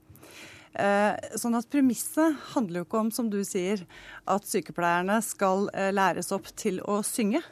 Eh, 0.74 1.14
sånn 1.38 1.58
at 1.58 1.70
Premisset 1.70 2.38
handler 2.56 2.82
jo 2.82 2.88
ikke 2.88 3.02
om, 3.04 3.12
som 3.14 3.30
du 3.30 3.42
sier, 3.48 3.84
at 4.30 4.48
sykepleierne 4.50 5.20
skal 5.26 5.68
læres 5.94 6.32
opp 6.36 6.50
til 6.58 6.80
å 6.90 7.02
synge 7.06 7.44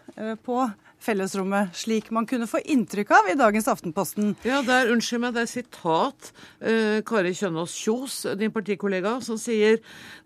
på 0.46 0.64
fellesrommet, 1.02 1.74
slik 1.78 2.12
man 2.14 2.28
kunne 2.30 2.48
få 2.50 2.62
inntrykk 2.70 3.12
av 3.16 3.30
i 3.32 3.38
dagens 3.40 3.68
Aftenposten. 3.72 4.36
Ja, 4.46 4.62
det 4.66 4.76
er, 4.76 4.92
unnskyld 4.94 5.24
meg, 5.24 5.34
det 5.36 5.46
er 5.46 5.50
sitat 5.50 6.30
eh, 6.60 7.00
Kari 7.08 7.34
Kjønaas 7.38 7.74
Kjos, 7.82 8.18
din 8.38 8.54
partikollega, 8.54 9.16
som 9.26 9.40
sier 9.42 9.80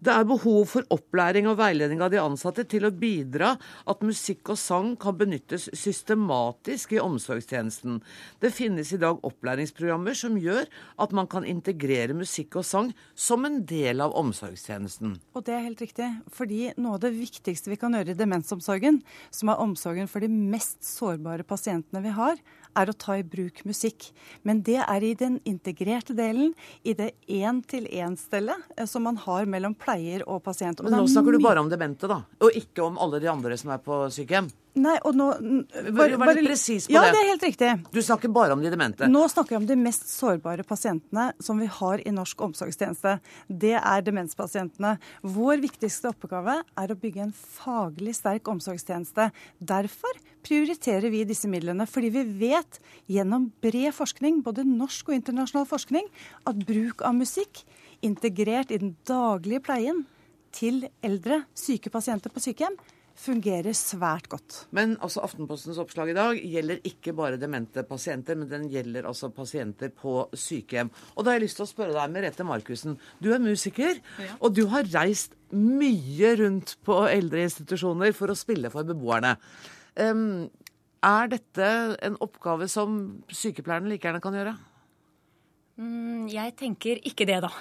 det 0.03 0.11
er 0.11 0.27
behov 0.27 0.67
for 0.73 0.87
opplæring 0.93 1.47
og 1.49 1.57
veiledning 1.61 2.03
av 2.03 2.11
de 2.11 2.19
ansatte 2.21 2.65
til 2.69 2.87
å 2.87 2.93
bidra 2.93 3.53
at 3.87 4.03
musikk 4.05 4.51
og 4.53 4.59
sang 4.59 4.93
kan 4.99 5.15
benyttes 5.17 5.69
systematisk 5.71 6.95
i 6.97 7.01
omsorgstjenesten. 7.03 8.01
Det 8.43 8.51
finnes 8.55 8.91
i 8.91 8.99
dag 9.01 9.23
opplæringsprogrammer 9.25 10.17
som 10.17 10.35
gjør 10.39 10.67
at 11.01 11.15
man 11.15 11.29
kan 11.31 11.47
integrere 11.47 12.17
musikk 12.17 12.59
og 12.59 12.67
sang 12.67 12.91
som 13.15 13.47
en 13.47 13.61
del 13.67 14.03
av 14.03 14.15
omsorgstjenesten. 14.19 15.15
Og 15.35 15.47
det 15.47 15.55
er 15.55 15.65
helt 15.69 15.83
riktig, 15.85 16.11
fordi 16.35 16.73
noe 16.75 16.97
av 16.97 17.05
det 17.05 17.15
viktigste 17.15 17.71
vi 17.71 17.79
kan 17.79 17.95
gjøre 17.95 18.11
i 18.11 18.19
demensomsorgen, 18.19 18.99
som 19.31 19.51
er 19.51 19.63
omsorgen 19.63 20.11
for 20.11 20.23
de 20.23 20.29
mest 20.31 20.64
sårbare 20.83 21.45
pasientene 21.47 22.01
vi 22.03 22.13
har, 22.15 22.39
er 22.75 22.91
å 22.91 22.95
ta 22.97 23.15
i 23.19 23.23
bruk 23.23 23.63
musikk. 23.67 24.09
Men 24.43 24.61
det 24.67 24.81
er 24.83 25.05
i 25.05 25.13
den 25.17 25.39
integrerte 25.47 26.15
delen, 26.17 26.53
i 26.83 26.95
det 26.97 27.13
én-til-én-stellet 27.31 28.75
eh, 28.75 28.89
som 28.89 29.07
man 29.07 29.19
har 29.23 29.47
mellom 29.49 29.75
pleier 29.79 30.25
og 30.27 30.43
pasient. 30.45 30.81
Og 30.81 30.89
Men 30.89 30.99
nå 30.99 31.05
er 31.07 31.15
snakker 31.15 31.37
du 31.37 31.43
bare 31.43 31.63
om 31.63 31.71
demente, 31.71 32.09
da. 32.11 32.21
Og 32.43 32.59
ikke 32.59 32.85
om 32.85 32.99
alle 33.01 33.21
de 33.23 33.31
andre 33.31 33.57
som 33.59 33.73
er 33.75 33.81
på 33.83 34.05
sykehjem. 34.13 34.51
Nei, 34.75 34.95
og 35.07 35.15
nå 35.15 35.29
Bare, 35.95 36.17
vær 36.19 36.35
litt 36.35 36.49
presis 36.49 36.89
på 36.89 36.95
ja, 36.95 37.05
det. 37.05 37.13
det 37.15 37.19
er 37.21 37.29
helt 37.29 37.43
riktig. 37.45 37.69
Du 37.95 38.01
snakker 38.03 38.31
bare 38.35 38.55
om 38.57 38.63
de 38.63 38.71
demente. 38.71 39.07
Nå 39.07 39.21
snakker 39.31 39.55
jeg 39.55 39.61
om 39.61 39.67
de 39.69 39.77
mest 39.79 40.09
sårbare 40.11 40.65
pasientene 40.67 41.29
som 41.43 41.61
vi 41.61 41.69
har 41.71 42.03
i 42.03 42.11
norsk 42.11 42.43
omsorgstjeneste. 42.49 43.15
Det 43.47 43.75
er 43.79 44.03
demenspasientene. 44.03 44.97
Vår 45.23 45.61
viktigste 45.63 46.11
oppgave 46.11 46.57
er 46.59 46.91
å 46.91 46.97
bygge 46.99 47.23
en 47.23 47.31
faglig 47.35 48.17
sterk 48.19 48.51
omsorgstjeneste. 48.51 49.29
Derfor 49.63 50.19
prioriterer 50.45 51.07
vi 51.13 51.23
disse 51.27 51.47
midlene, 51.49 51.87
fordi 51.89 52.11
vi 52.17 52.25
vet 52.43 52.81
gjennom 53.11 53.47
bred 53.63 53.95
forskning, 53.95 54.43
både 54.45 54.67
norsk 54.67 55.07
og 55.07 55.19
internasjonal 55.21 55.69
forskning, 55.69 56.11
at 56.43 56.67
bruk 56.67 57.05
av 57.07 57.15
musikk 57.15 57.63
integrert 58.05 58.75
i 58.75 58.81
den 58.83 58.93
daglige 59.07 59.63
pleien 59.65 60.03
til 60.55 60.83
eldre 61.03 61.45
syke 61.57 61.91
pasienter 61.91 62.31
på 62.31 62.43
sykehjem 62.43 62.75
fungerer 63.15 63.75
svært 63.77 64.27
godt. 64.31 64.57
Men 64.75 64.95
altså 65.03 65.23
Aftenpostens 65.25 65.79
oppslag 65.81 66.11
i 66.11 66.17
dag 66.17 66.39
gjelder 66.39 66.81
ikke 66.87 67.13
bare 67.15 67.39
demente 67.39 67.85
pasienter, 67.87 68.37
men 68.37 68.49
den 68.51 68.67
gjelder 68.71 69.07
altså 69.07 69.31
pasienter 69.33 69.93
på 69.95 70.25
sykehjem. 70.35 70.91
Og 71.15 71.23
da 71.23 71.31
har 71.31 71.39
jeg 71.39 71.45
lyst 71.45 71.59
til 71.61 71.67
å 71.67 71.71
spørre 71.71 71.95
deg, 71.95 72.11
Merete 72.13 72.47
Markussen. 72.47 72.99
Du 73.23 73.31
er 73.33 73.43
musiker, 73.43 74.01
og 74.39 74.55
du 74.57 74.65
har 74.73 74.89
reist 74.93 75.37
mye 75.55 76.35
rundt 76.41 76.75
på 76.85 76.99
eldreinstitusjoner 77.07 78.15
for 78.17 78.31
å 78.31 78.37
spille 78.37 78.71
for 78.73 78.87
beboerne. 78.87 79.35
Um, 79.95 80.47
er 81.05 81.29
dette 81.31 81.69
en 82.03 82.17
oppgave 82.23 82.67
som 82.71 83.21
sykepleierne 83.31 83.91
like 83.91 84.07
gjerne 84.07 84.23
kan 84.23 84.35
gjøre? 84.35 84.55
Mm, 85.79 86.27
jeg 86.31 86.55
tenker 86.59 86.99
ikke 87.07 87.27
det, 87.29 87.39
da. 87.45 87.51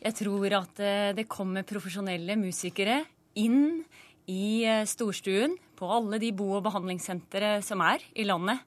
Jeg 0.00 0.16
tror 0.16 0.56
at 0.56 0.80
eh, 0.80 1.10
det 1.16 1.28
kommer 1.28 1.66
profesjonelle 1.68 2.38
musikere 2.40 3.02
inn 3.40 3.82
i 4.30 4.62
eh, 4.68 4.86
storstuen 4.88 5.56
på 5.78 5.88
alle 5.90 6.20
de 6.22 6.30
bo- 6.36 6.54
og 6.58 6.64
behandlingssentre 6.68 7.58
som 7.66 7.82
er 7.84 8.04
i 8.14 8.26
landet. 8.28 8.62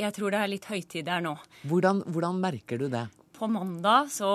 Jeg 0.00 0.14
tror 0.16 0.34
det 0.34 0.40
er 0.40 0.50
litt 0.50 0.66
høytid 0.66 1.06
der 1.06 1.22
nå. 1.22 1.36
Hvordan, 1.70 2.02
hvordan 2.10 2.40
merker 2.42 2.80
du 2.80 2.88
det? 2.90 3.04
På 3.34 3.46
mandag 3.50 4.10
så, 4.14 4.30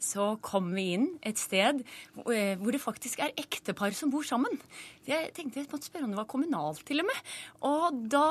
så 0.00 0.32
kom 0.44 0.70
vi 0.76 0.86
inn 0.96 1.08
et 1.24 1.40
sted 1.40 1.82
eh, 1.82 2.54
hvor 2.60 2.72
det 2.72 2.82
faktisk 2.82 3.24
er 3.24 3.34
ektepar 3.40 3.96
som 3.96 4.12
bor 4.12 4.24
sammen. 4.26 4.56
Jeg 5.08 5.32
tenkte 5.36 5.60
jeg 5.60 5.70
måtte 5.72 5.90
spørre 5.90 6.08
om 6.08 6.14
det 6.14 6.22
var 6.22 6.30
kommunalt 6.30 6.84
til 6.88 7.04
og 7.04 7.10
med. 7.10 7.34
Og 7.68 8.00
da 8.12 8.28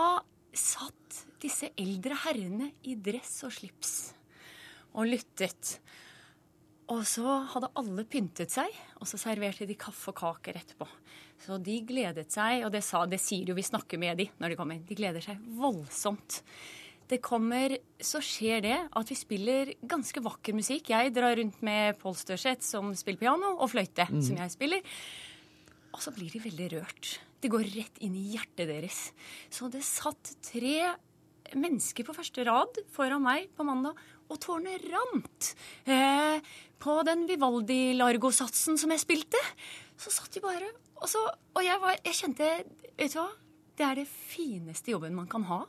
satt 0.57 1.21
disse 1.41 1.71
eldre 1.79 2.17
herrene 2.25 2.71
i 2.85 2.95
dress 2.99 3.41
og 3.47 3.53
slips 3.55 3.93
og 4.91 5.07
lyttet. 5.07 5.77
Og 6.91 7.05
så 7.07 7.23
hadde 7.53 7.71
alle 7.79 8.03
pyntet 8.09 8.51
seg, 8.51 8.71
og 8.99 9.07
så 9.07 9.19
serverte 9.21 9.67
de 9.69 9.77
kaffe 9.79 10.11
og 10.11 10.17
kaker 10.17 10.59
etterpå. 10.59 10.87
Så 11.41 11.57
de 11.63 11.77
gledet 11.87 12.27
seg, 12.33 12.65
og 12.67 12.71
det, 12.73 12.83
sa, 12.83 13.05
det 13.09 13.21
sier 13.21 13.47
jo 13.47 13.55
vi 13.57 13.65
snakker 13.65 14.01
med 14.01 14.19
de 14.19 14.27
når 14.41 14.53
de 14.53 14.57
kommer. 14.59 14.81
De 14.85 14.97
gleder 14.97 15.23
seg 15.23 15.39
voldsomt. 15.57 16.41
Det 17.11 17.19
kommer, 17.23 17.77
Så 17.99 18.21
skjer 18.23 18.61
det 18.63 18.77
at 18.87 19.09
vi 19.11 19.17
spiller 19.19 19.73
ganske 19.83 20.23
vakker 20.23 20.55
musikk. 20.55 20.93
Jeg 20.93 21.11
drar 21.15 21.35
rundt 21.35 21.59
med 21.63 21.99
Pål 21.99 22.15
Størseth, 22.15 22.63
som 22.63 22.93
spiller 22.95 23.19
piano, 23.19 23.55
og 23.59 23.71
fløyte, 23.71 24.07
som 24.23 24.39
jeg 24.39 24.53
spiller. 24.53 24.95
Og 25.91 25.99
så 26.03 26.13
blir 26.15 26.31
de 26.31 26.39
veldig 26.43 26.69
rørt. 26.77 27.19
Det 27.41 27.51
går 27.51 27.67
rett 27.73 27.99
inn 28.05 28.15
i 28.15 28.29
hjertet 28.35 28.69
deres. 28.69 28.99
Så 29.51 29.67
det 29.71 29.83
satt 29.83 30.35
tre 30.45 30.91
mennesker 31.57 32.07
på 32.07 32.15
første 32.15 32.45
rad 32.47 32.79
foran 32.93 33.23
meg 33.23 33.49
på 33.57 33.65
mandag, 33.67 33.97
og 34.31 34.39
tårene 34.43 34.77
rant. 34.87 35.51
Eh, 35.85 36.39
på 36.81 36.97
den 37.05 37.27
Vivaldi-largo-satsen 37.29 38.79
som 38.81 38.93
jeg 38.93 39.03
spilte, 39.03 39.41
så 39.99 40.13
satt 40.13 40.33
de 40.33 40.41
bare 40.43 40.71
Og, 41.01 41.07
så, 41.09 41.21
og 41.57 41.63
jeg, 41.65 41.77
var, 41.81 41.97
jeg 42.05 42.17
kjente 42.17 42.47
Vet 42.97 43.13
du 43.13 43.19
hva? 43.19 43.29
Det 43.77 43.85
er 43.87 43.99
det 44.01 44.09
fineste 44.09 44.91
jobben 44.91 45.15
man 45.15 45.29
kan 45.29 45.45
ha. 45.47 45.63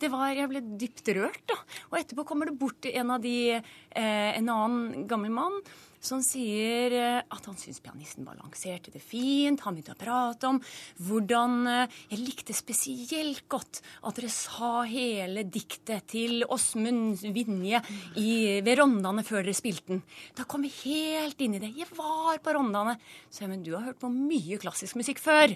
Det 0.00 0.08
var, 0.12 0.30
Jeg 0.32 0.48
ble 0.48 0.62
dypt 0.80 1.10
rørt, 1.16 1.42
da. 1.50 1.56
Og 1.90 1.98
etterpå 1.98 2.24
kommer 2.28 2.48
det 2.48 2.56
bort 2.60 2.86
en 2.88 3.10
av 3.12 3.20
de, 3.20 3.58
eh, 3.58 4.30
en 4.38 4.48
annen 4.48 5.06
gammel 5.10 5.34
mann 5.34 5.58
som 6.00 6.22
sier 6.24 6.94
eh, 6.96 7.18
at 7.20 7.46
han 7.48 7.58
syns 7.60 7.82
pianisten 7.84 8.24
balanserte 8.26 8.92
det 8.94 9.02
fint. 9.04 9.60
Han 9.66 9.76
begynte 9.76 9.94
å 9.94 10.00
prate 10.00 10.48
om 10.48 10.60
hvordan 11.06 11.58
eh, 11.68 11.98
Jeg 12.10 12.22
likte 12.24 12.56
spesielt 12.56 13.44
godt 13.52 13.82
at 14.08 14.16
dere 14.16 14.32
sa 14.32 14.82
hele 14.88 15.44
diktet 15.44 16.08
til 16.10 16.44
Åsmund 16.48 17.20
Vinje 17.34 17.82
i, 18.16 18.30
ved 18.64 18.80
Rondane 18.80 19.24
før 19.26 19.44
dere 19.44 19.56
spilte 19.56 19.94
den. 19.94 20.02
Da 20.36 20.48
kom 20.48 20.64
vi 20.64 20.72
helt 20.82 21.40
inn 21.44 21.58
i 21.58 21.62
det. 21.62 21.74
Jeg 21.76 21.90
var 21.96 22.40
på 22.42 22.56
Rondane. 22.56 22.96
Så 23.28 23.44
jeg, 23.44 23.52
men 23.52 23.64
du 23.66 23.74
har 23.76 23.86
hørt 23.90 24.00
på 24.00 24.10
mye 24.12 24.58
klassisk 24.62 24.98
musikk 25.00 25.20
før. 25.22 25.54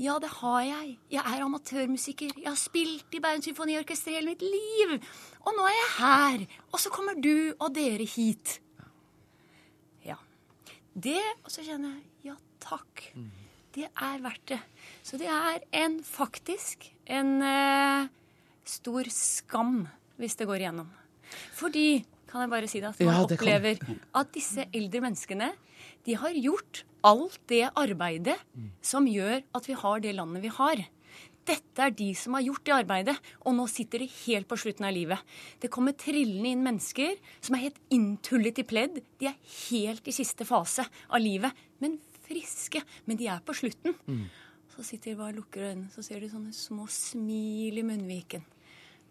Ja, 0.00 0.16
det 0.18 0.28
har 0.40 0.62
jeg. 0.66 0.96
Jeg 1.12 1.22
er 1.22 1.44
amatørmusiker. 1.44 2.32
Jeg 2.40 2.48
har 2.48 2.58
spilt 2.58 3.14
i 3.14 3.20
Bergen 3.22 3.44
Symfoniorkester 3.46 4.16
hele 4.16 4.32
mitt 4.32 4.42
liv. 4.42 4.96
Og 5.46 5.54
nå 5.54 5.68
er 5.70 5.76
jeg 5.76 5.92
her. 6.00 6.44
Og 6.72 6.82
så 6.82 6.90
kommer 6.90 7.14
du 7.14 7.54
og 7.54 7.70
dere 7.76 8.06
hit. 8.08 8.58
Det, 10.94 11.20
og 11.44 11.50
så 11.50 11.64
kjenner 11.66 11.96
jeg 11.96 12.30
ja 12.30 12.36
takk. 12.62 13.08
Det 13.74 13.88
er 13.90 14.20
verdt 14.22 14.46
det. 14.52 14.60
Så 15.02 15.18
det 15.18 15.26
er 15.26 15.60
en 15.82 15.96
faktisk 16.06 16.86
en 17.10 17.32
eh, 17.42 18.06
stor 18.64 19.04
skam 19.10 19.88
hvis 20.20 20.36
det 20.38 20.46
går 20.46 20.62
igjennom. 20.62 20.90
Fordi 21.58 22.04
kan 22.30 22.44
jeg 22.44 22.50
bare 22.52 22.68
si 22.70 22.80
det, 22.80 22.92
at 22.94 23.00
Ja, 23.02 23.06
man 23.10 23.24
opplever 23.26 23.78
kan- 23.82 24.00
at 24.14 24.32
disse 24.32 24.66
eldre 24.72 25.00
menneskene 25.02 25.52
de 26.06 26.14
har 26.14 26.30
gjort 26.38 26.84
alt 27.04 27.38
det 27.50 27.64
arbeidet 27.76 28.38
som 28.82 29.06
gjør 29.06 29.42
at 29.54 29.66
vi 29.66 29.74
har 29.74 30.00
det 30.00 30.14
landet 30.14 30.42
vi 30.42 30.48
har. 30.48 30.84
Dette 31.44 31.84
er 31.84 31.92
de 31.92 32.08
som 32.16 32.36
har 32.38 32.44
gjort 32.46 32.64
det 32.64 32.74
arbeidet, 32.74 33.14
og 33.44 33.56
nå 33.56 33.66
sitter 33.68 34.00
de 34.00 34.08
helt 34.22 34.48
på 34.48 34.56
slutten 34.60 34.86
av 34.88 34.94
livet. 34.96 35.20
Det 35.60 35.70
kommer 35.72 35.96
trillende 35.98 36.54
inn 36.54 36.64
mennesker 36.64 37.18
som 37.40 37.56
er 37.56 37.66
helt 37.66 37.80
inntullet 37.92 38.62
i 38.62 38.66
pledd. 38.68 39.02
De 39.20 39.28
er 39.28 39.36
helt 39.68 40.08
i 40.08 40.16
siste 40.16 40.46
fase 40.48 40.86
av 41.10 41.20
livet, 41.20 41.52
men 41.84 41.98
friske. 42.24 42.80
Men 43.04 43.20
de 43.20 43.28
er 43.28 43.44
på 43.44 43.56
slutten. 43.56 43.96
Så 44.74 44.82
sitter 44.82 45.12
de 45.12 45.18
bare 45.20 45.34
og 45.34 45.42
lukker 45.42 45.68
øynene, 45.68 45.90
så 45.92 46.02
ser 46.02 46.24
de 46.24 46.32
sånne 46.32 46.54
små 46.56 46.88
smil 46.90 47.76
i 47.78 47.86
munnviken. 47.86 48.42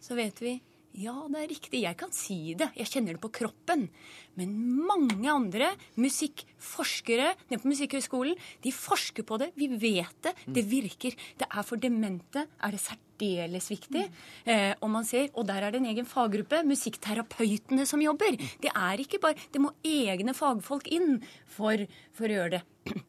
Så 0.03 0.17
vet 0.17 0.41
vi 0.43 0.57
ja, 0.93 1.13
det 1.31 1.39
er 1.39 1.49
riktig, 1.49 1.79
jeg 1.81 1.97
kan 1.97 2.11
si 2.13 2.53
det, 2.57 2.67
jeg 2.77 2.89
kjenner 2.91 3.15
det 3.15 3.21
på 3.23 3.31
kroppen. 3.33 3.87
Men 4.37 4.51
mange 4.85 5.29
andre 5.29 5.71
musikkforskere 5.97 7.31
nede 7.49 7.61
på 7.61 7.71
Musikkhøgskolen, 7.71 8.37
de 8.61 8.73
forsker 8.73 9.25
på 9.25 9.39
det. 9.41 9.49
Vi 9.57 9.69
vet 9.71 10.13
det, 10.25 10.35
det 10.45 10.65
virker. 10.69 11.17
Det 11.39 11.47
er 11.49 11.65
for 11.65 11.81
demente 11.81 12.45
er 12.45 12.75
det 12.75 12.81
særdeles 12.83 13.71
viktig. 13.73 14.05
Eh, 14.45 14.73
og 14.81 14.91
man 14.93 15.07
ser, 15.09 15.31
og 15.33 15.47
der 15.49 15.65
er 15.65 15.73
det 15.73 15.81
en 15.81 15.89
egen 15.93 16.09
faggruppe, 16.09 16.61
musikkterapeutene 16.67 17.87
som 17.89 18.03
jobber. 18.03 18.37
Det 18.61 18.73
er 18.73 19.01
ikke 19.01 19.21
bare, 19.23 19.49
det 19.53 19.63
må 19.63 19.73
egne 19.81 20.37
fagfolk 20.37 20.91
inn 20.93 21.17
for, 21.57 21.87
for 22.13 22.29
å 22.29 22.37
gjøre 22.37 22.59
det. 22.59 23.03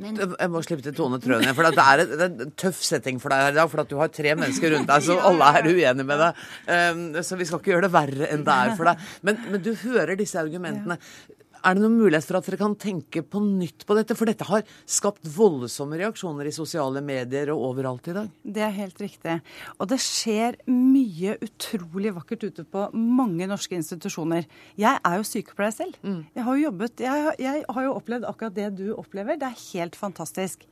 Men 0.00 0.16
Jeg 0.22 0.50
må 0.52 0.62
slippe 0.64 0.82
til 0.86 0.94
Tone 0.96 1.18
Trøen 1.20 1.42
igjen, 1.44 1.54
for 1.58 1.68
det 1.68 1.82
er, 1.84 2.02
et- 2.04 2.12
det 2.16 2.26
er 2.26 2.44
en 2.46 2.52
tøff 2.56 2.78
setting 2.86 3.18
for 3.20 3.28
deg 3.34 3.42
her 3.44 3.52
i 3.52 3.58
dag. 3.60 3.68
For 3.72 3.82
at 3.84 3.90
du 3.92 3.98
har 4.00 4.08
tre 4.08 4.32
mennesker 4.34 4.72
rundt 4.74 4.88
deg 4.88 5.02
som 5.04 5.18
alle 5.30 5.50
er 5.60 5.68
uenige 5.68 6.06
med 6.08 6.22
deg. 6.24 6.46
Um, 6.66 7.02
så 7.26 7.36
vi 7.40 7.44
skal 7.50 7.60
ikke 7.60 7.74
gjøre 7.74 7.86
det 7.88 7.92
verre 7.98 8.30
enn 8.32 8.46
det 8.46 8.56
er 8.56 8.72
for 8.78 8.88
deg. 8.90 9.04
Men, 9.28 9.42
men 9.52 9.62
du 9.66 9.74
hører 9.84 10.16
disse 10.16 10.40
argumentene. 10.40 10.96
Er 11.64 11.74
det 11.76 11.82
noen 11.82 11.98
mulighet 12.00 12.24
for 12.24 12.38
at 12.38 12.46
dere 12.48 12.56
kan 12.60 12.74
tenke 12.80 13.22
på 13.22 13.40
nytt 13.44 13.84
på 13.86 13.94
dette? 13.98 14.14
For 14.16 14.24
dette 14.30 14.46
har 14.48 14.62
skapt 14.88 15.26
voldsomme 15.28 15.98
reaksjoner 16.00 16.48
i 16.48 16.52
sosiale 16.56 17.02
medier 17.04 17.50
og 17.52 17.60
overalt 17.74 18.08
i 18.08 18.14
dag. 18.16 18.30
Det 18.44 18.62
er 18.64 18.70
helt 18.78 18.96
riktig. 19.02 19.34
Og 19.78 19.88
det 19.90 19.98
skjer 20.00 20.56
mye 20.70 21.34
utrolig 21.44 22.14
vakkert 22.16 22.46
ute 22.48 22.64
på 22.64 22.86
mange 22.96 23.46
norske 23.50 23.76
institusjoner. 23.76 24.46
Jeg 24.80 25.00
er 25.04 25.16
jo 25.20 25.26
sykepleier 25.28 25.74
selv. 25.76 25.98
Jeg 26.02 26.44
har 26.46 26.56
jo 26.56 26.64
jobbet 26.70 26.96
jeg, 27.04 27.10
har- 27.26 27.36
jeg 27.38 27.64
har 27.68 27.82
jo 27.84 27.94
opplevd 27.98 28.24
akkurat 28.28 28.54
det 28.54 28.70
du 28.76 28.94
opplever. 28.94 29.36
Det 29.38 29.48
er 29.50 29.60
helt 29.74 29.96
fantastisk. 30.00 30.64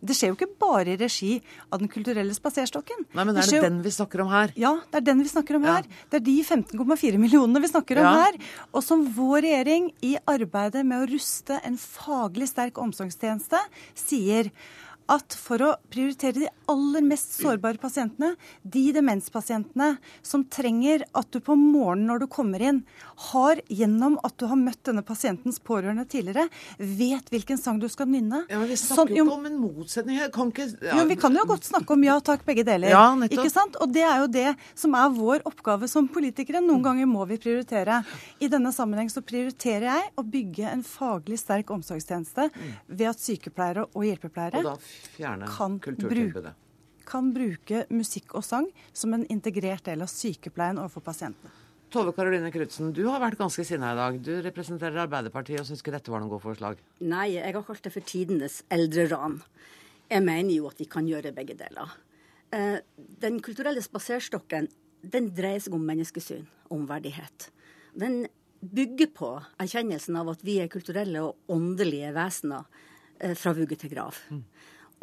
Det 0.00 0.14
skjer 0.14 0.30
jo 0.32 0.36
ikke 0.38 0.52
bare 0.60 0.94
i 0.94 0.96
regi 0.96 1.40
av 1.72 1.80
Den 1.80 1.88
kulturelle 1.88 2.32
spaserstokken. 2.34 3.04
Nei, 3.14 3.24
men 3.24 3.36
er 3.36 3.42
skjer 3.42 3.50
det 3.50 3.62
jo- 3.62 3.68
den 3.68 3.82
vi 3.82 3.90
snakker 3.90 4.20
om 4.22 4.28
her? 4.30 4.52
Ja, 4.56 4.74
det 4.90 4.96
er 5.02 5.06
den 5.10 5.22
vi 5.22 5.28
snakker 5.28 5.56
om 5.56 5.64
Ja. 5.64 5.74
her. 5.76 5.82
Det 6.10 6.20
er 6.20 6.24
de 6.24 6.42
15,4 6.42 7.18
millionene 7.18 7.60
vi 7.60 7.68
snakker 7.68 7.98
om 7.98 8.04
Ja. 8.04 8.24
her. 8.24 8.38
Og 8.72 8.82
som 8.82 9.04
vår 9.12 9.42
regjering 9.42 9.92
i 10.02 10.16
arbeidet 10.36 10.84
med 10.86 11.04
å 11.04 11.08
ruste 11.10 11.60
en 11.66 11.78
faglig 11.80 12.50
sterk 12.52 12.78
omsorgstjeneste 12.82 13.60
sier 13.96 14.52
at 15.12 15.34
for 15.38 15.62
å 15.62 15.72
prioritere 15.92 16.40
de 16.44 16.48
aller 16.70 17.04
mest 17.06 17.36
sårbare 17.38 17.78
pasientene, 17.78 18.32
de 18.62 18.82
demenspasientene 18.96 19.96
som 20.26 20.42
trenger 20.50 21.04
at 21.16 21.28
du 21.30 21.38
på 21.44 21.54
morgenen 21.58 22.08
når 22.10 22.24
du 22.24 22.26
kommer 22.32 22.62
inn, 22.62 22.80
har 23.30 23.60
gjennom 23.70 24.18
at 24.26 24.34
du 24.40 24.46
har 24.50 24.58
møtt 24.58 24.82
denne 24.88 25.04
pasientens 25.06 25.60
pårørende 25.62 26.06
tidligere, 26.10 26.48
vet 26.78 27.30
hvilken 27.32 27.60
sang 27.60 27.78
du 27.82 27.86
skal 27.92 28.10
nynne. 28.10 28.44
Ja, 28.50 28.58
men 28.58 28.68
Vi 28.68 28.74
Sånn- 28.76 28.96
snakker 28.96 29.14
jo 29.16 29.22
jo, 29.22 29.24
ikke 29.26 29.38
om 29.38 29.46
en 29.46 29.58
motsetning. 29.60 30.16
her. 30.18 30.28
kan 30.30 30.50
ikke 30.52 30.66
ja. 30.82 30.96
jo, 30.98 31.04
vi 31.06 31.16
kan 31.16 31.34
jo 31.34 31.44
godt 31.46 31.64
snakke 31.64 31.90
om 31.94 32.02
ja 32.04 32.18
takk, 32.20 32.44
begge 32.44 32.64
deler. 32.64 32.88
Ja, 32.90 33.14
nettopp. 33.14 33.38
ikke 33.44 33.52
sant? 33.52 33.76
Og 33.80 33.92
det 33.92 34.02
er 34.02 34.18
jo 34.20 34.26
det 34.26 34.56
som 34.74 34.94
er 34.94 35.08
vår 35.10 35.42
oppgave 35.46 35.88
som 35.88 36.08
politikere. 36.08 36.60
Noen 36.60 36.82
ganger 36.82 37.06
må 37.06 37.26
vi 37.28 37.38
prioritere. 37.38 38.04
I 38.40 38.48
denne 38.48 38.72
sammenheng 38.72 39.08
så 39.10 39.22
prioriterer 39.22 39.86
jeg 39.86 40.10
å 40.18 40.22
bygge 40.26 40.66
en 40.72 40.82
faglig 40.82 41.38
sterk 41.38 41.70
omsorgstjeneste 41.70 42.50
ved 42.88 43.06
at 43.08 43.18
sykepleiere 43.22 43.86
og 43.94 44.02
hjelpepleiere 44.04 44.64
Og 44.66 44.78
fjerne 45.16 45.48
kan 45.56 45.78
kulturtilbudet. 45.82 46.54
kan 47.06 47.28
bruke 47.34 47.84
musikk 47.94 48.34
og 48.34 48.44
sang 48.44 48.66
som 48.92 49.14
en 49.14 49.26
integrert 49.30 49.84
del 49.86 50.02
av 50.02 50.10
sykepleien 50.10 50.78
overfor 50.82 51.04
pasientene. 51.06 51.52
Tove 51.90 52.10
Karoline 52.16 52.50
Knutsen, 52.50 52.90
du 52.92 53.04
har 53.06 53.20
vært 53.22 53.38
ganske 53.38 53.62
sinna 53.64 53.92
i 53.92 53.96
dag. 53.96 54.16
Du 54.20 54.32
representerer 54.42 55.04
Arbeiderpartiet 55.04 55.60
og 55.62 55.68
syns 55.68 55.84
ikke 55.84 55.94
dette 55.94 56.10
var 56.10 56.20
noe 56.20 56.32
godt 56.32 56.42
forslag. 56.42 56.80
Nei, 57.00 57.28
jeg 57.36 57.54
har 57.54 57.62
kalt 57.62 57.84
det 57.86 57.92
for 57.94 58.02
tidenes 58.02 58.64
eldreran. 58.74 59.38
Jeg 60.10 60.24
mener 60.26 60.50
jo 60.56 60.66
at 60.66 60.82
vi 60.82 60.88
kan 60.90 61.06
gjøre 61.06 61.32
begge 61.36 61.54
deler. 61.54 61.94
Eh, 62.50 62.80
Den 63.22 63.38
kulturelle 63.40 63.82
spaserstokken 63.82 64.66
den 65.02 65.30
dreier 65.34 65.62
seg 65.62 65.74
om 65.78 65.86
menneskesyn, 65.86 66.46
om 66.74 66.88
verdighet. 66.90 67.50
Den 67.94 68.26
bygger 68.60 69.12
på 69.14 69.30
erkjennelsen 69.62 70.16
av 70.18 70.32
at 70.34 70.42
vi 70.42 70.58
er 70.58 70.68
kulturelle 70.72 71.22
og 71.22 71.36
åndelige 71.54 72.10
vesener 72.16 72.66
eh, 73.20 73.34
fra 73.38 73.54
vugge 73.54 73.78
til 73.78 73.94
grav. 73.94 74.18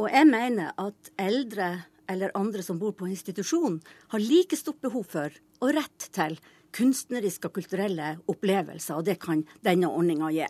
Og 0.01 0.09
jeg 0.09 0.25
mener 0.29 0.73
at 0.81 1.11
eldre 1.21 1.71
eller 2.09 2.33
andre 2.35 2.63
som 2.65 2.79
bor 2.81 2.95
på 2.97 3.07
institusjon, 3.07 3.79
har 4.11 4.21
like 4.21 4.57
stort 4.59 4.81
behov 4.83 5.05
for 5.11 5.35
og 5.63 5.75
rett 5.77 6.09
til 6.15 6.35
kunstneriske 6.73 7.47
og 7.47 7.55
kulturelle 7.59 8.15
opplevelser, 8.31 8.97
og 8.97 9.05
det 9.07 9.19
kan 9.21 9.45
denne 9.65 9.91
ordninga 9.91 10.31
gi. 10.33 10.47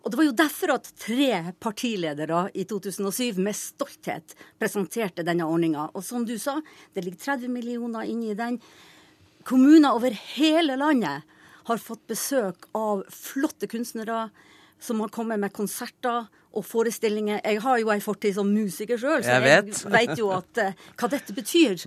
Og 0.00 0.10
Det 0.10 0.16
var 0.16 0.24
jo 0.24 0.36
derfor 0.36 0.72
at 0.74 0.92
tre 0.96 1.52
partiledere 1.60 2.46
i 2.56 2.64
2007 2.64 3.36
med 3.36 3.56
stolthet 3.56 4.32
presenterte 4.58 5.24
denne 5.26 5.44
ordninga. 5.44 5.90
Og 5.92 6.04
som 6.04 6.24
du 6.24 6.38
sa, 6.40 6.56
det 6.94 7.04
ligger 7.04 7.36
30 7.36 7.52
millioner 7.52 8.08
inne 8.08 8.32
i 8.32 8.38
den. 8.38 8.56
Kommuner 9.44 9.92
over 9.92 10.16
hele 10.38 10.78
landet 10.80 11.28
har 11.68 11.82
fått 11.84 12.06
besøk 12.08 12.64
av 12.72 13.04
flotte 13.12 13.68
kunstnere 13.68 14.30
som 14.80 15.00
har 15.04 15.12
kommet 15.12 15.40
med 15.42 15.52
konserter 15.52 16.26
og 16.50 16.64
forestillinger. 16.66 17.40
Jeg 17.44 17.60
har 17.62 17.78
jo 17.78 17.92
ei 17.92 18.00
fortid 18.02 18.34
som 18.34 18.48
musiker 18.50 18.98
sjøl, 18.98 19.22
så 19.22 19.36
Jeg 19.36 19.42
jeg 19.42 19.64
vet. 19.64 19.84
vet 19.92 20.18
jo 20.18 20.30
at, 20.34 20.58
eh, 20.58 20.72
hva 20.96 21.08
dette 21.10 21.32
betyr. 21.36 21.86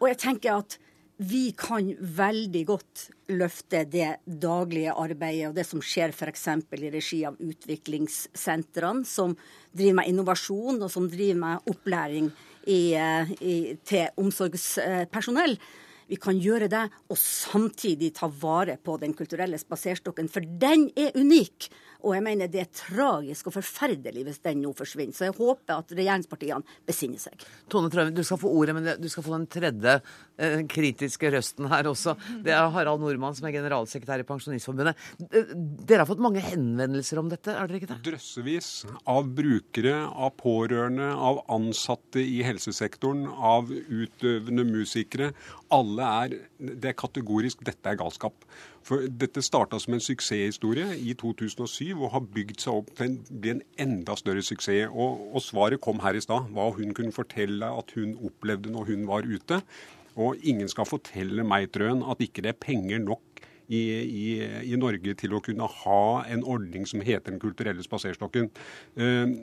Og 0.00 0.08
jeg 0.08 0.18
tenker 0.18 0.58
at 0.58 0.78
vi 1.20 1.52
kan 1.52 1.90
veldig 2.00 2.62
godt 2.64 3.10
løfte 3.28 3.82
det 3.84 4.16
daglige 4.24 4.94
arbeidet 4.96 5.50
og 5.50 5.54
det 5.58 5.66
som 5.66 5.82
skjer 5.84 6.14
f.eks. 6.14 6.46
i 6.48 6.90
regi 6.90 7.24
av 7.28 7.36
utviklingssentrene, 7.36 9.04
som 9.04 9.36
driver 9.76 9.98
med 10.00 10.08
innovasjon 10.08 10.80
og 10.82 10.90
som 10.90 11.08
driver 11.12 11.36
med 11.42 11.68
opplæring 11.68 12.30
i, 12.66 12.94
eh, 12.94 13.32
i, 13.40 13.76
til 13.84 14.08
omsorgspersonell. 14.16 15.58
Vi 16.10 16.18
kan 16.20 16.38
gjøre 16.42 16.68
det 16.70 16.82
og 17.10 17.18
samtidig 17.18 18.12
ta 18.18 18.28
vare 18.40 18.76
på 18.82 18.96
Den 19.00 19.14
kulturelle 19.16 19.58
spaserstokken, 19.60 20.28
for 20.30 20.44
den 20.60 20.88
er 20.98 21.14
unik. 21.16 21.70
Og 22.00 22.14
jeg 22.16 22.24
mener 22.24 22.48
det 22.50 22.62
er 22.62 22.70
tragisk 22.72 23.50
og 23.50 23.56
forferdelig 23.58 24.24
hvis 24.26 24.40
den 24.44 24.62
nå 24.64 24.72
forsvinner. 24.76 25.14
Så 25.16 25.28
jeg 25.28 25.36
håper 25.36 25.76
at 25.76 25.92
regjeringspartiene 25.94 26.78
besinner 26.88 27.20
seg. 27.20 27.44
Tone 27.70 27.90
Trøen, 27.92 28.14
du 28.16 28.22
skal 28.26 28.40
få 28.40 28.52
ordet, 28.56 28.74
men 28.76 28.88
du 29.00 29.08
skal 29.12 29.26
få 29.26 29.34
den 29.36 29.46
tredje 29.50 29.98
eh, 30.40 30.62
kritiske 30.70 31.32
røsten 31.34 31.68
her 31.70 31.90
også. 31.90 32.16
Det 32.44 32.54
er 32.56 32.70
Harald 32.72 33.02
Nordmann, 33.04 33.36
som 33.36 33.48
er 33.48 33.54
generalsekretær 33.58 34.24
i 34.24 34.28
Pensjonistforbundet. 34.28 34.98
Eh, 35.28 35.52
Dere 35.84 36.02
har 36.02 36.10
fått 36.10 36.24
mange 36.24 36.42
henvendelser 36.44 37.20
om 37.20 37.30
dette, 37.32 37.52
er 37.52 37.68
dere 37.68 37.82
ikke 37.82 37.92
det? 37.92 38.00
Drøssevis 38.08 38.70
av 39.10 39.28
brukere, 39.36 39.96
av 40.08 40.34
pårørende, 40.40 41.12
av 41.14 41.44
ansatte 41.52 42.22
i 42.24 42.40
helsesektoren, 42.46 43.26
av 43.28 43.68
utøvende 43.70 44.64
musikere. 44.68 45.34
Alle 45.70 46.06
er 46.24 46.34
Det 46.80 46.90
er 46.90 46.98
kategorisk 46.98 47.62
dette 47.66 47.88
er 47.88 47.98
galskap. 47.98 48.34
For 48.82 49.06
dette 49.06 49.42
starta 49.44 49.78
som 49.78 49.94
en 49.94 50.02
suksesshistorie 50.02 50.96
i 50.98 51.14
2007 51.14 51.94
og 51.94 52.10
har 52.14 52.26
bygd 52.34 52.60
seg 52.64 52.80
opp 52.80 52.90
til 52.98 53.14
å 53.14 53.38
bli 53.42 53.54
en 53.54 53.62
enda 53.78 54.16
større 54.18 54.42
suksess. 54.42 54.90
Og, 54.90 55.30
og 55.34 55.44
svaret 55.44 55.82
kom 55.84 56.02
her 56.04 56.18
i 56.18 56.24
stad. 56.24 56.50
Hva 56.54 56.70
hun 56.76 56.94
kunne 56.96 57.14
fortelle 57.14 57.70
at 57.70 57.94
hun 57.96 58.16
opplevde 58.18 58.72
når 58.74 58.92
hun 58.92 59.06
var 59.10 59.28
ute. 59.28 59.62
Og 60.18 60.42
ingen 60.42 60.68
skal 60.68 60.88
fortelle 60.88 61.46
meg, 61.46 61.70
Trøen, 61.74 62.02
at 62.02 62.22
ikke 62.24 62.42
det 62.44 62.54
er 62.54 62.60
penger 62.60 63.02
nok 63.04 63.22
i, 63.70 63.80
i, 64.02 64.26
i 64.72 64.78
Norge 64.78 65.14
til 65.18 65.36
å 65.36 65.42
kunne 65.44 65.68
ha 65.84 66.02
en 66.26 66.42
ordning 66.42 66.88
som 66.88 67.02
heter 67.04 67.30
Den 67.30 67.42
kulturelle 67.42 67.84
spaserstokken. 67.86 68.50
Eh, 68.98 69.36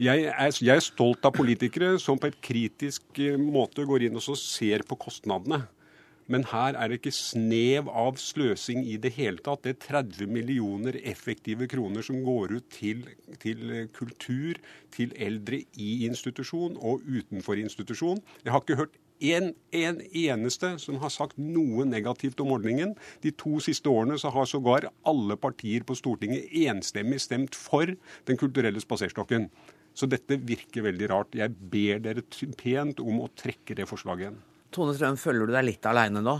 Jeg 0.00 0.30
er, 0.32 0.54
jeg 0.64 0.80
er 0.80 0.80
stolt 0.80 1.26
av 1.28 1.34
politikere 1.36 1.98
som 2.00 2.16
på 2.16 2.30
et 2.30 2.38
kritisk 2.40 3.18
eh, 3.20 3.36
måte 3.36 3.84
går 3.84 4.06
inn 4.06 4.16
og 4.16 4.24
ser 4.40 4.80
på 4.88 4.96
kostnadene. 4.96 5.58
Men 6.30 6.46
her 6.48 6.76
er 6.78 6.88
det 6.88 7.00
ikke 7.00 7.12
snev 7.12 7.90
av 7.92 8.16
sløsing 8.22 8.84
i 8.88 8.94
det 9.02 9.10
hele 9.18 9.42
tatt. 9.44 9.66
Det 9.66 9.74
er 9.74 9.82
30 10.06 10.30
millioner 10.32 10.96
effektive 11.02 11.68
kroner 11.68 12.06
som 12.06 12.22
går 12.24 12.54
ut 12.54 12.70
til, 12.72 13.02
til 13.42 13.74
eh, 13.74 13.90
kultur, 13.92 14.56
til 14.94 15.12
eldre 15.20 15.58
i 15.76 15.90
institusjon 16.06 16.78
og 16.78 17.04
utenfor 17.04 17.60
institusjon. 17.60 18.22
Jeg 18.46 18.54
har 18.54 18.64
ikke 18.64 18.78
hørt 18.80 18.96
en, 19.20 19.50
en 19.76 20.00
eneste 20.16 20.70
som 20.80 20.96
har 21.02 21.12
sagt 21.12 21.36
noe 21.36 21.84
negativt 21.84 22.40
om 22.40 22.54
ordningen. 22.56 22.94
De 23.20 23.34
to 23.36 23.60
siste 23.60 23.92
årene 23.92 24.16
så 24.22 24.32
har 24.32 24.48
sågar 24.48 24.88
alle 25.04 25.36
partier 25.36 25.84
på 25.84 25.98
Stortinget 25.98 26.48
enstemmig 26.62 27.20
stemt 27.20 27.58
for 27.58 27.92
Den 28.24 28.40
kulturelle 28.40 28.80
spaserstokken. 28.80 29.50
Så 30.00 30.08
dette 30.08 30.38
virker 30.40 30.86
veldig 30.86 31.10
rart. 31.12 31.36
Jeg 31.36 31.52
ber 31.52 32.00
dere 32.00 32.24
pent 32.56 33.02
om 33.04 33.20
å 33.20 33.28
trekke 33.36 33.76
det 33.76 33.84
forslaget 33.90 34.30
igjen. 34.30 34.40
Tone 34.72 34.94
Strøm, 34.96 35.18
føler 35.20 35.44
du 35.50 35.52
deg 35.52 35.66
litt 35.66 35.86
aleine 35.90 36.22
nå? 36.24 36.38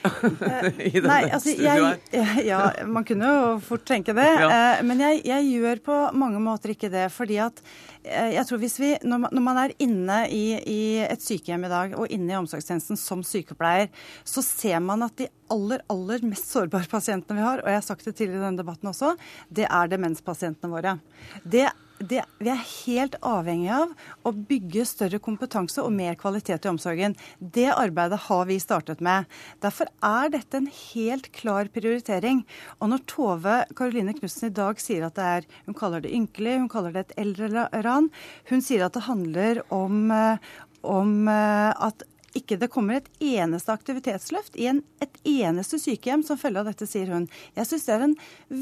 I 0.00 0.90
denne 0.96 1.08
Nei, 1.10 1.28
altså, 1.28 1.52
jeg, 1.60 2.16
ja, 2.48 2.60
man 2.88 3.04
kunne 3.06 3.28
jo 3.28 3.42
fort 3.62 3.84
tenke 3.88 4.14
det. 4.16 4.26
Ja. 4.26 4.48
Eh, 4.48 4.80
Men 4.88 5.02
jeg, 5.04 5.20
jeg 5.28 5.50
gjør 5.52 5.82
på 5.86 5.98
mange 6.18 6.40
måter 6.42 6.72
ikke 6.72 6.90
det. 6.92 7.04
fordi 7.12 7.36
at 7.44 7.60
eh, 8.02 8.32
jeg 8.34 8.46
tror 8.48 8.62
hvis 8.62 8.78
vi, 8.80 8.90
Når 9.04 9.22
man, 9.26 9.36
når 9.36 9.44
man 9.44 9.60
er 9.64 9.74
inne 9.84 10.16
i, 10.32 10.44
i 10.58 10.80
et 11.04 11.22
sykehjem 11.24 11.68
i 11.68 11.72
dag, 11.72 11.94
og 12.00 12.10
inne 12.10 12.32
i 12.32 12.38
omsorgstjenesten 12.40 12.98
som 13.00 13.22
sykepleier, 13.26 13.92
så 14.24 14.42
ser 14.46 14.80
man 14.84 15.04
at 15.06 15.14
de 15.20 15.28
aller, 15.52 15.84
aller 15.92 16.24
mest 16.26 16.50
sårbare 16.50 16.90
pasientene 16.96 17.38
vi 17.38 17.46
har, 17.46 17.62
og 17.62 17.70
jeg 17.70 17.80
har 17.82 17.86
sagt 17.86 18.08
det 18.08 18.16
tidligere 18.16 18.42
i 18.42 18.48
denne 18.48 18.64
debatten 18.64 18.90
også, 18.90 19.14
det 19.52 19.68
er 19.68 19.94
demenspasientene 19.94 20.74
våre. 20.74 20.96
Det 21.44 21.68
det, 22.00 22.22
vi 22.40 22.48
er 22.48 22.60
helt 22.86 23.16
avhengig 23.26 23.70
av 23.74 23.92
å 24.24 24.32
bygge 24.32 24.86
større 24.88 25.20
kompetanse 25.22 25.82
og 25.84 25.92
mer 25.92 26.16
kvalitet 26.20 26.64
i 26.64 26.70
omsorgen. 26.70 27.16
Det 27.38 27.68
arbeidet 27.74 28.22
har 28.28 28.46
vi 28.48 28.56
startet 28.62 29.02
med. 29.04 29.28
Derfor 29.60 29.90
er 30.06 30.32
dette 30.32 30.60
en 30.60 30.70
helt 30.70 31.30
klar 31.36 31.68
prioritering. 31.74 32.42
Og 32.80 32.92
når 32.92 33.04
Tove 33.10 33.58
Karoline 33.76 34.16
Knutsen 34.16 34.48
i 34.48 34.56
dag 34.56 34.80
sier 34.80 35.06
at 35.06 35.18
det 35.18 35.28
er 35.30 35.48
Hun 35.66 35.76
kaller 35.76 36.00
det 36.00 36.14
ynkelig, 36.14 36.56
hun 36.58 36.72
kaller 36.72 36.94
det 36.94 37.04
et 37.04 37.18
eldreran. 37.20 38.08
Hun 38.48 38.64
sier 38.64 38.86
at 38.86 38.96
det 38.96 39.04
handler 39.04 39.62
om, 39.68 40.10
eh, 40.10 40.38
om 40.82 41.28
eh, 41.28 41.72
at 41.76 42.04
ikke 42.36 42.58
det 42.60 42.68
kommer 42.70 43.00
et 43.00 43.08
eneste 43.22 43.72
aktivitetsløft 43.74 44.56
i 44.60 44.68
en, 44.70 44.80
et 45.02 45.16
eneste 45.26 45.80
sykehjem 45.82 46.22
som 46.26 46.38
følge 46.38 46.62
av 46.62 46.68
dette, 46.70 46.86
sier 46.86 47.10
hun. 47.10 47.26
Jeg 47.56 47.66
syns 47.66 47.86
det 47.88 47.94
er 47.94 48.04
en 48.06 48.16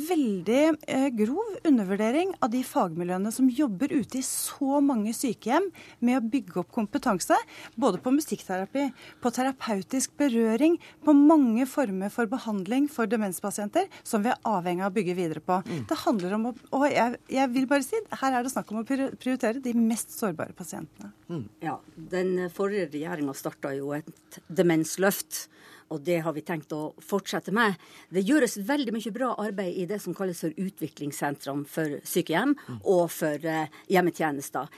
veldig 0.09 0.63
eh, 0.89 1.09
grov 1.19 1.59
undervurdering 1.69 2.33
av 2.45 2.53
de 2.55 2.63
fagmiljøene 2.65 3.33
som 3.35 3.51
jobber 3.53 3.93
ute 3.93 4.21
i 4.21 4.25
så 4.25 4.81
mange 4.85 5.13
sykehjem 5.17 5.69
med 6.05 6.19
å 6.19 6.25
bygge 6.33 6.63
opp 6.63 6.73
kompetanse, 6.75 7.37
både 7.77 8.01
på 8.05 8.13
musikkterapi, 8.17 8.89
på 9.23 9.35
terapeutisk 9.37 10.17
berøring, 10.21 10.79
på 11.05 11.17
mange 11.17 11.69
former 11.69 12.13
for 12.15 12.31
behandling 12.31 12.89
for 12.93 13.11
demenspasienter, 13.11 13.89
som 14.03 14.25
vi 14.25 14.33
er 14.33 14.41
avhengig 14.49 14.87
av 14.87 14.93
å 14.93 14.97
bygge 14.97 15.19
videre 15.19 15.45
på. 15.45 15.61
Det 15.89 16.01
handler 16.07 16.39
om 16.39 16.51
å, 16.51 16.55
og 16.79 16.89
jeg, 16.89 17.21
jeg 17.33 17.53
vil 17.53 17.69
bare 17.71 17.85
si, 17.87 18.01
her 18.23 18.39
er 18.39 18.47
det 18.47 18.55
snakk 18.55 18.73
om 18.73 18.81
å 18.83 18.87
prioritere 18.89 19.61
de 19.63 19.77
mest 19.77 20.15
sårbare 20.17 20.57
pasientene. 20.57 21.13
Ja, 21.61 21.77
Den 21.93 22.49
forrige 22.55 22.89
regjeringa 22.95 23.35
starta 23.37 23.58
jo 23.79 23.95
et 23.97 24.41
demensløft. 24.49 25.47
Og 25.89 26.03
det 26.05 26.19
har 26.21 26.35
vi 26.37 26.45
tenkt 26.45 26.73
å 26.77 26.93
fortsette 27.01 27.53
med. 27.55 27.79
Det 28.13 28.27
gjøres 28.27 28.59
veldig 28.69 28.93
mye 28.93 29.13
bra 29.15 29.33
arbeid 29.41 29.79
i 29.81 29.87
det 29.89 30.03
som 30.05 30.17
kalles 30.17 30.43
for 30.45 30.53
utviklingssentrene 30.53 31.65
for 31.69 31.97
sykehjem 32.05 32.53
og 32.83 33.07
for 33.15 33.49
eh, 33.49 33.73
hjemmetjenester. 33.89 34.69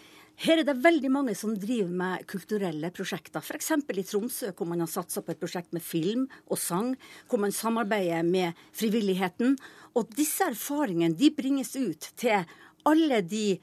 Her 0.41 0.62
er 0.62 0.64
det 0.64 0.78
veldig 0.81 1.11
mange 1.12 1.35
som 1.37 1.53
driver 1.53 1.91
med 1.93 2.22
kulturelle 2.31 2.89
prosjekter. 2.97 3.43
F.eks. 3.45 3.74
i 3.76 4.05
Tromsø, 4.09 4.55
hvor 4.57 4.70
man 4.70 4.81
har 4.81 4.89
satsa 4.89 5.20
på 5.20 5.35
et 5.35 5.41
prosjekt 5.43 5.74
med 5.76 5.85
film 5.85 6.31
og 6.47 6.57
sang. 6.57 6.95
Hvor 7.28 7.43
man 7.43 7.53
samarbeider 7.53 8.24
med 8.24 8.57
frivilligheten. 8.72 9.59
Og 9.99 10.14
disse 10.16 10.47
erfaringene 10.49 11.18
de 11.18 11.28
bringes 11.37 11.74
ut 11.76 12.09
til 12.16 12.47
alle 12.89 13.20
de 13.20 13.59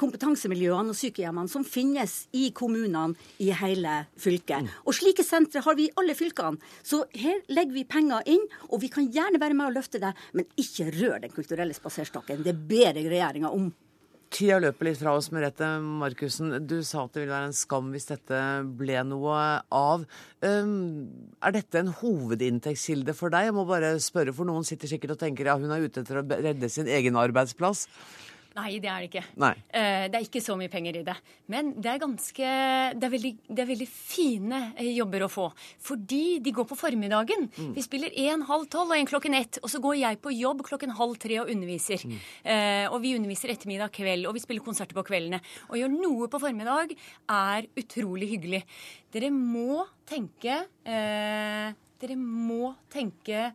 kompetansemiljøene 0.00 0.92
og 0.92 0.98
sykehjemmene 0.98 1.50
som 1.50 1.64
finnes 1.66 2.16
i 2.36 2.48
kommunene 2.56 3.14
i 3.42 3.50
hele 3.56 4.00
fylket. 4.20 4.68
Og 4.84 4.96
slike 4.96 5.24
sentre 5.26 5.62
har 5.64 5.78
vi 5.78 5.88
i 5.88 5.94
alle 6.00 6.16
fylkene. 6.18 6.60
Så 6.82 7.04
her 7.14 7.40
legger 7.52 7.74
vi 7.74 7.86
penger 7.88 8.26
inn, 8.30 8.44
og 8.70 8.82
vi 8.84 8.90
kan 8.92 9.08
gjerne 9.10 9.40
være 9.42 9.56
med 9.58 9.70
og 9.70 9.78
løfte 9.78 10.02
det, 10.02 10.12
men 10.34 10.46
ikke 10.60 10.90
rør 10.94 11.22
Den 11.24 11.32
kulturelle 11.32 11.74
spaserstokken. 11.74 12.42
Det 12.44 12.54
ber 12.68 12.96
jeg 12.98 13.08
regjeringa 13.08 13.50
om. 13.54 13.72
Tida 14.34 14.56
løper 14.58 14.88
litt 14.88 14.98
fra 14.98 15.12
oss, 15.14 15.28
Merete 15.30 15.66
Markussen. 15.78 16.56
Du 16.66 16.80
sa 16.82 17.04
at 17.04 17.14
det 17.14 17.22
ville 17.22 17.34
være 17.36 17.52
en 17.52 17.54
skam 17.54 17.92
hvis 17.94 18.08
dette 18.08 18.38
ble 18.80 18.96
noe 19.06 19.36
av. 19.70 20.02
Er 20.42 21.54
dette 21.54 21.78
en 21.78 21.92
hovedinntektskilde 22.00 23.14
for 23.14 23.30
deg? 23.30 23.46
Jeg 23.46 23.54
må 23.54 23.62
bare 23.68 23.92
spørre, 24.02 24.34
for 24.34 24.48
noen 24.48 24.66
sitter 24.66 24.90
sikkert 24.90 25.14
og 25.14 25.20
tenker 25.22 25.52
ja, 25.52 25.54
hun 25.60 25.70
er 25.70 25.86
ute 25.86 26.02
etter 26.02 26.18
å 26.18 26.26
redde 26.26 26.72
sin 26.72 26.90
egen 26.90 27.14
arbeidsplass. 27.20 27.86
Nei, 28.54 28.76
det 28.78 28.86
er 28.86 29.02
det 29.02 29.08
ikke. 29.08 29.22
Nei. 29.42 29.52
Eh, 29.74 30.04
det 30.12 30.18
er 30.18 30.26
ikke 30.28 30.42
så 30.44 30.54
mye 30.58 30.70
penger 30.70 31.00
i 31.00 31.02
det. 31.06 31.14
Men 31.50 31.72
det 31.74 31.90
er 31.90 32.02
ganske 32.02 32.50
Det 32.94 33.06
er 33.08 33.12
veldig, 33.12 33.32
det 33.48 33.64
er 33.64 33.68
veldig 33.70 33.88
fine 33.90 34.60
eh, 34.76 34.92
jobber 34.94 35.24
å 35.26 35.30
få. 35.32 35.48
Fordi 35.82 36.38
de 36.44 36.52
går 36.54 36.68
på 36.70 36.78
formiddagen. 36.78 37.48
Mm. 37.50 37.72
Vi 37.74 37.82
spiller 37.82 38.14
én 38.14 38.44
halv 38.46 38.68
tolv 38.70 38.94
og 38.94 38.98
en 38.98 39.10
klokken 39.10 39.34
ett. 39.34 39.58
Og 39.62 39.72
så 39.72 39.82
går 39.82 39.98
jeg 39.98 40.20
på 40.22 40.34
jobb 40.36 40.62
klokken 40.68 40.94
halv 40.94 41.18
tre 41.18 41.40
og 41.42 41.50
underviser. 41.50 42.06
Eh, 42.06 42.86
og 42.86 43.00
vi 43.02 43.16
underviser 43.18 43.50
ettermiddag 43.56 43.90
kveld, 43.94 44.28
og 44.30 44.38
vi 44.38 44.44
spiller 44.44 44.62
konserter 44.62 44.94
på 44.94 45.06
kveldene. 45.10 45.42
Å 45.74 45.80
gjøre 45.80 45.98
noe 45.98 46.30
på 46.30 46.42
formiddag 46.42 46.94
er 46.94 47.66
utrolig 47.80 48.30
hyggelig. 48.36 48.62
Dere 49.14 49.34
må 49.34 49.82
tenke 50.06 50.62
eh, 50.86 51.74
dere 52.04 52.16
må 52.20 52.74
tenke 52.92 53.50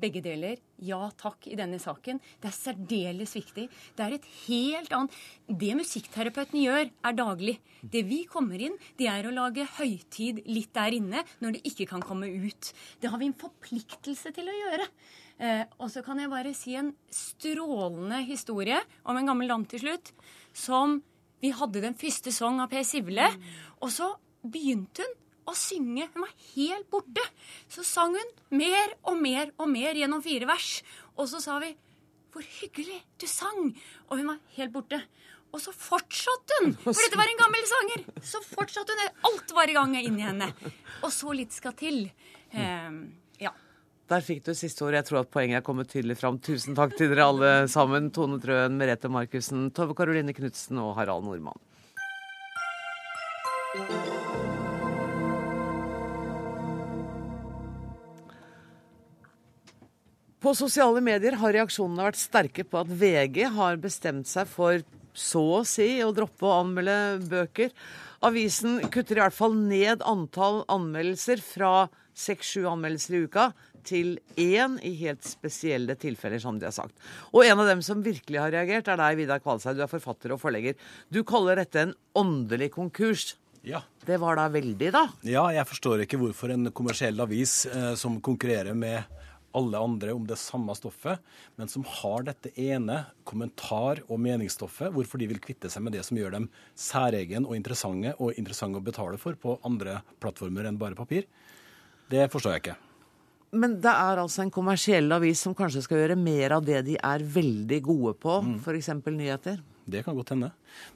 begge 0.00 0.22
deler. 0.24 0.60
Ja 0.80 1.10
takk 1.20 1.44
i 1.50 1.56
denne 1.58 1.76
saken. 1.82 2.20
Det 2.40 2.48
er 2.48 2.56
særdeles 2.56 3.34
viktig. 3.36 3.66
Det 3.96 4.04
er 4.04 4.16
et 4.16 4.28
helt 4.46 4.92
annet 4.96 5.16
Det 5.46 5.74
musikkterapeuten 5.76 6.60
gjør, 6.62 6.88
er 6.88 7.16
daglig. 7.18 7.58
Det 7.82 8.02
vi 8.08 8.22
kommer 8.30 8.60
inn, 8.60 8.76
det 8.96 9.08
er 9.12 9.28
å 9.28 9.34
lage 9.34 9.66
høytid 9.78 10.42
litt 10.48 10.72
der 10.76 10.96
inne 10.96 11.24
når 11.42 11.58
det 11.58 11.64
ikke 11.68 11.88
kan 11.92 12.04
komme 12.04 12.28
ut. 12.30 12.72
Det 13.00 13.10
har 13.12 13.20
vi 13.20 13.28
en 13.28 13.40
forpliktelse 13.40 14.32
til 14.36 14.48
å 14.48 14.56
gjøre. 14.56 14.88
Eh, 15.40 15.64
og 15.80 15.88
så 15.88 16.02
kan 16.04 16.20
jeg 16.20 16.32
bare 16.32 16.52
si 16.56 16.74
en 16.76 16.92
strålende 17.14 18.20
historie 18.28 18.80
om 19.08 19.16
en 19.16 19.30
gammel 19.32 19.48
dam 19.48 19.64
til 19.68 19.86
slutt. 19.86 20.12
Som 20.52 21.02
Vi 21.40 21.48
hadde 21.56 21.80
den 21.80 21.94
første 21.96 22.28
sang 22.36 22.58
av 22.60 22.68
Per 22.68 22.82
Sivle, 22.84 23.24
og 23.80 23.88
så 23.88 24.10
begynte 24.44 25.06
hun 25.06 25.14
å 25.50 25.58
synge. 25.58 26.08
Hun 26.14 26.24
var 26.24 26.34
helt 26.54 26.90
borte. 26.92 27.24
Så 27.70 27.84
sang 27.86 28.16
hun 28.16 28.34
mer 28.56 28.94
og 29.04 29.20
mer 29.20 29.52
og 29.58 29.70
mer 29.70 29.98
gjennom 29.98 30.22
fire 30.24 30.48
vers. 30.50 30.80
Og 31.16 31.28
så 31.30 31.42
sa 31.42 31.58
vi 31.58 31.76
'Hvor 32.30 32.46
hyggelig 32.46 33.02
du 33.18 33.26
sang'. 33.26 33.74
Og 34.08 34.18
hun 34.18 34.26
var 34.28 34.38
helt 34.56 34.72
borte. 34.72 35.02
Og 35.50 35.60
så 35.60 35.72
fortsatte 35.74 36.60
hun, 36.60 36.74
for 36.84 36.94
dette 36.94 37.18
var 37.18 37.30
en 37.30 37.40
gammel 37.40 37.64
sanger. 37.66 38.04
Så 38.22 38.42
fortsatte 38.46 38.94
hun. 38.94 39.16
Alt 39.30 39.54
var 39.56 39.70
i 39.70 39.74
gang 39.74 39.96
inni 39.98 40.22
henne. 40.22 40.52
Og 41.02 41.10
så 41.10 41.34
litt 41.34 41.52
skal 41.56 41.74
til. 41.78 42.04
Um, 42.54 43.00
ja. 43.42 43.50
Der 44.10 44.22
fikk 44.26 44.44
du 44.46 44.54
siste 44.54 44.84
ord. 44.86 44.94
Jeg 44.94 45.08
tror 45.08 45.24
at 45.24 45.32
poenget 45.34 45.60
er 45.60 45.66
kommet 45.66 45.90
tydelig 45.90 46.18
fram. 46.20 46.38
Tusen 46.38 46.78
takk 46.78 46.94
til 46.98 47.10
dere 47.10 47.26
alle 47.32 47.50
sammen. 47.70 48.12
Tone 48.14 48.38
Trøen, 48.42 48.78
Merete 48.78 49.10
Markussen, 49.10 49.72
Tove 49.74 49.96
Karoline 49.98 50.34
Knutsen 50.36 50.78
og 50.82 50.94
Harald 51.00 51.26
Nordmann. 51.26 51.58
På 60.40 60.54
sosiale 60.56 61.02
medier 61.04 61.34
har 61.36 61.52
reaksjonene 61.52 62.06
vært 62.06 62.16
sterke 62.16 62.64
på 62.64 62.80
at 62.80 62.88
VG 62.88 63.42
har 63.58 63.76
bestemt 63.80 64.28
seg 64.28 64.48
for 64.48 64.80
så 65.12 65.42
å 65.58 65.64
si 65.68 65.98
å 66.00 66.14
droppe 66.16 66.46
å 66.48 66.62
anmelde 66.62 66.94
bøker. 67.28 67.74
Avisen 68.24 68.78
kutter 68.88 69.18
i 69.18 69.20
hvert 69.20 69.36
fall 69.36 69.58
ned 69.58 70.00
antall 70.08 70.62
anmeldelser 70.72 71.42
fra 71.44 71.90
seks-sju 72.16 72.64
anmeldelser 72.70 73.18
i 73.18 73.22
uka 73.28 73.46
til 73.84 74.16
én 74.40 74.78
i 74.80 74.94
helt 75.02 75.28
spesielle 75.28 75.98
tilfeller, 76.00 76.40
som 76.40 76.56
de 76.56 76.68
har 76.70 76.76
sagt. 76.76 76.96
Og 77.36 77.44
en 77.44 77.60
av 77.60 77.68
dem 77.68 77.84
som 77.84 78.00
virkelig 78.04 78.40
har 78.40 78.52
reagert, 78.56 78.88
er 78.88 79.00
deg, 79.00 79.20
Vidar 79.20 79.44
Kvalsheim. 79.44 79.76
Du 79.76 79.84
er 79.84 79.92
forfatter 79.92 80.32
og 80.32 80.40
forlegger. 80.40 80.76
Du 81.12 81.20
kaller 81.28 81.60
dette 81.60 81.84
en 81.84 81.96
åndelig 82.16 82.72
konkurs. 82.80 83.34
Ja. 83.60 83.82
Det 84.08 84.16
var 84.20 84.40
da 84.40 84.48
veldig, 84.48 84.92
da? 84.96 85.04
Ja, 85.28 85.50
jeg 85.52 85.68
forstår 85.68 86.06
ikke 86.06 86.20
hvorfor 86.20 86.56
en 86.56 86.72
kommersiell 86.72 87.20
avis 87.20 87.66
eh, 87.68 87.92
som 88.00 88.16
konkurrerer 88.24 88.72
med 88.72 89.19
alle 89.56 89.78
andre 89.78 90.14
om 90.14 90.26
det 90.26 90.38
samme 90.38 90.74
stoffet, 90.78 91.20
men 91.58 91.70
som 91.70 91.84
har 91.86 92.26
dette 92.26 92.52
ene 92.60 93.04
kommentar- 93.28 94.02
og 94.08 94.20
meningsstoffet, 94.22 94.92
hvorfor 94.94 95.18
de 95.20 95.30
vil 95.30 95.42
kvitte 95.42 95.70
seg 95.70 95.84
med 95.84 95.96
det 95.96 96.04
som 96.06 96.18
gjør 96.18 96.36
dem 96.36 96.50
særegen 96.78 97.48
og 97.48 97.56
interessante, 97.58 98.14
og 98.18 98.38
interessante 98.38 98.78
å 98.78 98.84
betale 98.84 99.18
for 99.18 99.38
på 99.40 99.58
andre 99.66 100.00
plattformer 100.22 100.68
enn 100.70 100.78
bare 100.80 100.98
papir, 100.98 101.26
det 102.10 102.28
forstår 102.30 102.56
jeg 102.56 102.64
ikke. 102.64 102.78
Men 103.50 103.80
det 103.82 103.90
er 103.90 104.20
altså 104.22 104.44
en 104.44 104.52
kommersiell 104.54 105.10
avis 105.10 105.40
som 105.42 105.56
kanskje 105.58 105.82
skal 105.82 106.04
gjøre 106.04 106.18
mer 106.18 106.54
av 106.54 106.66
det 106.66 106.84
de 106.86 106.94
er 106.94 107.24
veldig 107.26 107.80
gode 107.82 108.14
på, 108.22 108.36
f.eks. 108.62 108.92
nyheter? 109.10 109.58
Det 109.90 110.02
kan 110.06 110.16
godt 110.16 110.32
hende. 110.34 110.50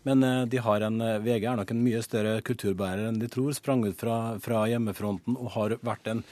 Men 0.07 0.23
eh, 0.23 0.43
de 0.51 0.61
har 0.63 0.85
en, 0.87 1.01
eh, 1.01 1.21
VG 1.23 1.49
er 1.51 1.59
nok 1.59 1.71
en 1.75 1.83
mye 1.85 2.03
større 2.05 2.39
kulturbærer 2.47 3.09
enn 3.09 3.21
de 3.21 3.31
tror. 3.33 3.53
Sprang 3.57 3.85
ut 3.87 3.99
fra, 4.01 4.39
fra 4.43 4.65
hjemmefronten 4.71 5.37
og 5.37 5.51
har 5.57 5.77
vært 5.85 6.11
en, 6.13 6.23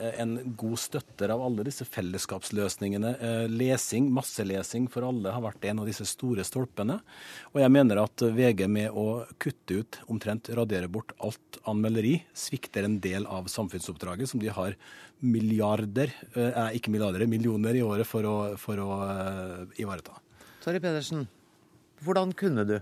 eh, 0.00 0.14
en 0.22 0.36
god 0.58 0.80
støtter 0.80 1.32
av 1.34 1.44
alle 1.44 1.66
disse 1.68 1.86
fellesskapsløsningene. 1.88 3.14
Lesing, 3.52 4.10
masselesing 4.14 4.90
for 4.92 5.06
alle 5.08 5.34
har 5.34 5.44
vært 5.44 5.68
en 5.70 5.84
av 5.84 5.90
disse 5.90 6.08
store 6.08 6.46
stolpene. 6.46 7.00
Og 7.54 7.62
jeg 7.62 7.74
mener 7.74 8.02
at 8.02 8.26
VG 8.36 8.66
med 8.68 8.90
å 8.96 9.26
kutte 9.42 9.82
ut, 9.82 10.00
omtrent 10.12 10.52
radere 10.56 10.88
bort 10.88 11.12
alt 11.20 11.60
anmelderi, 11.68 12.20
svikter 12.36 12.86
en 12.86 13.00
del 13.02 13.26
av 13.26 13.50
samfunnsoppdraget 13.52 14.32
som 14.32 14.40
de 14.40 14.52
har 14.52 14.76
milliarder, 15.20 16.12
eh, 16.34 16.76
ikke 16.76 16.90
milliarder, 16.92 17.26
millioner 17.26 17.76
i 17.76 17.82
året 17.82 18.06
for 18.08 18.26
å, 18.28 18.36
for 18.60 18.80
å 18.80 18.90
eh, 19.06 19.82
ivareta. 19.82 20.18
Torry 20.64 20.80
Pedersen, 20.82 21.26
hvordan 22.06 22.32
kunne 22.38 22.64
du? 22.68 22.78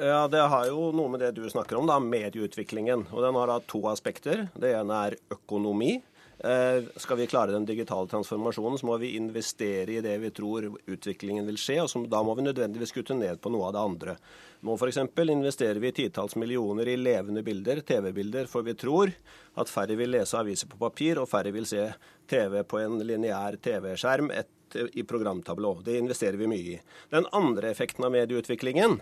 Ja, 0.00 0.28
Det 0.28 0.40
har 0.40 0.66
jo 0.70 0.90
noe 0.94 1.10
med 1.12 1.20
det 1.20 1.34
du 1.36 1.44
snakker 1.50 1.78
om, 1.78 1.86
da, 1.90 1.98
medieutviklingen. 1.98 3.06
Og 3.12 3.22
Den 3.22 3.38
har 3.38 3.50
da 3.50 3.60
to 3.66 3.82
aspekter. 3.90 4.48
Det 4.54 4.74
ene 4.74 5.04
er 5.06 5.18
økonomi. 5.30 6.00
Eh, 6.42 6.82
skal 6.96 7.16
vi 7.16 7.26
klare 7.30 7.52
den 7.52 7.64
digitale 7.64 8.08
transformasjonen, 8.10 8.78
så 8.78 8.86
må 8.86 8.96
vi 8.98 9.12
investere 9.14 9.92
i 9.94 10.00
det 10.02 10.16
vi 10.18 10.30
tror 10.34 10.72
utviklingen 10.90 11.46
vil 11.46 11.58
skje. 11.60 11.82
og 11.82 11.90
så, 11.90 12.02
Da 12.08 12.22
må 12.22 12.34
vi 12.34 12.42
nødvendigvis 12.42 12.92
kutte 12.92 13.14
ned 13.14 13.40
på 13.40 13.50
noe 13.50 13.68
av 13.68 13.72
det 13.72 13.82
andre. 13.82 14.16
Nå 14.62 14.74
f.eks. 14.74 14.96
investerer 14.96 15.78
vi 15.78 15.92
titalls 15.92 16.34
millioner 16.34 16.88
i 16.88 16.96
levende 16.96 17.44
bilder, 17.44 17.80
TV-bilder, 17.82 18.46
for 18.46 18.62
vi 18.62 18.74
tror 18.74 19.12
at 19.56 19.68
færre 19.68 19.96
vil 19.96 20.10
lese 20.10 20.34
aviser 20.38 20.66
på 20.66 20.78
papir, 20.78 21.18
og 21.18 21.28
færre 21.28 21.52
vil 21.52 21.66
se 21.66 21.92
TV 22.26 22.62
på 22.64 22.78
en 22.78 22.98
lineær 22.98 23.58
TV-skjerm 23.62 24.30
i 24.76 25.04
programtablå. 25.08 25.74
Det 25.84 25.98
investerer 25.98 26.38
vi 26.40 26.50
mye 26.50 26.76
i. 26.76 26.78
Den 27.12 27.26
andre 27.32 27.72
effekten 27.72 28.06
av 28.06 28.14
medieutviklingen 28.14 28.98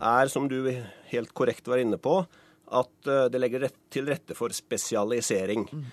er, 0.00 0.30
som 0.32 0.48
du 0.50 0.72
helt 1.10 1.34
korrekt 1.36 1.68
var 1.70 1.82
inne 1.82 2.00
på, 2.02 2.18
at 2.74 3.10
eh, 3.10 3.28
det 3.30 3.42
legger 3.42 3.68
til 3.92 4.08
rette 4.10 4.36
for 4.38 4.54
spesialisering. 4.54 5.68
Mm. 5.70 5.84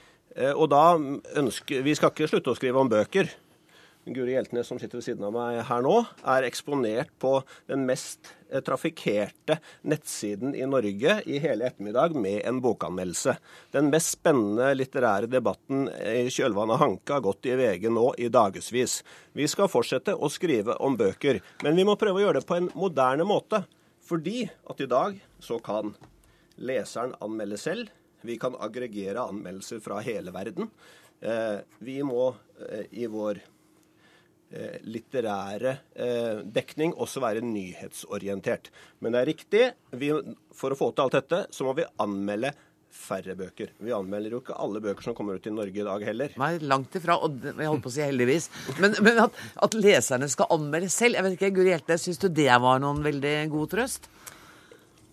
Og 0.55 0.69
da 0.72 0.95
ønsker 1.41 1.82
Vi 1.84 1.91
skal 1.97 2.13
ikke 2.13 2.30
slutte 2.32 2.53
å 2.53 2.55
skrive 2.55 2.80
om 2.80 2.88
bøker. 2.88 3.28
Guri 4.06 4.34
Hjeltnes, 4.34 4.68
som 4.68 4.80
sitter 4.82 4.97
ved 4.97 5.06
siden 5.06 5.26
av 5.28 5.34
meg 5.36 5.60
her 5.68 5.84
nå, 5.86 5.93
er 6.34 6.45
eksponert 6.47 7.12
på 7.22 7.36
den 7.70 7.84
mest 7.86 8.32
eh, 8.49 8.62
trafikkerte 8.66 9.60
nettsiden 9.86 10.56
i 10.58 10.66
Norge 10.66 11.20
i 11.30 11.38
hele 11.43 11.68
ettermiddag 11.70 12.16
med 12.18 12.39
en 12.49 12.64
bokanmeldelse. 12.64 13.36
Den 13.76 13.91
mest 13.93 14.16
spennende 14.16 14.72
litterære 14.74 15.30
debatten 15.30 15.86
i 15.91 16.26
kjølvannet 16.34 16.80
av 16.80 16.82
Hanke 16.82 17.16
har 17.18 17.26
gått 17.28 17.45
i 17.45 17.60
VG 17.60 17.91
nå 17.93 18.08
i 18.18 18.32
dagevis. 18.34 19.02
Vi 19.38 19.45
skal 19.52 19.70
fortsette 19.70 20.18
å 20.18 20.32
skrive 20.34 20.80
om 20.82 20.97
bøker, 20.97 21.43
men 21.62 21.78
vi 21.78 21.86
må 21.86 21.97
prøve 21.99 22.24
å 22.24 22.26
gjøre 22.26 22.41
det 22.41 22.49
på 22.49 22.58
en 22.58 22.72
moderne 22.74 23.28
måte. 23.30 23.64
Fordi 24.02 24.47
at 24.49 24.82
i 24.82 24.89
dag 24.89 25.22
så 25.39 25.62
kan 25.62 25.93
leseren 26.58 27.14
anmelde 27.22 27.62
selv. 27.62 27.93
Vi 28.26 28.41
kan 28.41 28.58
aggregere 28.58 29.30
anmeldelser 29.30 29.78
fra 29.82 30.02
hele 30.02 30.34
verden. 30.34 30.74
Eh, 31.22 31.62
vi 31.86 32.02
må 32.06 32.32
eh, 32.66 32.88
i 32.97 33.06
vår 33.06 33.38
Eh, 33.38 33.61
litterære 34.84 35.78
eh, 35.95 36.41
dekning 36.43 36.95
også 36.99 37.24
være 37.24 37.43
nyhetsorientert. 37.45 38.72
Men 38.99 39.16
det 39.16 39.22
er 39.22 39.30
riktig. 39.30 39.64
Vi, 39.95 40.12
for 40.56 40.74
å 40.74 40.80
få 40.80 40.91
til 40.91 41.06
alt 41.06 41.18
dette, 41.20 41.45
så 41.56 41.68
må 41.68 41.76
vi 41.78 41.88
anmelde 42.04 42.52
færre 42.91 43.38
bøker. 43.39 43.72
Vi 43.80 43.93
anmelder 43.95 44.36
jo 44.36 44.41
ikke 44.41 44.58
alle 44.60 44.82
bøker 44.84 45.06
som 45.06 45.16
kommer 45.16 45.39
ut 45.39 45.47
i 45.47 45.54
Norge 45.54 45.80
i 45.80 45.86
dag 45.88 46.04
heller. 46.06 46.34
Nei, 46.41 46.52
langt 46.60 46.95
ifra. 46.99 47.16
Og 47.24 47.38
jeg 47.47 47.70
holdt 47.70 47.86
på 47.86 47.91
å 47.91 47.95
si 47.95 48.04
heldigvis. 48.04 48.49
Men, 48.82 48.97
men 49.06 49.22
at, 49.26 49.38
at, 49.68 49.78
leserne 49.80 50.28
skal 50.32 50.52
anmelde 50.54 50.91
selv, 50.91 51.18
jeg 51.18 51.28
vet 51.28 51.38
ikke, 51.38 51.54
Guri 51.56 51.72
Hjelte, 51.72 51.99
syns 52.02 52.20
du 52.22 52.28
det 52.28 52.49
var 52.52 52.82
noen 52.84 52.99
veldig 53.06 53.36
god 53.54 53.72
trøst? 53.76 54.10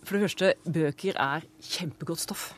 For 0.03 0.16
det 0.16 0.24
første, 0.26 0.51
bøker 0.64 1.20
er 1.22 1.47
kjempegodt 1.62 2.24
stoff. 2.24 2.51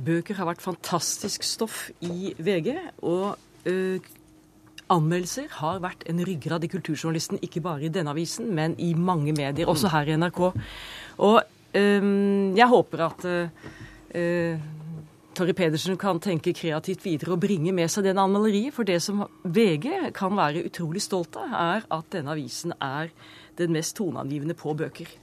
Bøker 0.00 0.38
har 0.38 0.48
vært 0.48 0.64
fantastisk 0.64 1.44
stoff 1.44 1.90
i 2.00 2.32
VG. 2.40 2.72
og 3.04 3.36
øh, 3.68 4.00
Anmeldelser 4.90 5.46
har 5.60 5.78
vært 5.84 6.02
en 6.10 6.18
ryggrad 6.26 6.64
i 6.66 6.70
kulturjournalisten, 6.72 7.38
ikke 7.46 7.62
bare 7.62 7.86
i 7.86 7.92
denne 7.94 8.10
avisen, 8.10 8.48
men 8.54 8.74
i 8.82 8.90
mange 8.98 9.34
medier, 9.36 9.68
også 9.70 9.92
her 9.92 10.10
i 10.10 10.16
NRK. 10.18 10.40
Og 11.22 11.36
um, 11.76 12.56
jeg 12.58 12.68
håper 12.72 13.04
at 13.06 13.26
uh, 13.30 14.64
Torry 15.38 15.54
Pedersen 15.54 15.98
kan 16.00 16.18
tenke 16.18 16.54
kreativt 16.58 17.04
videre 17.06 17.36
og 17.36 17.44
bringe 17.44 17.70
med 17.76 17.92
seg 17.92 18.08
den 18.08 18.18
anmelderiet. 18.18 18.74
For 18.74 18.88
det 18.88 18.98
som 19.04 19.22
VG 19.44 20.10
kan 20.16 20.34
være 20.36 20.64
utrolig 20.66 21.04
stolt 21.06 21.38
av, 21.38 21.54
er 21.54 21.86
at 21.86 22.10
denne 22.10 22.34
avisen 22.34 22.74
er 22.82 23.14
den 23.60 23.76
mest 23.76 23.94
toneangivende 24.00 24.58
på 24.58 24.74
bøker. 24.74 25.14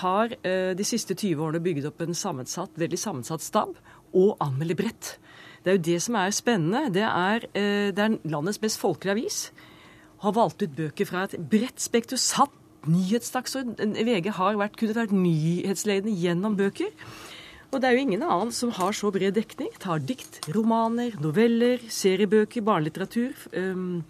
Har 0.00 0.32
uh, 0.32 0.72
de 0.72 0.88
siste 0.88 1.12
20 1.12 1.44
årene 1.44 1.60
bygget 1.64 1.92
opp 1.92 2.00
en 2.00 2.16
sammensatt, 2.16 2.72
veldig 2.80 3.00
sammensatt 3.00 3.44
stab 3.44 3.76
og 4.16 4.36
anmelder 4.40 4.80
bredt. 4.80 5.16
Det 5.66 5.72
er 5.72 5.78
jo 5.80 5.86
det 5.88 6.02
som 6.04 6.14
er 6.14 6.30
spennende. 6.30 6.94
Det 6.94 7.02
er, 7.02 7.42
eh, 7.58 7.90
det 7.90 7.98
er 7.98 8.18
landets 8.22 8.60
mest 8.62 8.78
folkelige 8.78 9.16
avis. 9.16 9.38
Har 10.22 10.32
valgt 10.32 10.62
ut 10.62 10.76
bøker 10.76 11.04
fra 11.04 11.24
et 11.24 11.34
bredt 11.50 11.82
spekter. 11.82 12.16
Satt 12.16 12.54
nyhetsdagsorden. 12.86 13.74
VG 13.98 14.30
har 14.30 14.54
vært, 14.54 14.76
kunnet 14.78 14.94
vært 14.94 15.10
nyhetsledende 15.10 16.14
gjennom 16.14 16.54
bøker. 16.54 16.94
Og 17.72 17.82
det 17.82 17.88
er 17.88 17.96
jo 17.96 18.04
ingen 18.06 18.22
annen 18.22 18.52
som 18.54 18.70
har 18.70 18.94
så 18.94 19.10
bred 19.10 19.34
dekning. 19.34 19.72
Tar 19.82 19.98
dikt, 19.98 20.38
romaner, 20.54 21.18
noveller, 21.18 21.82
seriebøker, 21.90 22.62
barnelitteratur. 22.62 23.34
Um, 23.56 24.04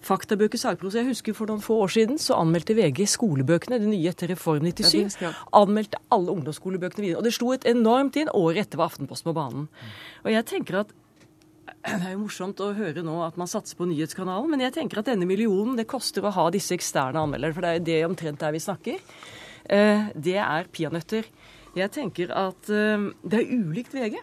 faktabøker, 0.00 0.56
sagprosa. 0.58 1.02
Jeg 1.02 1.12
husker 1.12 1.36
For 1.36 1.46
noen 1.46 1.60
få 1.60 1.76
år 1.84 1.92
siden 1.92 2.18
så 2.18 2.40
anmeldte 2.40 2.74
VG 2.74 3.04
skolebøkene, 3.06 3.78
det 3.78 3.90
nye 3.92 4.08
etter 4.08 4.32
Reform 4.32 4.64
97. 4.64 5.20
Anmeldte 5.52 6.00
alle 6.10 6.32
ungdomsskolebøkene 6.32 7.04
videre. 7.04 7.20
Og 7.20 7.28
det 7.28 7.36
slo 7.36 7.52
et 7.52 7.68
enormt 7.68 8.16
inn. 8.16 8.32
Året 8.32 8.64
etter 8.64 8.80
var 8.80 8.88
Aftenposten 8.88 9.28
på 9.28 9.36
banen. 9.36 9.68
Og 10.24 10.32
jeg 10.32 10.48
tenker 10.48 10.80
at 10.80 10.96
det 11.86 11.98
er 11.98 12.12
jo 12.14 12.24
morsomt 12.24 12.60
å 12.62 12.72
høre 12.76 13.04
nå 13.06 13.14
at 13.26 13.38
man 13.40 13.50
satser 13.50 13.78
på 13.78 13.86
nyhetskanalen, 13.90 14.50
men 14.50 14.64
jeg 14.64 14.76
tenker 14.76 15.02
at 15.02 15.10
denne 15.12 15.28
millionen 15.28 15.78
det 15.78 15.88
koster 15.90 16.26
å 16.26 16.34
ha 16.34 16.48
disse 16.54 16.74
eksterne 16.76 17.22
anmelderne, 17.22 17.54
for 17.56 17.64
det 17.64 17.70
er 17.70 17.78
jo 17.78 17.86
det 17.88 17.98
omtrent 18.10 18.42
der 18.42 18.54
vi 18.54 18.62
snakker. 18.62 19.00
Eh, 19.70 20.12
det 20.14 20.38
er 20.42 20.70
peanøtter. 20.74 21.28
Jeg 21.78 21.94
tenker 21.94 22.32
at 22.36 22.70
eh, 22.72 23.08
det 23.22 23.40
er 23.40 23.52
ulikt 23.52 23.94
VG, 23.96 24.18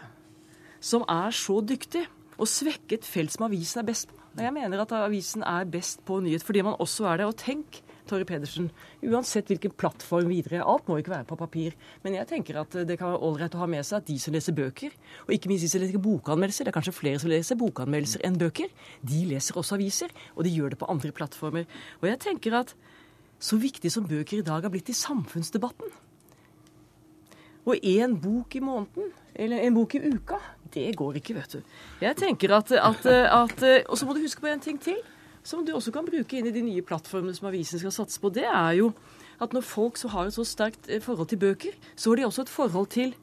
som 0.79 1.05
er 1.09 1.35
så 1.35 1.59
dyktig 1.65 2.05
og 2.39 2.47
svekket 2.47 3.07
felt 3.07 3.33
som 3.35 3.47
avisen 3.49 3.81
er 3.81 3.89
best 3.89 4.11
på. 4.11 4.17
Jeg 4.39 4.53
mener 4.55 4.79
at 4.79 4.93
avisen 4.95 5.43
er 5.43 5.67
best 5.67 6.03
på 6.07 6.19
nyhet 6.23 6.45
fordi 6.45 6.61
man 6.63 6.77
også 6.79 7.07
er 7.09 7.19
det. 7.19 7.27
Og 7.27 7.39
tenk 7.39 7.81
Torry 8.09 8.25
Pedersen. 8.27 8.69
Uansett 9.05 9.49
hvilken 9.51 9.73
plattform 9.77 10.31
videre. 10.31 10.63
Alt 10.65 10.89
må 10.89 10.97
ikke 10.99 11.13
være 11.13 11.27
på 11.29 11.37
papir. 11.39 11.77
Men 12.03 12.17
jeg 12.17 12.29
tenker 12.31 12.59
at 12.63 12.75
det 12.89 12.97
kan 12.99 13.13
være 13.13 13.21
ålreit 13.29 13.55
å 13.55 13.61
ha 13.61 13.69
med 13.69 13.85
seg 13.87 14.01
at 14.01 14.09
de 14.09 14.17
som 14.21 14.35
leser 14.35 14.57
bøker, 14.57 14.95
og 15.27 15.33
ikke 15.35 15.51
minst 15.51 15.67
de 15.67 15.71
som 15.71 15.83
leser 15.83 16.03
bokanmeldelser, 16.03 16.67
det 16.67 16.73
er 16.73 16.77
kanskje 16.79 16.95
flere 16.97 17.21
som 17.21 17.31
leser 17.31 17.59
bokanmeldelser 17.59 18.25
enn 18.27 18.39
bøker, 18.41 18.73
de 19.05 19.23
leser 19.29 19.59
også 19.59 19.77
aviser, 19.77 20.13
og 20.35 20.45
de 20.47 20.53
gjør 20.55 20.73
det 20.73 20.81
på 20.81 20.89
andre 20.91 21.13
plattformer. 21.15 21.69
Og 22.01 22.09
jeg 22.09 22.21
tenker 22.25 22.59
at 22.63 22.75
så 23.39 23.59
viktig 23.61 23.91
som 23.93 24.07
bøker 24.09 24.41
i 24.41 24.45
dag 24.45 24.65
har 24.65 24.73
blitt 24.73 24.91
i 24.91 24.97
samfunnsdebatten, 24.97 25.93
og 27.69 27.85
én 27.85 28.15
bok 28.17 28.55
i 28.57 28.63
måneden, 28.63 29.11
eller 29.35 29.61
en 29.61 29.75
bok 29.75 29.93
i 29.95 30.01
uka, 30.01 30.39
det 30.73 30.89
går 30.97 31.19
ikke, 31.19 31.35
vet 31.37 31.53
du. 31.53 31.75
Jeg 32.01 32.17
tenker 32.17 32.53
at, 32.55 32.71
at, 32.71 33.05
at 33.05 33.63
Og 33.89 33.97
så 33.97 34.07
må 34.07 34.15
du 34.15 34.21
huske 34.23 34.41
på 34.41 34.49
en 34.49 34.61
ting 34.63 34.79
til 34.81 34.97
som 35.43 35.63
du 35.65 35.73
også 35.75 35.93
kan 35.95 36.07
bruke 36.07 36.37
inn 36.37 36.49
i 36.49 36.53
de 36.55 36.63
nye 36.65 36.85
plattformene 36.85 37.35
som 37.37 37.49
avisen 37.49 37.81
skal 37.81 37.95
satse 37.95 38.21
på, 38.21 38.31
det 38.33 38.45
er 38.47 38.77
jo 38.79 38.91
at 39.39 39.55
når 39.55 39.63
folk 39.63 39.99
så 39.99 40.11
har 40.11 40.27
et 40.27 40.35
så 40.35 40.45
sterkt 40.47 40.89
eh, 40.91 41.01
forhold 41.03 41.31
til 41.31 41.41
bøker, 41.41 41.75
så 41.95 42.11
har 42.11 42.19
de 42.19 42.27
også 42.27 42.45
et 42.45 42.53
forhold 42.53 42.89
til 42.95 43.15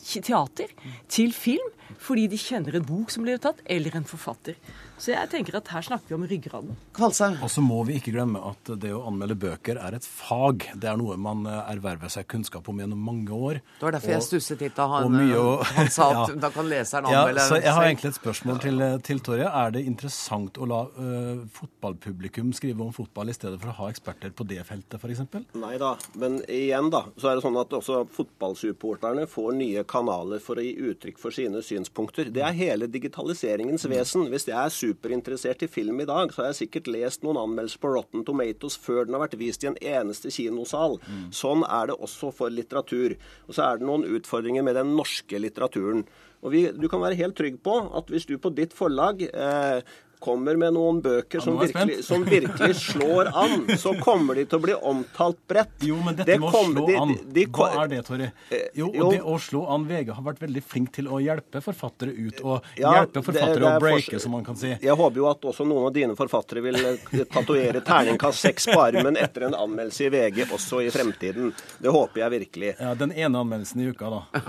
teater, 0.00 0.72
til 1.08 1.32
film, 1.32 1.72
fordi 2.00 2.26
de 2.28 2.38
kjenner 2.40 2.76
en 2.76 2.86
bok 2.86 3.12
som 3.12 3.24
blir 3.24 3.40
tatt, 3.40 3.60
eller 3.64 3.96
en 3.96 4.08
forfatter. 4.08 4.58
Så 5.00 5.14
jeg 5.14 5.30
tenker 5.32 5.56
at 5.56 5.68
her 5.72 5.84
snakker 5.84 6.12
vi 6.12 6.16
om 6.18 6.24
ryggraden. 6.28 6.74
Og 7.00 7.48
så 7.48 7.62
må 7.64 7.78
vi 7.88 7.96
ikke 7.96 8.12
glemme 8.12 8.40
at 8.50 8.70
det 8.82 8.90
å 8.92 9.00
anmelde 9.08 9.36
bøker 9.40 9.78
er 9.80 9.96
et 9.96 10.04
fag. 10.04 10.66
Det 10.76 10.90
er 10.90 10.98
noe 11.00 11.16
man 11.20 11.46
eh, 11.48 11.60
erverver 11.72 12.12
seg 12.12 12.26
kunnskap 12.28 12.68
om 12.68 12.82
gjennom 12.82 13.00
mange 13.00 13.32
år. 13.32 13.60
Det 13.78 13.86
var 13.86 13.96
derfor 13.96 14.12
og, 14.12 14.16
jeg 14.18 14.26
stusset 14.26 14.64
litt 14.64 14.76
da 14.76 14.88
han, 14.92 15.16
og, 15.38 15.64
han 15.72 15.88
sa 15.92 16.08
at 16.10 16.20
ja. 16.34 16.36
da 16.44 16.50
kan 16.52 16.68
leseren 16.68 17.08
anmelde 17.08 17.40
ja, 17.40 17.46
så 17.48 17.60
Jeg 17.62 17.76
har 17.78 17.88
egentlig 17.88 18.10
et 18.12 18.18
spørsmål 18.18 18.60
til, 18.66 18.84
eh, 18.84 18.96
til 19.08 19.22
Torje. 19.24 19.48
Er 19.48 19.74
det 19.76 19.84
interessant 19.88 20.60
å 20.60 20.68
la 20.68 20.82
uh, 20.98 21.40
fotballpublikum 21.56 22.52
skrive 22.56 22.84
om 22.84 22.92
fotball 22.94 23.32
i 23.32 23.36
stedet 23.36 23.56
for 23.62 23.72
å 23.72 23.76
ha 23.80 23.88
eksperter 23.94 24.34
på 24.36 24.44
det 24.50 24.60
feltet, 24.68 25.00
f.eks.? 25.00 25.24
Nei 25.60 25.72
da, 25.80 25.94
men 26.20 26.40
igjen 26.44 26.92
da, 26.92 27.06
så 27.16 27.32
er 27.32 27.40
det 27.40 27.46
sånn 27.46 27.56
at 27.60 27.72
også 27.80 28.02
fotballsupporterne 28.12 29.24
får 29.30 29.56
nye 29.56 29.86
kanaler 29.88 30.44
for 30.44 30.60
å 30.60 30.66
gi 30.66 30.76
uttrykk 30.92 31.20
for 31.22 31.34
sine 31.34 31.64
synspunkter. 31.64 32.28
Det 32.34 32.44
er 32.44 32.56
hele 32.58 32.90
digitaliseringens 32.90 33.88
vesen. 33.88 34.28
Hvis 34.28 34.48
det 34.50 34.56
er 34.58 34.72
superinteressert 34.90 35.64
i 35.66 35.70
film 35.70 36.02
i 36.02 36.08
dag, 36.08 36.32
så 36.32 36.42
har 36.42 36.50
jeg 36.50 36.60
sikkert 36.64 36.90
lest 36.90 37.24
noen 37.26 37.40
anmeldelser 37.40 37.82
på 37.82 37.92
Rotten 37.94 38.24
Tomatoes 38.26 38.76
før 38.80 39.06
den 39.06 39.16
har 39.16 39.24
vært 39.24 39.38
vist 39.40 39.64
i 39.64 39.70
en 39.70 39.78
eneste 39.78 40.32
kinosal. 40.34 40.98
Mm. 41.06 41.30
Sånn 41.36 41.64
er 41.66 41.90
det 41.90 41.98
også 41.98 42.32
for 42.34 42.52
litteratur. 42.52 43.16
Og 43.48 43.56
så 43.56 43.66
er 43.66 43.80
det 43.80 43.88
noen 43.88 44.06
utfordringer 44.18 44.66
med 44.66 44.78
den 44.78 44.94
norske 44.98 45.40
litteraturen. 45.42 46.04
Og 46.40 46.54
vi, 46.54 46.66
Du 46.72 46.88
kan 46.88 47.02
være 47.02 47.18
helt 47.20 47.36
trygg 47.36 47.60
på 47.62 47.76
at 47.96 48.08
hvis 48.10 48.26
du 48.28 48.38
på 48.40 48.52
ditt 48.56 48.72
forlag 48.76 49.22
eh, 49.28 49.82
kommer 50.20 50.56
med 50.60 50.74
noen 50.76 51.00
bøker 51.04 51.42
som, 51.42 51.56
virkelig, 51.60 52.02
som, 52.04 52.24
virkelig, 52.24 52.76
slår 52.76 53.30
an, 53.34 53.64
så 53.78 53.94
kommer 54.00 54.38
de 54.38 54.44
til 54.48 54.60
å 54.60 54.64
bli 54.64 54.76
omtalt 54.92 55.40
bredt. 55.48 55.74
Jo, 55.86 55.98
men 56.04 56.18
dette 56.18 56.36
med 56.38 56.48
å 56.48 56.62
slå 56.66 56.86
an, 57.00 57.14
de, 57.16 57.26
de, 57.38 57.44
hva 57.56 57.68
er 57.82 57.92
det, 57.92 58.00
Torry? 58.08 58.28
Eh, 58.50 58.66
jo, 58.78 58.90
jo, 58.94 59.10
det 59.14 59.22
å 59.24 59.36
slå 59.40 59.64
an 59.74 59.86
VG 59.88 60.12
har 60.16 60.26
vært 60.26 60.42
veldig 60.44 60.64
flink 60.64 60.92
til 60.96 61.08
å 61.10 61.20
hjelpe 61.24 61.62
forfattere 61.64 62.14
ut, 62.14 62.42
og 62.44 62.72
ja, 62.80 62.94
hjelpe 63.00 63.24
forfattere 63.26 63.58
det, 63.58 63.64
det 63.64 63.70
å 63.72 63.84
breake, 63.84 64.22
som 64.22 64.36
man 64.36 64.46
kan 64.46 64.58
si. 64.60 64.74
Jeg 64.76 64.98
håper 65.02 65.22
jo 65.22 65.28
at 65.30 65.46
også 65.52 65.68
noen 65.68 65.88
av 65.90 65.94
dine 65.96 66.18
forfattere 66.18 66.64
vil 66.64 66.80
eh, 66.80 67.24
tatovere 67.30 67.84
terningkast 67.86 68.46
seks 68.48 68.70
på 68.72 68.80
armen 68.80 69.18
etter 69.20 69.48
en 69.48 69.56
anmeldelse 69.58 70.08
i 70.08 70.12
VG 70.14 70.44
også 70.50 70.84
i 70.84 70.90
fremtiden. 70.94 71.54
Det 71.78 71.92
håper 71.94 72.26
jeg 72.26 72.36
virkelig. 72.38 72.74
Ja, 72.78 72.94
Den 72.98 73.14
ene 73.16 73.40
anmeldelsen 73.40 73.82
i 73.82 73.90
uka, 73.90 74.12
da. 74.12 74.44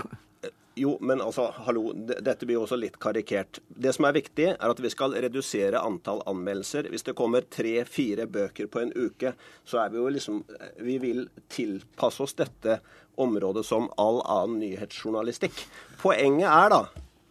Jo, 0.74 0.94
men 1.04 1.20
altså, 1.20 1.50
hallo, 1.66 1.90
dette 1.92 2.46
blir 2.46 2.56
jo 2.56 2.62
også 2.64 2.78
litt 2.80 2.96
karikert. 3.02 3.60
Det 3.68 3.92
som 3.92 4.06
er 4.08 4.16
viktig, 4.16 4.46
er 4.54 4.72
at 4.72 4.80
vi 4.80 4.90
skal 4.92 5.12
redusere 5.20 5.82
antall 5.84 6.22
anmeldelser. 6.30 6.88
Hvis 6.88 7.04
det 7.04 7.16
kommer 7.18 7.44
tre-fire 7.44 8.24
bøker 8.24 8.70
på 8.72 8.80
en 8.80 8.94
uke, 8.96 9.34
så 9.68 9.82
er 9.82 9.92
vi 9.92 10.00
jo 10.00 10.08
liksom 10.08 10.40
Vi 10.80 10.96
vil 11.02 11.26
tilpasse 11.52 12.24
oss 12.24 12.36
dette 12.38 12.80
området 13.20 13.66
som 13.68 13.90
all 14.00 14.22
annen 14.24 14.62
nyhetsjournalistikk. 14.62 15.64
Poenget 16.00 16.48
er 16.48 16.72
da 16.72 16.82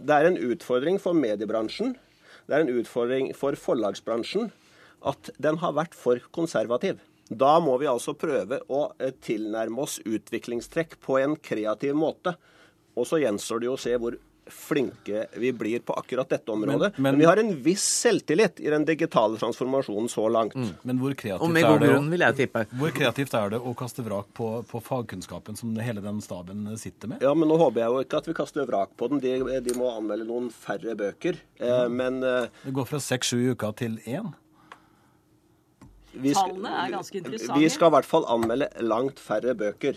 det 0.02 0.18
er 0.18 0.28
en 0.30 0.40
utfordring 0.52 0.98
for 1.02 1.14
mediebransjen, 1.14 1.96
det 2.50 2.58
er 2.58 2.64
en 2.64 2.80
utfordring 2.82 3.28
for 3.38 3.58
forlagsbransjen, 3.58 4.50
at 5.06 5.30
den 5.42 5.60
har 5.62 5.76
vært 5.78 5.94
for 5.98 6.22
konservativ. 6.34 7.00
Da 7.30 7.60
må 7.64 7.78
vi 7.80 7.88
altså 7.88 8.14
prøve 8.18 8.60
å 8.68 8.82
eh, 9.00 9.14
tilnærme 9.24 9.86
oss 9.86 10.00
utviklingstrekk 10.04 10.98
på 11.06 11.20
en 11.22 11.38
kreativ 11.40 11.96
måte. 11.96 12.34
Og 12.96 13.08
så 13.08 13.22
gjenstår 13.24 13.60
det 13.64 13.66
jo 13.72 13.78
å 13.78 13.80
se 13.80 13.96
hvor 13.98 14.18
flinke 14.52 15.28
vi 15.40 15.52
blir 15.56 15.80
på 15.86 15.94
akkurat 15.96 16.28
dette 16.28 16.52
området. 16.52 16.92
Men, 16.98 17.04
Men- 17.04 17.14
men- 17.14 17.20
vi 17.20 17.26
har 17.30 17.38
en 17.38 17.52
viss 17.64 17.84
selvtillit 18.04 18.60
i 18.60 18.70
den 18.74 18.84
digitale 18.84 19.38
transformasjonen 19.38 20.10
så 20.10 20.26
langt. 20.32 20.56
Men 20.84 21.00
hvor 21.00 21.14
kreativt, 21.16 21.56
er 21.58 21.80
det, 21.80 21.90
å- 21.96 22.10
vil 22.10 22.20
jeg 22.20 22.36
tippe. 22.36 22.66
hvor 22.76 22.92
kreativt 22.92 23.34
er 23.38 23.50
det 23.52 23.60
å 23.62 23.74
kaste 23.78 24.04
vrak 24.04 24.34
på, 24.34 24.66
på 24.68 24.82
fagkunnskapen 24.84 25.56
som 25.58 25.74
hele 25.78 26.02
den 26.02 26.20
staben 26.22 26.66
sitter 26.78 27.08
med? 27.08 27.22
Ja, 27.22 27.34
men 27.34 27.48
nå 27.48 27.58
håper 27.58 27.80
jeg 27.80 27.88
jo 27.94 28.04
ikke 28.04 28.18
at 28.18 28.26
vi 28.28 28.34
kaster 28.34 28.66
vrak 28.68 28.90
på 28.98 29.08
den. 29.10 29.20
De, 29.20 29.62
de 29.62 29.74
må 29.78 29.96
anmelde 29.96 30.28
noen 30.28 30.50
færre 30.52 30.98
bøker. 30.98 31.38
Eh, 31.60 31.88
men 31.88 32.22
eh, 32.24 32.48
Det 32.66 32.74
går 32.74 32.86
fra 32.88 32.98
seks-sju 33.00 33.52
uker 33.56 33.72
til 33.78 34.00
én. 34.06 34.34
Vi, 36.14 36.34
Tallene 36.36 36.70
er 36.86 36.92
ganske 36.92 37.18
interessante. 37.22 37.60
vi 37.60 37.70
skal 37.72 37.88
i 37.88 37.94
hvert 37.96 38.06
fall 38.10 38.26
anmelde 38.28 38.68
langt 38.84 39.20
færre 39.20 39.54
bøker. 39.56 39.96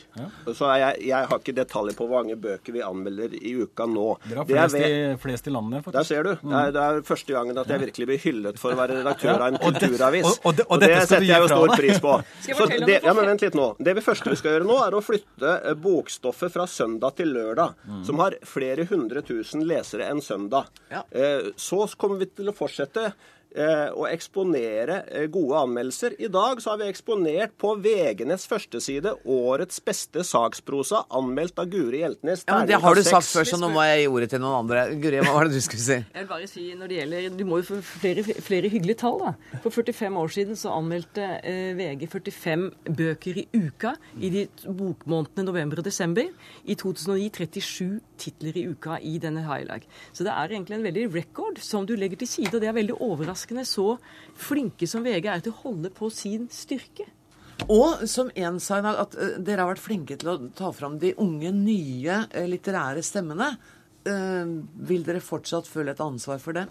Så 0.55 0.69
er 0.71 0.79
jeg, 0.83 1.07
jeg 1.09 1.27
har 1.31 1.39
ikke 1.41 1.55
detaljer 1.57 1.97
på 1.99 2.07
hvor 2.07 2.23
mange 2.23 2.37
bøker 2.39 2.73
vi 2.73 2.83
anmelder 2.87 3.35
i 3.35 3.55
uka 3.65 3.87
nå. 3.91 4.19
Dere 4.29 4.39
har 4.39 4.45
Det 4.47 4.55
er 4.57 4.69
flest, 4.69 4.75
ved- 4.79 5.15
i, 5.15 5.17
flest 5.25 5.47
i 5.47 5.51
landet, 5.51 5.85
faktisk. 5.85 5.97
Der 5.99 6.09
ser 6.09 6.23
du. 6.23 6.31
Det 6.45 6.61
er, 6.61 6.71
det 6.77 6.83
er 6.85 7.01
første 7.03 7.33
gangen 7.35 7.59
at 7.59 7.67
jeg 7.75 7.81
virkelig 7.81 8.07
blir 8.07 8.19
hyllet 8.25 8.59
for 8.63 8.73
å 8.73 8.79
være 8.79 9.01
redaktør 9.01 9.35
av 9.41 9.47
en 9.49 9.59
kulturavis. 9.59 10.25
og- 10.25 10.39
og 10.47 10.57
det- 10.57 10.67
og 10.69 10.73
Og 10.75 10.81
det 10.81 11.09
setter 11.09 11.23
jeg 11.25 11.41
jo 11.41 11.49
stor 11.49 11.69
pris 11.77 11.99
på. 12.01 12.15
Så 12.59 12.67
det, 12.87 13.03
ja, 13.03 13.13
men 13.13 13.27
vent 13.27 13.41
litt 13.43 13.55
nå. 13.55 13.77
Det 13.83 13.95
vi 13.95 14.01
første 14.01 14.31
vi 14.31 14.37
skal 14.37 14.51
gjøre 14.59 14.67
nå, 14.67 14.79
er 14.87 14.93
å 14.95 15.03
flytte 15.03 15.65
eh, 15.65 15.75
bokstoffet 15.75 16.51
fra 16.53 16.67
søndag 16.67 17.17
til 17.17 17.29
lørdag, 17.35 17.75
Mm. 17.89 18.05
som 18.07 18.19
har 18.19 18.33
flere 18.45 18.85
hundre 18.87 19.21
tusen 19.23 19.63
lesere 19.67 20.09
enn 20.11 20.21
søndag. 20.23 20.67
Ja. 20.91 21.03
Så 21.57 21.85
kommer 21.97 22.19
vi 22.19 22.27
til 22.27 22.47
å 22.49 22.55
fortsette 22.55 23.05
eh, 23.07 23.13
å 23.95 24.07
eksponere 24.11 24.97
eh, 25.15 25.27
gode 25.31 25.61
anmeldelser. 25.63 26.17
I 26.19 26.29
dag 26.33 26.59
så 26.63 26.73
har 26.73 26.81
vi 26.81 26.89
eksponert 26.91 27.55
på 27.61 27.75
VG-nets 27.85 28.49
førsteside 28.51 29.13
årets 29.31 29.79
beste 29.85 30.25
saksprosa, 30.27 31.05
anmeldt 31.15 31.61
av 31.63 31.69
Guri 31.71 32.01
Hjeltnes. 32.03 32.43
Ja, 32.49 32.59
men 32.59 32.71
Det 32.71 32.81
har 32.83 32.99
du 32.99 33.03
sagt 33.07 33.31
før, 33.31 33.47
så 33.47 33.59
nå 33.61 33.71
må 33.71 33.85
jeg 33.87 34.03
gi 34.03 34.09
ordet 34.11 34.31
til 34.33 34.43
noen 34.43 34.65
andre. 34.65 34.87
Guri, 34.99 35.21
hva 35.23 35.37
var 35.37 35.47
det 35.47 35.61
du 35.61 35.63
skulle 35.65 35.85
si? 35.85 35.99
Jeg 36.15 36.25
vil 36.25 36.31
bare 36.33 36.49
si 36.51 36.65
når 36.75 36.91
det 36.91 36.99
gjelder, 36.99 37.29
Du 37.39 37.45
må 37.47 37.61
jo 37.61 37.69
få 37.69 37.79
flere, 37.85 38.25
flere 38.25 38.71
hyggelige 38.73 38.99
tall. 39.05 39.21
da. 39.23 39.61
For 39.63 39.71
45 39.71 40.19
år 40.25 40.35
siden 40.35 40.59
så 40.59 40.75
anmeldte 40.75 41.29
eh, 41.47 41.71
VG 41.79 42.09
45 42.11 42.67
bøker 42.99 43.41
i 43.45 43.47
uka 43.55 43.95
i 44.19 44.33
de 44.35 44.45
bokmånedene 44.67 45.47
november 45.47 45.83
og 45.83 45.87
desember. 45.87 46.27
I 46.67 46.75
2009 46.81 47.31
37 47.39 48.01
titler 48.19 48.59
i 48.59 48.67
uka 48.71 48.99
i 49.03 49.15
denne 49.23 49.47
highlight. 49.47 49.87
Så 50.13 50.27
det 50.27 50.35
er 50.35 50.51
egentlig 50.57 50.79
en 50.79 50.87
veldig 50.87 51.07
record 51.15 51.63
som 51.63 51.87
du 51.87 51.95
legger 51.99 52.19
til 52.23 52.31
side. 52.31 52.55
Og 52.55 52.63
det 52.63 52.71
er 52.71 52.77
veldig 52.77 52.99
overraskende 52.99 53.44
så 53.65 53.99
flinke 54.35 54.87
som 54.89 55.03
VG 55.05 55.27
er 55.27 55.41
til 55.41 55.53
å 55.53 55.63
holde 55.63 55.91
på 55.91 56.11
sin 56.11 56.49
styrke. 56.49 57.07
Og 57.69 58.09
som 58.09 58.31
en 58.35 58.59
sa 58.61 58.79
i 58.79 58.83
dag, 58.83 58.97
at 58.99 59.15
eh, 59.15 59.37
dere 59.39 59.61
har 59.63 59.75
vært 59.75 59.85
flinke 59.85 60.17
til 60.19 60.29
å 60.29 60.39
ta 60.55 60.73
fram 60.73 60.99
de 60.99 61.15
unge, 61.19 61.53
nye 61.55 62.27
eh, 62.33 62.47
litterære 62.51 63.03
stemmene. 63.03 63.57
Eh, 64.05 64.45
vil 64.89 65.05
dere 65.07 65.21
fortsatt 65.21 65.67
føle 65.71 65.91
et 65.95 66.01
ansvar 66.01 66.39
for 66.43 66.53
det? 66.53 66.67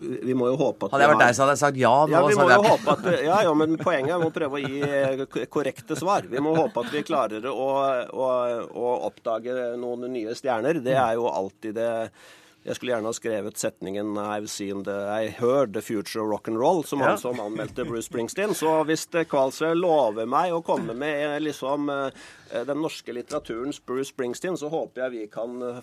Vi 0.00 0.32
må 0.32 0.46
jo 0.48 0.56
håpe 0.56 0.86
at 0.86 0.92
Hadde 0.94 1.04
jeg 1.04 1.10
vært 1.10 1.20
har- 1.20 1.26
deg, 1.28 1.34
så 1.36 1.42
hadde 1.44 1.52
jeg 1.52 1.60
sagt 1.60 1.76
ja. 1.76 2.06
Nå, 2.06 2.10
Ja, 2.10 2.20
vi 2.26 2.34
må 2.34 2.44
jo 2.48 2.48
jeg- 2.48 2.70
håpe 2.70 2.88
at, 2.92 3.22
ja, 3.24 3.42
ja, 3.42 3.54
men 3.54 3.76
poenget 3.76 4.10
er 4.14 4.22
å 4.24 4.30
prøve 4.32 4.56
å 4.56 4.64
gi 4.64 5.46
korrekte 5.46 5.96
svar. 5.96 6.22
Vi 6.28 6.38
må 6.40 6.54
håpe 6.56 6.80
at 6.86 6.92
vi 6.92 7.02
klarer 7.02 7.44
å, 7.44 7.66
å, 8.08 8.28
å 8.72 8.92
oppdage 9.10 9.76
noen 9.76 10.06
nye 10.12 10.32
stjerner. 10.34 10.80
Det 10.82 10.96
er 10.96 11.14
jo 11.20 11.26
alltid 11.28 11.74
det 11.74 12.10
jeg 12.64 12.76
skulle 12.76 12.92
gjerne 12.92 13.08
ha 13.08 13.16
skrevet 13.16 13.56
setningen 13.60 14.10
I've 14.20 14.48
seen 14.52 14.82
the, 14.84 14.96
I 15.08 15.28
heard 15.32 15.72
the 15.72 15.80
future 15.82 16.20
of 16.22 16.28
rock 16.28 16.48
and 16.48 16.58
roll, 16.60 16.82
som 16.84 17.00
Ja. 17.00 17.08
han 17.14 17.18
som 17.18 17.40
anmeldte 17.40 17.84
Bruce 17.88 18.06
Springsteen. 18.10 18.52
Så 18.54 18.84
hvis 18.84 19.06
Kvalsø 19.08 19.72
lover 19.74 20.26
meg 20.28 20.52
å 20.52 20.60
komme 20.62 20.92
med 20.94 21.22
eh, 21.24 21.38
liksom 21.40 21.88
eh, 21.88 22.10
den 22.66 22.82
norske 22.82 23.14
litteraturens 23.16 23.80
Bruce 23.86 24.10
Springsteen, 24.12 24.58
så 24.60 24.68
håper 24.68 25.06
jeg 25.06 25.14
vi 25.14 25.24
kan 25.32 25.56
eh, 25.62 25.80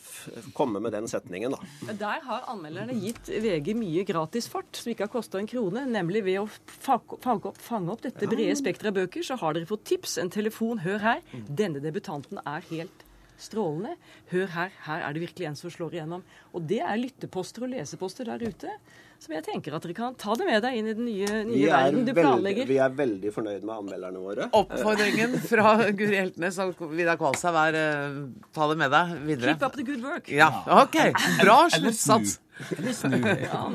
komme 0.53 0.79
med 0.83 0.93
den 0.93 1.07
setningen, 1.09 1.55
da. 1.57 1.93
Der 1.97 2.21
har 2.27 2.45
anmelderne 2.53 2.93
gitt 3.01 3.25
VG 3.27 3.73
mye 3.77 4.05
gratisfart, 4.05 4.69
som 4.77 4.93
ikke 4.93 5.07
har 5.07 5.13
kosta 5.17 5.41
en 5.41 5.49
krone. 5.49 5.87
Nemlig 5.89 6.23
ved 6.29 6.43
å 6.43 6.47
fange 6.67 7.17
fange 7.25 7.49
opp, 7.49 7.57
fange 7.57 7.89
opp 7.95 8.05
dette 8.05 8.29
brede 8.29 8.53
spekteret 8.59 8.91
av 8.93 8.99
bøker, 9.01 9.25
så 9.25 9.39
har 9.41 9.57
dere 9.57 9.65
fått 9.69 9.85
tips, 9.89 10.17
en 10.21 10.29
telefon. 10.29 10.83
Hør 10.85 11.01
her. 11.01 11.21
Denne 11.49 11.81
debutanten 11.81 12.37
er 12.45 12.61
helt 12.69 13.06
strålende. 13.41 13.97
Hør 14.31 14.47
her, 14.53 14.71
her 14.87 15.03
er 15.07 15.15
det 15.15 15.25
virkelig 15.27 15.49
en 15.49 15.59
som 15.59 15.73
slår 15.73 15.97
igjennom. 15.97 16.23
Og 16.53 16.65
det 16.69 16.81
er 16.83 17.01
lytteposter 17.01 17.67
og 17.67 17.75
leseposter 17.75 18.29
der 18.29 18.47
ute 18.47 18.77
som 19.17 19.33
jeg 19.33 19.43
tenker 19.47 19.73
at 19.73 19.85
dere 19.85 19.95
kan 19.97 20.15
ta 20.19 20.35
det 20.37 20.45
med 20.45 20.61
deg 20.61 20.77
inn 20.77 20.89
i 20.91 20.93
den 20.93 21.07
nye, 21.07 21.37
nye 21.47 21.61
er, 21.65 21.71
verden 21.73 22.03
du 22.05 22.11
veldig, 22.11 22.21
planlegger. 22.21 22.67
vi 22.69 22.77
er 22.85 22.97
veldig 22.99 23.31
fornøyd 23.33 23.63
med 23.65 23.73
anmelderne 23.73 24.21
våre. 24.21 24.49
Oppfordringen 24.59 25.37
fra 25.41 25.71
Guri 25.97 26.19
Heltnes 26.19 26.59
og 26.61 26.83
Vidar 26.93 27.17
Kvalstad 27.19 27.57
er 27.63 27.77
uh, 27.79 28.19
ta 28.53 28.67
det 28.71 28.77
med 28.83 28.93
deg 28.93 29.15
videre. 29.31 29.55
Keep 29.55 29.65
up 29.65 29.79
the 29.79 29.87
good 29.87 30.05
work. 30.05 30.29
Ja, 30.29 30.51
OK. 30.83 30.99
Bra 31.41 31.63
sluttsats. 31.73 32.37
Ja, 32.57 33.65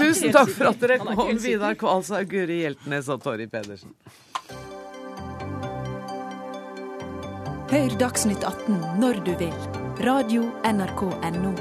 Tusen 0.00 0.32
takk 0.32 0.52
for 0.52 0.70
at 0.70 0.84
dere 0.84 1.00
er 1.00 1.16
kom. 1.16 1.32
Vidar 1.40 1.76
Kvalstad, 1.80 2.28
Guri 2.28 2.62
Hjeltnes 2.66 3.08
og 3.12 3.24
Torry 3.24 3.48
Pedersen. 3.52 3.96
Hør 7.72 7.94
Dagsnytt 7.96 8.42
18 8.44 8.82
når 9.00 9.22
du 9.24 9.30
vil. 9.40 9.54
Radio 10.04 10.42
NRK 10.68 11.06
Radio.nrk.no. 11.08 11.52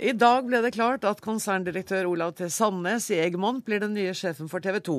I 0.00 0.10
dag 0.18 0.42
ble 0.48 0.58
det 0.64 0.72
klart 0.74 1.06
at 1.06 1.22
konserndirektør 1.22 2.08
Olav 2.10 2.34
T. 2.34 2.48
Sandnes 2.50 3.06
i 3.14 3.20
Egmont 3.22 3.62
blir 3.62 3.78
den 3.84 3.94
nye 3.94 4.10
sjefen 4.16 4.50
for 4.50 4.58
TV 4.64 4.80
2. 4.82 4.98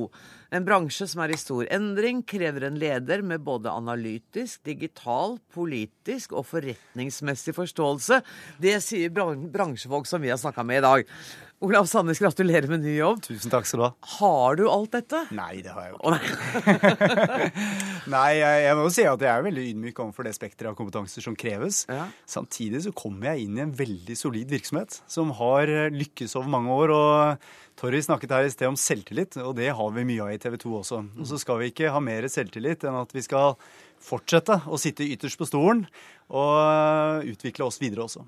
En 0.55 0.63
bransje 0.63 1.09
som 1.11 1.25
er 1.25 1.35
i 1.35 1.41
stor 1.41 1.67
endring, 1.67 2.23
krever 2.23 2.69
en 2.69 2.79
leder 2.79 3.27
med 3.27 3.43
både 3.43 3.75
analytisk, 3.75 4.61
digital, 4.63 5.35
politisk 5.51 6.31
og 6.31 6.47
forretningsmessig 6.47 7.59
forståelse. 7.59 8.23
Det 8.63 8.79
sier 8.87 9.11
bransjefolk 9.11 10.07
som 10.07 10.23
vi 10.23 10.31
har 10.31 10.39
snakka 10.39 10.63
med 10.63 10.79
i 10.79 10.87
dag. 10.87 11.17
Olav 11.62 11.86
Sandnes, 11.86 12.18
gratulerer 12.18 12.66
med 12.72 12.82
ny 12.82 12.95
jobb. 12.95 13.20
Tusen 13.22 13.51
takk 13.53 13.68
skal 13.70 13.78
du 13.78 13.84
ha. 13.86 13.89
Har 14.16 14.55
du 14.57 14.64
alt 14.66 14.95
dette? 14.95 15.20
Nei, 15.38 15.59
det 15.62 15.70
har 15.76 15.84
jeg 15.86 15.93
jo 15.93 16.14
ikke. 16.16 16.88
nei. 18.16 18.32
Jeg, 18.39 18.64
jeg 18.66 18.80
må 18.80 18.86
jo 18.88 18.93
si 18.95 19.05
at 19.05 19.26
jeg 19.28 19.30
er 19.30 19.45
veldig 19.45 19.66
ydmyk 19.70 20.01
overfor 20.01 20.26
det 20.26 20.34
spekteret 20.34 20.72
av 20.72 20.80
kompetanser 20.80 21.22
som 21.22 21.38
kreves. 21.38 21.84
Samtidig 22.26 22.82
så 22.88 22.95
kommer 22.97 23.30
jeg 23.30 23.45
inn 23.45 23.59
i 23.59 23.64
en 23.68 23.76
veldig 23.78 24.18
solid 24.18 24.49
virksomhet 24.49 24.97
som 25.05 25.36
har 25.38 25.70
eh, 25.70 25.93
lykkes 25.93 26.34
over 26.41 26.49
mange 26.49 26.82
år. 26.82 26.95
og 26.97 27.78
Torry 27.78 28.01
snakket 28.09 28.34
her 28.34 28.49
i 28.49 28.57
sted 28.57 28.72
om 28.72 28.82
selvtillit, 28.82 29.38
og 29.45 29.53
det 29.62 29.70
har 29.78 29.93
vi 29.93 30.09
mye 30.09 30.26
av 30.26 30.34
i 30.34 30.41
TV 30.41 30.57
2 30.66 30.76
også. 30.82 31.05
Og 31.22 31.30
så 31.30 31.38
skal 31.45 31.62
vi 31.62 31.70
ikke 31.70 31.93
ha 31.93 32.01
mer 32.01 32.26
selvtillit 32.26 32.89
enn 32.89 32.97
at 33.05 33.14
vi 33.14 33.22
skal 33.22 33.53
fortsette 34.01 34.64
å 34.66 34.82
sitte 34.82 35.05
ytterst 35.05 35.38
på 35.38 35.45
stolen 35.53 35.86
og 36.34 37.30
utvikle 37.30 37.70
oss 37.70 37.78
videre 37.86 38.09
også. 38.09 38.26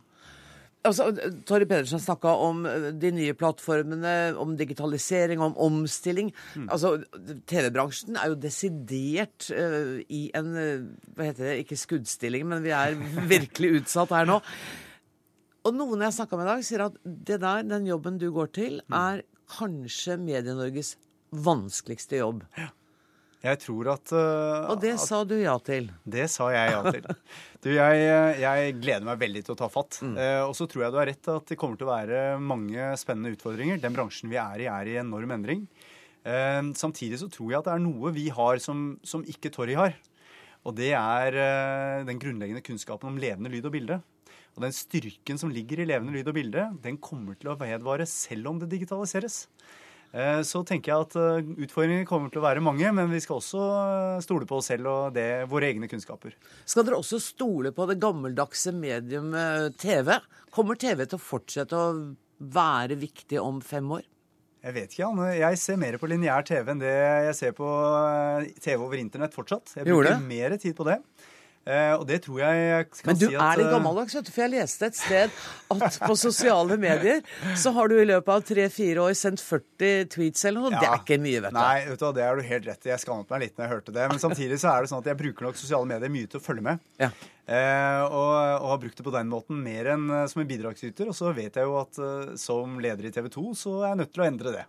Altså, 0.84 1.06
Torry 1.48 1.64
Pedersen 1.70 2.02
snakka 2.04 2.34
om 2.44 2.66
eh, 2.68 2.90
de 3.00 3.12
nye 3.16 3.36
plattformene, 3.40 4.34
om 4.40 4.56
digitalisering, 4.60 5.40
om 5.44 5.56
omstilling. 5.56 6.34
Altså, 6.68 6.98
TV-bransjen 7.48 8.20
er 8.20 8.34
jo 8.34 8.40
desidert 8.44 9.48
uh, 9.56 10.02
i 10.12 10.26
en 10.36 10.50
eh, 10.60 10.84
Hva 11.16 11.30
heter 11.30 11.48
det? 11.48 11.56
Ikke 11.64 11.80
skuddstilling, 11.80 12.48
men 12.52 12.66
vi 12.66 12.76
er 12.76 12.98
virkelig 13.36 13.78
utsatt 13.80 14.12
her 14.16 14.28
nå. 14.28 14.42
Og 15.64 15.76
noen 15.78 16.04
jeg 16.04 16.18
snakka 16.18 16.36
med 16.36 16.50
i 16.50 16.52
dag, 16.52 16.68
sier 16.68 16.88
at 16.90 17.00
det 17.06 17.40
der, 17.40 17.64
den 17.64 17.88
jobben 17.88 18.20
du 18.20 18.28
går 18.36 18.52
til, 18.60 18.82
er 18.92 19.24
kanskje 19.56 20.20
Medie-Norges 20.20 20.98
vanskeligste 21.34 22.20
jobb. 22.20 22.44
Jeg 23.44 23.60
tror 23.60 23.90
at 23.92 24.12
uh, 24.16 24.70
Og 24.72 24.78
det 24.80 24.94
at- 24.96 25.04
sa 25.04 25.24
du 25.28 25.34
ja 25.36 25.58
til. 25.60 25.90
Det 26.08 26.30
sa 26.32 26.48
jeg 26.54 26.72
ja 26.72 26.94
til. 26.96 27.08
Du, 27.64 27.70
jeg, 27.76 28.06
jeg 28.40 28.76
gleder 28.80 29.08
meg 29.08 29.20
veldig 29.20 29.42
til 29.44 29.56
å 29.56 29.60
ta 29.60 29.68
fatt. 29.72 30.00
Eh, 30.04 30.42
og 30.44 30.56
så 30.56 30.68
tror 30.68 30.86
jeg 30.86 30.94
du 30.96 31.00
har 31.00 31.10
rett 31.12 31.30
at 31.32 31.52
det 31.52 31.58
kommer 31.60 31.80
til 31.80 31.88
å 31.88 31.94
være 31.94 32.24
mange 32.40 32.90
spennende 33.00 33.32
utfordringer. 33.36 33.82
Den 33.84 33.96
bransjen 33.96 34.32
vi 34.32 34.40
er 34.40 34.64
i, 34.64 34.70
er 34.72 34.90
i 34.92 34.98
enorm 35.04 35.36
endring. 35.36 35.68
Uh, 36.24 36.72
samtidig 36.80 37.20
så 37.20 37.28
tror 37.32 37.52
jeg 37.52 37.60
at 37.60 37.68
det 37.68 37.76
er 37.76 37.84
noe 37.84 38.12
vi 38.16 38.30
har 38.32 38.60
som, 38.64 38.94
som 39.04 39.24
ikke 39.28 39.52
Torry 39.52 39.76
har. 39.80 39.96
Og 40.64 40.76
det 40.78 40.94
er 40.96 41.36
eh, 41.36 42.02
den 42.08 42.20
grunnleggende 42.22 42.64
kunnskapen 42.64 43.10
om 43.12 43.20
levende 43.20 43.52
lyd 43.52 43.66
og 43.68 43.74
bilde. 43.76 44.00
Og 44.54 44.64
den 44.64 44.76
styrken 44.76 45.40
som 45.42 45.52
ligger 45.52 45.82
i 45.82 45.88
levende 45.90 46.14
lyd 46.16 46.30
og 46.30 46.38
bilde, 46.38 46.68
den 46.84 47.00
kommer 47.04 47.36
til 47.40 47.52
å 47.52 47.58
vedvare 47.60 48.06
selv 48.08 48.52
om 48.52 48.62
det 48.62 48.70
digitaliseres. 48.72 49.44
Eh, 50.14 50.42
Så 50.46 50.62
tenker 50.68 50.92
jeg 50.94 51.08
at 51.08 51.16
eh, 51.18 51.52
utfordringene 51.66 52.06
kommer 52.10 52.30
til 52.30 52.42
å 52.42 52.46
være 52.46 52.62
mange, 52.64 52.86
men 52.94 53.10
vi 53.10 53.22
skal 53.24 53.40
også 53.40 53.62
eh, 53.66 54.22
stole 54.26 54.46
på 54.50 54.60
oss 54.60 54.70
selv 54.70 54.90
og 54.92 55.16
det, 55.16 55.28
våre 55.50 55.72
egne 55.72 55.90
kunnskaper. 55.90 56.36
Skal 56.70 56.86
dere 56.86 57.00
også 57.02 57.20
stole 57.24 57.74
på 57.74 57.88
det 57.90 57.98
gammeldagse 58.04 58.76
medium 58.78 59.34
TV? 59.82 60.20
Kommer 60.54 60.78
TV 60.78 61.08
til 61.08 61.18
å 61.18 61.24
fortsette 61.24 61.80
å 61.80 61.94
være 62.54 63.00
viktig 63.02 63.42
om 63.42 63.62
fem 63.66 63.90
år? 63.98 64.06
Jeg 64.64 64.76
vet 64.78 64.94
ikke, 64.94 65.08
Anne. 65.10 65.32
Jeg 65.36 65.60
ser 65.60 65.80
mer 65.82 65.98
på 66.00 66.08
lineær 66.08 66.46
TV 66.48 66.70
enn 66.72 66.80
det 66.80 66.94
jeg 66.94 67.36
ser 67.36 67.56
på 67.58 67.68
TV 68.64 68.78
over 68.78 69.02
internett 69.02 69.34
fortsatt. 69.36 69.74
Jeg 69.76 69.90
bruker 69.90 70.22
mer 70.24 70.56
tid 70.62 70.78
på 70.78 70.86
det. 70.88 71.02
Eh, 71.64 71.94
og 71.96 72.04
det 72.10 72.18
tror 72.26 72.42
jeg 72.42 72.64
jeg 72.64 72.88
kan 72.92 73.08
Men 73.08 73.20
du 73.22 73.24
si 73.24 73.28
at 73.32 73.42
er 73.46 73.60
litt 73.62 73.68
eh, 73.70 73.72
gammeldags, 73.72 74.16
vet 74.18 74.26
du. 74.28 74.32
For 74.36 74.44
jeg 74.44 74.52
leste 74.52 74.90
et 74.90 74.98
sted 75.00 75.38
at 75.72 76.00
på 76.04 76.18
sosiale 76.20 76.78
medier 76.82 77.22
så 77.60 77.72
har 77.78 77.88
du 77.88 77.96
i 78.02 78.08
løpet 78.10 78.32
av 78.34 78.44
tre-fire 78.50 79.06
år 79.06 79.16
sendt 79.16 79.44
40 79.44 80.10
tweets 80.12 80.44
eller 80.50 80.66
noe. 80.66 80.74
Det 80.76 80.90
er 80.90 80.98
ikke 81.00 81.20
mye, 81.24 81.44
vet 81.46 81.56
du. 81.56 81.60
Nei, 81.60 81.78
vet 81.88 82.04
du, 82.04 82.10
det 82.20 82.26
er 82.28 82.36
du 82.42 82.50
helt 82.50 82.68
rett 82.68 82.90
i. 82.90 82.92
Jeg 82.92 83.04
skammet 83.06 83.32
meg 83.32 83.46
litt 83.46 83.56
når 83.56 83.66
jeg 83.66 83.74
hørte 83.78 83.96
det. 83.96 84.10
Men 84.12 84.24
samtidig 84.26 84.60
så 84.60 84.74
er 84.74 84.84
det 84.84 84.92
sånn 84.92 85.06
at 85.06 85.12
jeg 85.14 85.22
bruker 85.24 85.48
nok 85.48 85.62
sosiale 85.62 85.90
medier 85.94 86.12
mye 86.12 86.34
til 86.34 86.42
å 86.42 86.44
følge 86.44 86.68
med. 86.68 86.84
Eh, 87.00 88.04
og, 88.04 88.30
og 88.60 88.70
har 88.74 88.84
brukt 88.84 89.00
det 89.00 89.08
på 89.08 89.16
den 89.16 89.32
måten 89.32 89.64
mer 89.64 89.94
enn 89.96 90.06
eh, 90.12 90.28
som 90.32 90.44
en 90.44 90.52
bidragsyter. 90.52 91.10
Og 91.12 91.16
så 91.16 91.32
vet 91.36 91.60
jeg 91.60 91.68
jo 91.70 91.80
at 91.80 92.00
eh, 92.00 92.36
som 92.40 92.76
leder 92.84 93.08
i 93.08 93.16
TV 93.16 93.32
2 93.32 93.50
så 93.64 93.80
er 93.82 93.94
jeg 93.94 94.04
nødt 94.04 94.14
til 94.16 94.24
å 94.24 94.28
endre 94.28 94.58
det. 94.60 94.68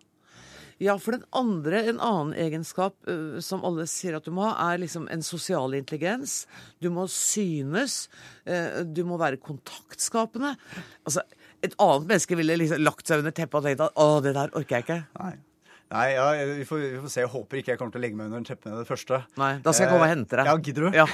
Ja, 0.83 0.97
for 0.99 1.17
den 1.17 1.25
andre, 1.37 1.85
en 1.91 2.01
annen 2.03 2.35
egenskap 2.35 2.97
uh, 3.07 3.39
som 3.45 3.65
alle 3.67 3.87
sier 3.91 4.19
at 4.19 4.27
du 4.27 4.33
må 4.35 4.47
ha, 4.49 4.73
er 4.73 4.83
liksom 4.83 5.07
en 5.13 5.23
sosial 5.23 5.77
intelligens. 5.79 6.45
Du 6.83 6.91
må 6.95 7.07
synes. 7.11 8.09
Uh, 8.49 8.83
du 8.83 9.05
må 9.07 9.19
være 9.21 9.41
kontaktskapende. 9.43 10.57
Altså, 11.07 11.23
et 11.65 11.77
annet 11.79 12.11
menneske 12.11 12.39
ville 12.39 12.59
liksom 12.61 12.83
lagt 12.83 13.09
seg 13.09 13.23
under 13.23 13.35
teppet 13.35 13.61
og 13.61 13.69
tenkt 13.69 13.85
at 13.87 14.01
å, 14.01 14.09
det 14.25 14.35
der 14.37 14.55
orker 14.59 14.81
jeg 14.81 14.89
ikke. 14.89 15.03
Nei. 15.21 15.35
Nei, 15.95 16.07
ja, 16.17 16.25
vi, 16.59 16.65
får, 16.67 16.81
vi 16.83 17.01
får 17.05 17.13
se. 17.13 17.21
Jeg 17.23 17.31
håper 17.31 17.61
ikke 17.61 17.71
jeg 17.75 17.79
kommer 17.81 17.95
til 17.95 18.01
å 18.01 18.05
legge 18.05 18.19
meg 18.19 18.27
under 18.31 18.41
en 18.43 18.47
teppe 18.49 18.67
med 18.71 18.81
det 18.83 18.89
første. 18.89 19.21
Nei, 19.39 19.51
da 19.63 19.73
skal 19.75 19.87
jeg 19.87 19.93
komme 19.95 20.09
og 20.09 20.11
hente 20.11 20.41
deg. 20.41 20.51
Ja, 20.51 20.57
gidder 20.59 20.89
du? 20.89 20.97
Ja. 20.99 21.07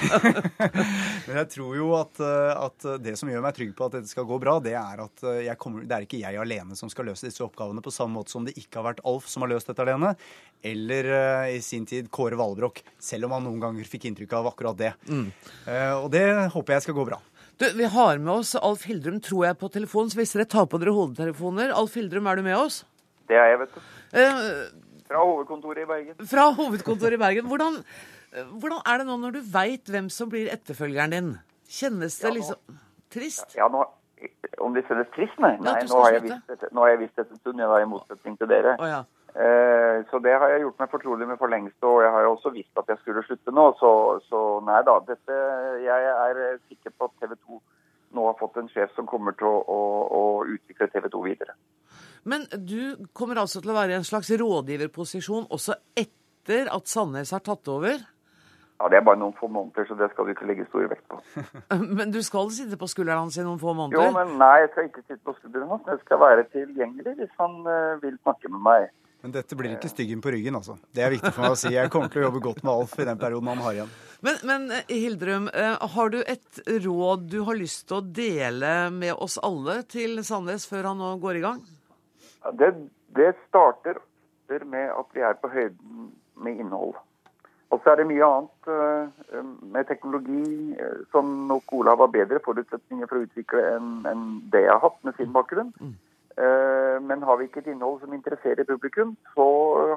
Men 1.27 1.37
jeg 1.41 1.49
tror 1.53 1.75
jo 1.77 1.89
at, 1.99 2.21
eh, 2.25 2.51
at 2.65 2.87
det 3.05 3.13
som 3.19 3.29
gjør 3.29 3.43
meg 3.45 3.55
trygg 3.57 3.73
på 3.77 3.87
at 3.87 3.97
dette 3.99 4.09
skal 4.11 4.25
gå 4.29 4.39
bra, 4.41 4.55
det 4.63 4.73
er 4.79 5.03
at 5.05 5.25
eh, 5.29 5.41
jeg 5.47 5.59
kommer, 5.61 5.85
det 5.85 5.97
er 5.99 6.07
ikke 6.07 6.21
jeg 6.23 6.39
alene 6.41 6.77
som 6.79 6.89
skal 6.91 7.07
løse 7.11 7.27
disse 7.29 7.43
oppgavene, 7.45 7.83
på 7.85 7.93
samme 7.93 8.17
måte 8.17 8.33
som 8.33 8.47
det 8.47 8.55
ikke 8.57 8.81
har 8.81 8.89
vært 8.91 9.03
Alf 9.11 9.29
som 9.29 9.45
har 9.45 9.53
løst 9.53 9.69
dette 9.69 9.85
alene, 9.85 10.15
eller 10.65 11.11
eh, 11.17 11.55
i 11.57 11.61
sin 11.65 11.85
tid 11.89 12.09
Kåre 12.13 12.39
Valbrokk, 12.39 12.81
selv 13.01 13.29
om 13.29 13.37
han 13.37 13.45
noen 13.47 13.61
ganger 13.61 13.87
fikk 13.89 14.09
inntrykk 14.11 14.37
av 14.41 14.51
akkurat 14.53 14.79
det. 14.81 14.93
Mm. 15.09 15.27
Eh, 15.67 15.91
Og 16.01 16.09
det 16.13 16.25
håper 16.55 16.77
jeg 16.79 16.87
skal 16.87 16.97
gå 16.97 17.05
bra. 17.13 17.21
Du, 17.61 17.67
Vi 17.77 17.85
har 17.93 18.17
med 18.17 18.33
oss 18.39 18.55
Alf 18.57 18.87
Hildrum, 18.89 19.19
tror 19.21 19.45
jeg, 19.45 19.57
på 19.61 19.69
telefon. 19.69 20.09
Så 20.09 20.17
hvis 20.17 20.31
dere 20.33 20.47
tar 20.49 20.65
på 20.65 20.79
dere 20.81 20.93
hodetelefoner 20.95 21.73
Alf 21.77 21.93
Hildrum, 21.99 22.25
er 22.31 22.39
du 22.41 22.45
med 22.47 22.57
oss? 22.57 22.81
Det 23.31 23.37
er 23.39 23.53
jeg, 23.53 23.59
vet 23.61 23.75
du. 23.77 23.83
Eh, 24.19 24.49
Fra 25.07 25.21
hovedkontoret 25.23 25.85
i 25.85 25.87
Bergen. 25.87 26.17
fra 26.33 26.49
hovedkontoret 26.57 27.15
i 27.15 27.21
Bergen. 27.21 27.47
Hvordan, 27.51 27.79
hvordan 28.59 28.83
er 28.91 29.01
det 29.01 29.07
nå 29.07 29.17
når 29.21 29.37
du 29.37 29.41
veit 29.53 29.91
hvem 29.91 30.09
som 30.11 30.29
blir 30.31 30.51
etterfølgeren 30.51 31.15
din? 31.15 31.31
Kjennes 31.71 32.19
det 32.19 32.27
Ja, 32.27 32.33
liksom 32.35 32.77
trist? 33.11 33.55
Ja, 33.55 33.67
nå, 33.71 33.85
Om 34.61 34.75
det 34.75 34.83
kjennes 34.85 35.07
trist, 35.15 35.39
nei. 35.41 35.55
Nei 35.63 35.79
nå, 35.87 36.03
har 36.03 36.19
dette, 36.19 36.67
nå 36.75 36.83
har 36.83 36.91
jeg 36.93 36.99
visst 37.07 37.15
dette 37.17 37.33
en 37.33 37.39
stund, 37.39 37.59
jeg 37.63 37.71
da, 37.71 37.79
i 37.81 37.87
motsetning 37.89 38.35
til 38.37 38.49
dere. 38.51 38.75
Oh, 38.77 38.85
ja. 38.85 38.99
Eh, 39.31 40.03
så 40.11 40.19
det 40.19 40.33
har 40.35 40.51
jeg 40.51 40.65
gjort 40.65 40.81
meg 40.83 40.91
fortrolig 40.91 41.27
med 41.27 41.39
for 41.39 41.47
lengst, 41.47 41.77
og 41.87 42.01
jeg 42.03 42.11
har 42.11 42.25
jo 42.27 42.33
også 42.35 42.51
visst 42.53 42.77
at 42.81 42.91
jeg 42.91 42.99
skulle 42.99 43.23
slutte 43.25 43.53
nå. 43.55 43.65
Så, 43.79 43.91
så 44.27 44.41
nei 44.67 44.81
da, 44.85 44.97
dette, 45.07 45.37
jeg 45.81 46.11
er 46.11 46.41
sikker 46.67 46.93
på 46.97 47.07
at 47.07 47.15
TV 47.23 47.33
2 47.39 47.61
nå 48.11 48.25
har 48.27 48.35
fått 48.39 48.59
en 48.59 48.67
sjef 48.69 48.91
som 48.93 49.07
kommer 49.07 49.33
til 49.39 49.47
å, 49.47 49.57
å, 49.71 49.79
å 50.19 50.23
utvikle 50.51 50.89
TV 50.91 51.07
2 51.13 51.23
videre. 51.29 51.55
Men 52.23 52.45
du 52.53 53.07
kommer 53.17 53.41
altså 53.41 53.61
til 53.61 53.73
å 53.73 53.77
være 53.77 53.95
i 53.95 53.99
en 53.99 54.07
slags 54.07 54.29
rådgiverposisjon 54.41 55.47
også 55.49 55.77
etter 55.97 56.69
at 56.73 56.89
Sandnes 56.89 57.33
har 57.33 57.41
tatt 57.45 57.69
over? 57.71 58.01
Ja, 58.81 58.89
Det 58.89 58.97
er 58.97 59.03
bare 59.05 59.19
noen 59.21 59.35
få 59.37 59.45
måneder, 59.45 59.85
så 59.85 59.93
det 59.97 60.07
skal 60.09 60.25
du 60.25 60.31
ikke 60.33 60.47
legge 60.49 60.65
stor 60.69 60.87
vekt 60.89 61.05
på. 61.09 61.19
Men 61.97 62.13
du 62.13 62.21
skal 62.25 62.49
sitte 62.53 62.79
på 62.81 62.89
skulderen 62.89 63.27
hans 63.27 63.37
i 63.37 63.45
noen 63.45 63.59
få 63.61 63.75
måneder? 63.77 64.07
Jo, 64.09 64.15
men 64.15 64.39
nei, 64.41 64.55
jeg 64.63 64.71
skal 64.71 64.87
ikke 64.87 65.03
sitte 65.03 65.21
på 65.27 65.35
skulderen 65.37 65.69
hans. 65.69 65.85
Jeg 65.85 66.01
skal 66.01 66.21
være 66.23 66.47
tilgjengelig 66.49 67.13
hvis 67.19 67.35
han 67.37 67.59
uh, 67.67 67.99
vil 68.01 68.17
snakke 68.23 68.49
med 68.49 68.63
meg. 68.65 68.87
Men 69.21 69.35
dette 69.35 69.57
blir 69.57 69.75
ikke 69.75 69.91
styggen 69.91 70.21
på 70.23 70.31
ryggen, 70.33 70.57
altså. 70.57 70.79
Det 70.89 71.03
er 71.05 71.13
viktig 71.13 71.29
for 71.29 71.45
meg 71.45 71.53
å 71.53 71.59
si. 71.61 71.69
Jeg 71.75 71.91
kommer 71.93 72.09
til 72.09 72.23
å 72.23 72.25
jobbe 72.25 72.41
godt 72.41 72.63
med 72.65 72.71
Alf 72.73 72.95
i 72.97 73.05
den 73.05 73.21
perioden 73.21 73.51
han 73.51 73.61
har 73.61 73.75
igjen. 73.77 73.91
Men, 74.25 74.39
men 74.49 74.65
eh, 74.73 74.95
Hildrum, 74.97 75.45
eh, 75.53 75.85
har 75.93 76.09
du 76.13 76.17
et 76.23 76.61
råd 76.65 77.27
du 77.29 77.37
har 77.45 77.59
lyst 77.59 77.85
til 77.89 77.99
å 77.99 78.07
dele 78.21 78.73
med 78.95 79.13
oss 79.13 79.37
alle 79.45 79.83
til 79.89 80.23
Sandnes 80.25 80.65
før 80.69 80.89
han 80.89 81.01
nå 81.01 81.13
går 81.21 81.37
i 81.37 81.45
gang? 81.45 81.61
Det, 82.59 82.73
det 83.15 83.33
starter 83.47 84.01
med 84.65 84.89
at 84.91 85.05
vi 85.13 85.19
er 85.23 85.33
på 85.39 85.47
høyden 85.47 86.11
med 86.35 86.59
innhold. 86.59 86.95
Og 87.71 87.79
så 87.83 87.93
er 87.93 88.01
det 88.01 88.07
mye 88.09 88.27
annet 88.27 88.71
eh, 88.75 89.43
med 89.73 89.87
teknologi 89.87 90.75
eh, 90.75 91.03
som 91.11 91.29
nok 91.47 91.71
Olav 91.77 92.03
har 92.03 92.11
bedre 92.11 92.41
forutsetninger 92.43 93.07
for 93.07 93.19
å 93.19 93.27
utvikle 93.27 93.61
enn 93.77 94.23
det 94.51 94.65
jeg 94.65 94.73
har 94.73 94.83
hatt 94.83 94.97
med 95.07 95.15
sin 95.15 95.31
bakgrunn. 95.31 95.71
Eh, 96.35 96.97
Men 97.01 97.23
har 97.23 97.39
vi 97.39 97.47
ikke 97.47 97.63
et 97.63 97.69
innhold 97.71 98.01
som 98.01 98.13
interesserer 98.13 98.67
publikum, 98.67 99.15
så 99.35 99.45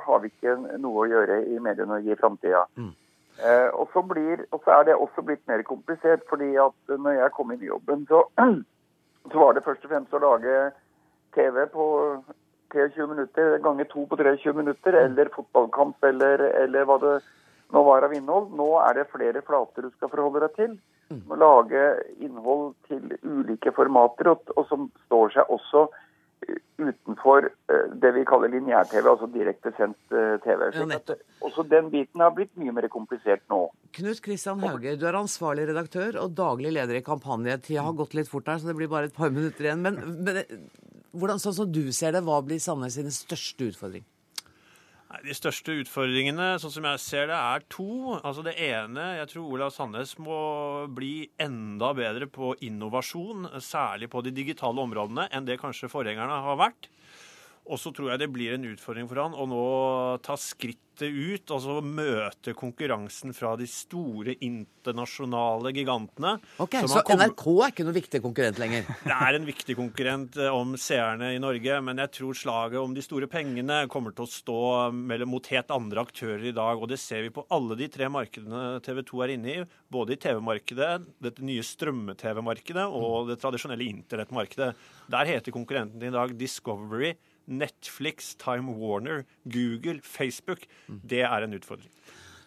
har 0.07 0.23
vi 0.23 0.31
ikke 0.31 0.55
noe 0.79 1.03
å 1.03 1.11
gjøre 1.11 1.41
i 1.51 1.59
mediene 1.59 1.99
i 2.07 2.15
framtida. 2.21 2.67
Mm. 2.77 2.95
og 3.75 3.89
så 4.65 4.71
er 4.71 4.85
det 4.87 4.95
også 4.95 5.23
blitt 5.23 5.43
mer 5.49 5.63
komplisert, 5.63 6.23
fordi 6.29 6.55
at 6.55 6.95
når 6.99 7.19
jeg 7.19 7.35
kom 7.35 7.51
inn 7.51 7.63
i 7.63 7.67
jobben, 7.73 8.07
så, 8.07 8.23
så 9.33 9.39
var 9.39 9.53
det 9.53 9.65
først 9.65 9.85
og 9.85 9.91
fremst 9.91 10.15
å 10.15 10.23
lage 10.23 10.71
TV 11.35 11.67
på 11.73 11.87
23 12.75 13.07
minutter 13.11 13.59
ganger 13.63 13.85
to 13.91 14.07
på 14.11 14.19
23 14.19 14.53
minutter, 14.53 14.99
eller 15.05 15.31
fotballkamp, 15.35 16.05
eller, 16.05 16.47
eller 16.65 16.89
hva 16.89 16.99
det 17.03 17.15
nå 17.75 17.83
var 17.87 18.07
av 18.07 18.15
innhold. 18.15 18.53
Nå 18.59 18.69
er 18.83 19.01
det 19.01 19.11
flere 19.13 19.43
flater 19.47 19.87
du 19.87 19.95
skal 19.95 20.13
forholde 20.13 20.45
deg 20.47 20.59
til. 20.59 20.79
Du 21.13 21.21
må 21.29 21.39
lage 21.39 21.83
innhold 22.23 22.73
til 22.89 23.13
ulike 23.23 23.75
formater, 23.77 24.33
og, 24.33 24.51
og 24.57 24.67
som 24.71 24.89
står 25.05 25.35
seg 25.37 25.53
også 25.53 25.85
eh, 26.47 26.61
utenfor 26.81 27.49
eh, 27.51 27.85
det 28.03 28.15
vi 28.17 28.25
kaller 28.29 28.51
lineær-TV, 28.55 29.05
altså 29.11 29.29
direktesendt 29.35 30.15
uh, 30.17 30.37
TV. 30.43 30.65
Så 30.75 31.19
også 31.45 31.67
den 31.71 31.91
biten 31.93 32.25
har 32.25 32.33
blitt 32.35 32.55
mye 32.61 32.75
mer 32.75 32.89
komplisert 32.93 33.45
nå. 33.53 33.67
Knut 33.95 34.23
Kristian 34.25 34.65
Hauge, 34.65 34.97
du 34.99 35.07
er 35.07 35.21
ansvarlig 35.21 35.69
redaktør 35.71 36.19
og 36.25 36.35
daglig 36.35 36.73
leder 36.75 36.99
i 36.99 37.05
kampanje. 37.07 37.61
Tida 37.69 37.85
har 37.87 38.01
gått 38.01 38.17
litt 38.19 38.33
fort 38.33 38.49
her, 38.51 38.59
så 38.59 38.73
det 38.73 38.79
blir 38.81 38.91
bare 38.91 39.13
et 39.13 39.17
par 39.17 39.31
minutter 39.35 39.69
igjen. 39.69 39.85
Men, 39.85 40.01
men 40.25 40.43
eh, 40.43 40.57
hvordan, 41.15 41.41
sånn 41.43 41.57
som 41.57 41.71
du 41.71 41.87
ser 41.95 42.15
det, 42.15 42.25
hva 42.27 42.41
blir 42.45 42.61
Sandnes 42.63 42.99
sin 42.99 43.11
største 43.15 43.71
utfordring? 43.71 44.05
De 45.23 45.35
største 45.37 45.77
utfordringene, 45.79 46.57
sånn 46.59 46.73
som 46.75 46.87
jeg 46.89 47.03
ser 47.05 47.29
det, 47.31 47.37
er 47.39 47.63
to. 47.71 48.17
Altså 48.19 48.43
Det 48.43 48.57
ene, 48.59 49.05
jeg 49.21 49.31
tror 49.31 49.53
Olav 49.55 49.71
Sandnes 49.71 50.17
må 50.19 50.39
bli 50.91 51.29
enda 51.39 51.93
bedre 51.95 52.27
på 52.27 52.55
innovasjon, 52.67 53.47
særlig 53.63 54.11
på 54.11 54.25
de 54.27 54.35
digitale 54.35 54.83
områdene, 54.83 55.29
enn 55.31 55.47
det 55.47 55.61
kanskje 55.63 55.93
forgjengerne 55.93 56.41
har 56.49 56.59
vært. 56.59 56.91
Og 57.65 57.79
så 57.81 57.93
tror 57.97 58.11
jeg 58.13 58.21
det 58.21 58.33
blir 58.33 58.57
en 58.59 58.67
utfordring 58.75 59.07
for 59.09 59.23
han 59.23 59.37
å 59.41 59.47
nå 59.49 59.61
ta 60.25 60.35
skrittet 60.37 60.83
ut, 61.01 61.49
altså 61.51 61.81
møte 61.83 62.53
konkurransen 62.55 63.33
fra 63.35 63.55
de 63.59 63.65
store 63.67 64.37
internasjonale 64.45 65.73
gigantene. 65.75 66.37
Ok, 66.63 66.77
Så 66.87 67.03
kommer- 67.03 67.33
NRK 67.33 67.47
er 67.65 67.73
ikke 67.73 67.87
noen 67.89 67.97
viktig 67.97 68.21
konkurrent 68.23 68.61
lenger? 68.63 68.85
det 69.09 69.17
er 69.17 69.35
en 69.35 69.49
viktig 69.49 69.75
konkurrent 69.81 70.37
eh, 70.37 70.53
om 70.55 70.77
seerne 70.79 71.33
i 71.35 71.41
Norge, 71.43 71.81
men 71.83 71.99
jeg 72.05 72.13
tror 72.21 72.37
slaget 72.39 72.79
om 72.79 72.95
de 72.95 73.03
store 73.03 73.27
pengene 73.27 73.89
kommer 73.91 74.15
til 74.15 74.29
å 74.29 74.31
stå 74.31 74.61
mot 75.27 75.51
helt 75.51 75.75
andre 75.75 76.05
aktører 76.05 76.45
i 76.47 76.55
dag. 76.55 76.79
Og 76.79 76.87
det 76.93 77.01
ser 77.03 77.25
vi 77.27 77.33
på 77.35 77.47
alle 77.51 77.75
de 77.81 77.89
tre 77.89 78.07
markedene 78.13 78.79
TV 78.85 79.03
2 79.09 79.25
er 79.25 79.35
inne 79.35 79.51
i. 79.57 79.67
Både 79.91 80.15
i 80.15 80.21
TV-markedet, 80.21 80.93
dette 81.19 81.43
nye 81.43 81.65
strømme-TV-markedet 81.65 82.87
og 82.87 83.33
det 83.33 83.41
tradisjonelle 83.43 83.89
internettmarkedet. 83.89 84.75
Der 85.11 85.33
heter 85.33 85.55
konkurrenten 85.55 86.07
i 86.07 86.15
dag 86.15 86.37
Discovery, 86.39 87.17
Netflix, 87.47 88.35
Time 88.41 88.77
Warner, 88.79 89.25
Google, 89.45 90.01
Facebook. 90.03 90.67
Det 90.89 91.25
er 91.27 91.47
en 91.47 91.57
utfordring. 91.57 91.91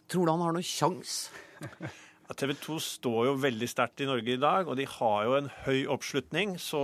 Tror 0.07 0.25
du 0.25 0.31
han 0.31 0.45
har 0.45 0.55
noen 0.55 0.65
sjans? 0.65 1.27
TV 2.35 2.51
2 2.59 2.75
står 2.83 3.19
jo 3.29 3.35
veldig 3.39 3.67
sterkt 3.71 4.01
i 4.03 4.07
Norge 4.07 4.33
i 4.33 4.39
dag, 4.39 4.67
og 4.67 4.75
de 4.79 4.83
har 4.97 5.19
jo 5.23 5.35
en 5.37 5.47
høy 5.63 5.85
oppslutning. 5.93 6.57
Så 6.59 6.79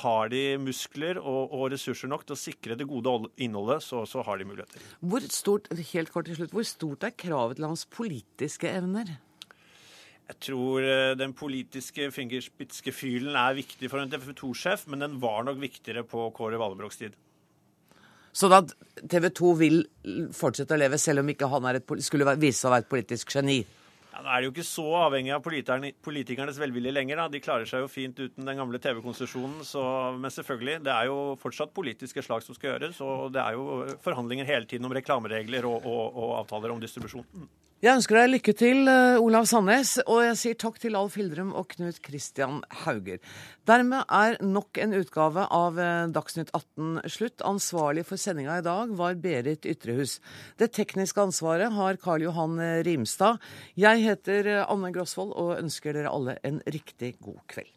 har 0.00 0.32
de 0.32 0.42
muskler 0.58 1.20
og, 1.20 1.54
og 1.54 1.68
ressurser 1.74 2.10
nok 2.10 2.26
til 2.26 2.34
å 2.34 2.40
sikre 2.40 2.78
det 2.78 2.88
gode 2.90 3.30
innholdet, 3.38 3.84
så, 3.86 4.02
så 4.08 4.24
har 4.26 4.40
de 4.40 4.48
muligheter. 4.50 4.82
Hvor 4.98 5.28
stort, 5.30 5.70
helt 5.92 6.10
kort 6.14 6.26
til 6.30 6.40
slutt, 6.40 6.56
hvor 6.56 6.66
stort 6.66 7.06
er 7.06 7.14
kravet 7.14 7.60
til 7.60 7.68
hans 7.68 7.86
politiske 7.86 8.70
evner? 8.70 9.14
Jeg 10.24 10.40
tror 10.40 10.86
eh, 10.88 11.14
den 11.20 11.34
politiske 11.36 12.08
fingerspitske 12.14 12.94
fylen 12.96 13.36
er 13.36 13.58
viktig 13.58 13.90
for 13.92 14.00
en 14.00 14.10
TV 14.10 14.32
2-sjef, 14.32 14.88
men 14.90 15.04
den 15.04 15.18
var 15.22 15.44
nok 15.46 15.60
viktigere 15.60 16.02
på 16.08 16.30
Kåre 16.34 16.58
Vallebrokks 16.58 17.02
tid. 17.02 17.18
Så 18.34 18.50
at 18.50 18.74
TV 19.10 19.30
2 19.30 19.54
vil 19.60 19.80
fortsette 20.34 20.74
å 20.74 20.80
leve 20.80 20.98
selv 20.98 21.22
om 21.22 21.30
ikke 21.30 21.48
han 21.52 21.70
et, 21.70 21.96
skulle 22.02 22.34
vise 22.34 22.58
seg 22.58 22.70
å 22.70 22.74
være 22.74 22.86
et 22.86 22.90
politisk 22.90 23.34
geni? 23.36 23.60
Ja, 24.14 24.22
nå 24.22 24.30
er 24.30 24.42
det 24.42 24.46
jo 24.48 24.52
ikke 24.52 24.66
så 24.66 24.84
avhengig 25.04 25.32
av 25.34 25.42
politikernes 25.42 26.58
velvilje 26.58 26.92
lenger. 26.94 27.18
da. 27.18 27.28
De 27.30 27.42
klarer 27.42 27.66
seg 27.66 27.82
jo 27.82 27.90
fint 27.90 28.18
uten 28.18 28.46
den 28.46 28.58
gamle 28.58 28.78
TV-konsesjonen. 28.82 29.62
Men 30.22 30.34
selvfølgelig, 30.34 30.76
det 30.86 30.94
er 30.94 31.10
jo 31.10 31.18
fortsatt 31.42 31.74
politiske 31.74 32.22
slag 32.22 32.46
som 32.46 32.54
skal 32.54 32.72
gjøres. 32.74 33.00
Og 33.02 33.32
det 33.34 33.42
er 33.42 33.58
jo 33.58 33.98
forhandlinger 34.06 34.46
hele 34.50 34.70
tiden 34.70 34.86
om 34.86 34.94
reklameregler 34.94 35.66
og, 35.66 35.82
og, 35.82 36.04
og 36.14 36.38
avtaler 36.44 36.74
om 36.74 36.82
distribusjon. 36.82 37.26
Jeg 37.84 37.98
ønsker 37.98 38.16
deg 38.16 38.30
lykke 38.32 38.52
til, 38.56 38.78
eh, 38.88 39.20
Olav 39.20 39.44
Sandnes, 39.44 39.98
og 40.08 40.22
jeg 40.24 40.36
sier 40.40 40.54
takk 40.56 40.78
til 40.80 40.94
Alf 40.96 41.18
Hildrum 41.18 41.50
og 41.52 41.66
Knut 41.68 41.98
Christian 42.00 42.62
Hauger. 42.80 43.18
Dermed 43.68 44.06
er 44.08 44.38
nok 44.40 44.78
en 44.80 44.94
utgave 44.96 45.44
av 45.52 45.76
eh, 45.76 46.06
Dagsnytt 46.08 46.48
18 46.56 47.02
slutt. 47.12 47.44
Ansvarlig 47.44 48.06
for 48.08 48.16
sendinga 48.16 48.56
i 48.56 48.64
dag 48.64 48.88
var 48.96 49.20
Berit 49.20 49.68
Ytrehus. 49.68 50.16
Det 50.56 50.72
tekniske 50.72 51.20
ansvaret 51.20 51.76
har 51.76 52.00
Karl 52.00 52.24
Johan 52.24 52.56
eh, 52.58 52.80
Rimstad. 52.88 53.36
Jeg 53.76 54.00
heter 54.00 54.64
Anne 54.64 54.88
Grosvold 54.88 55.36
og 55.36 55.58
ønsker 55.58 55.92
dere 55.92 56.08
alle 56.08 56.38
en 56.40 56.62
riktig 56.64 57.18
god 57.20 57.44
kveld. 57.52 57.68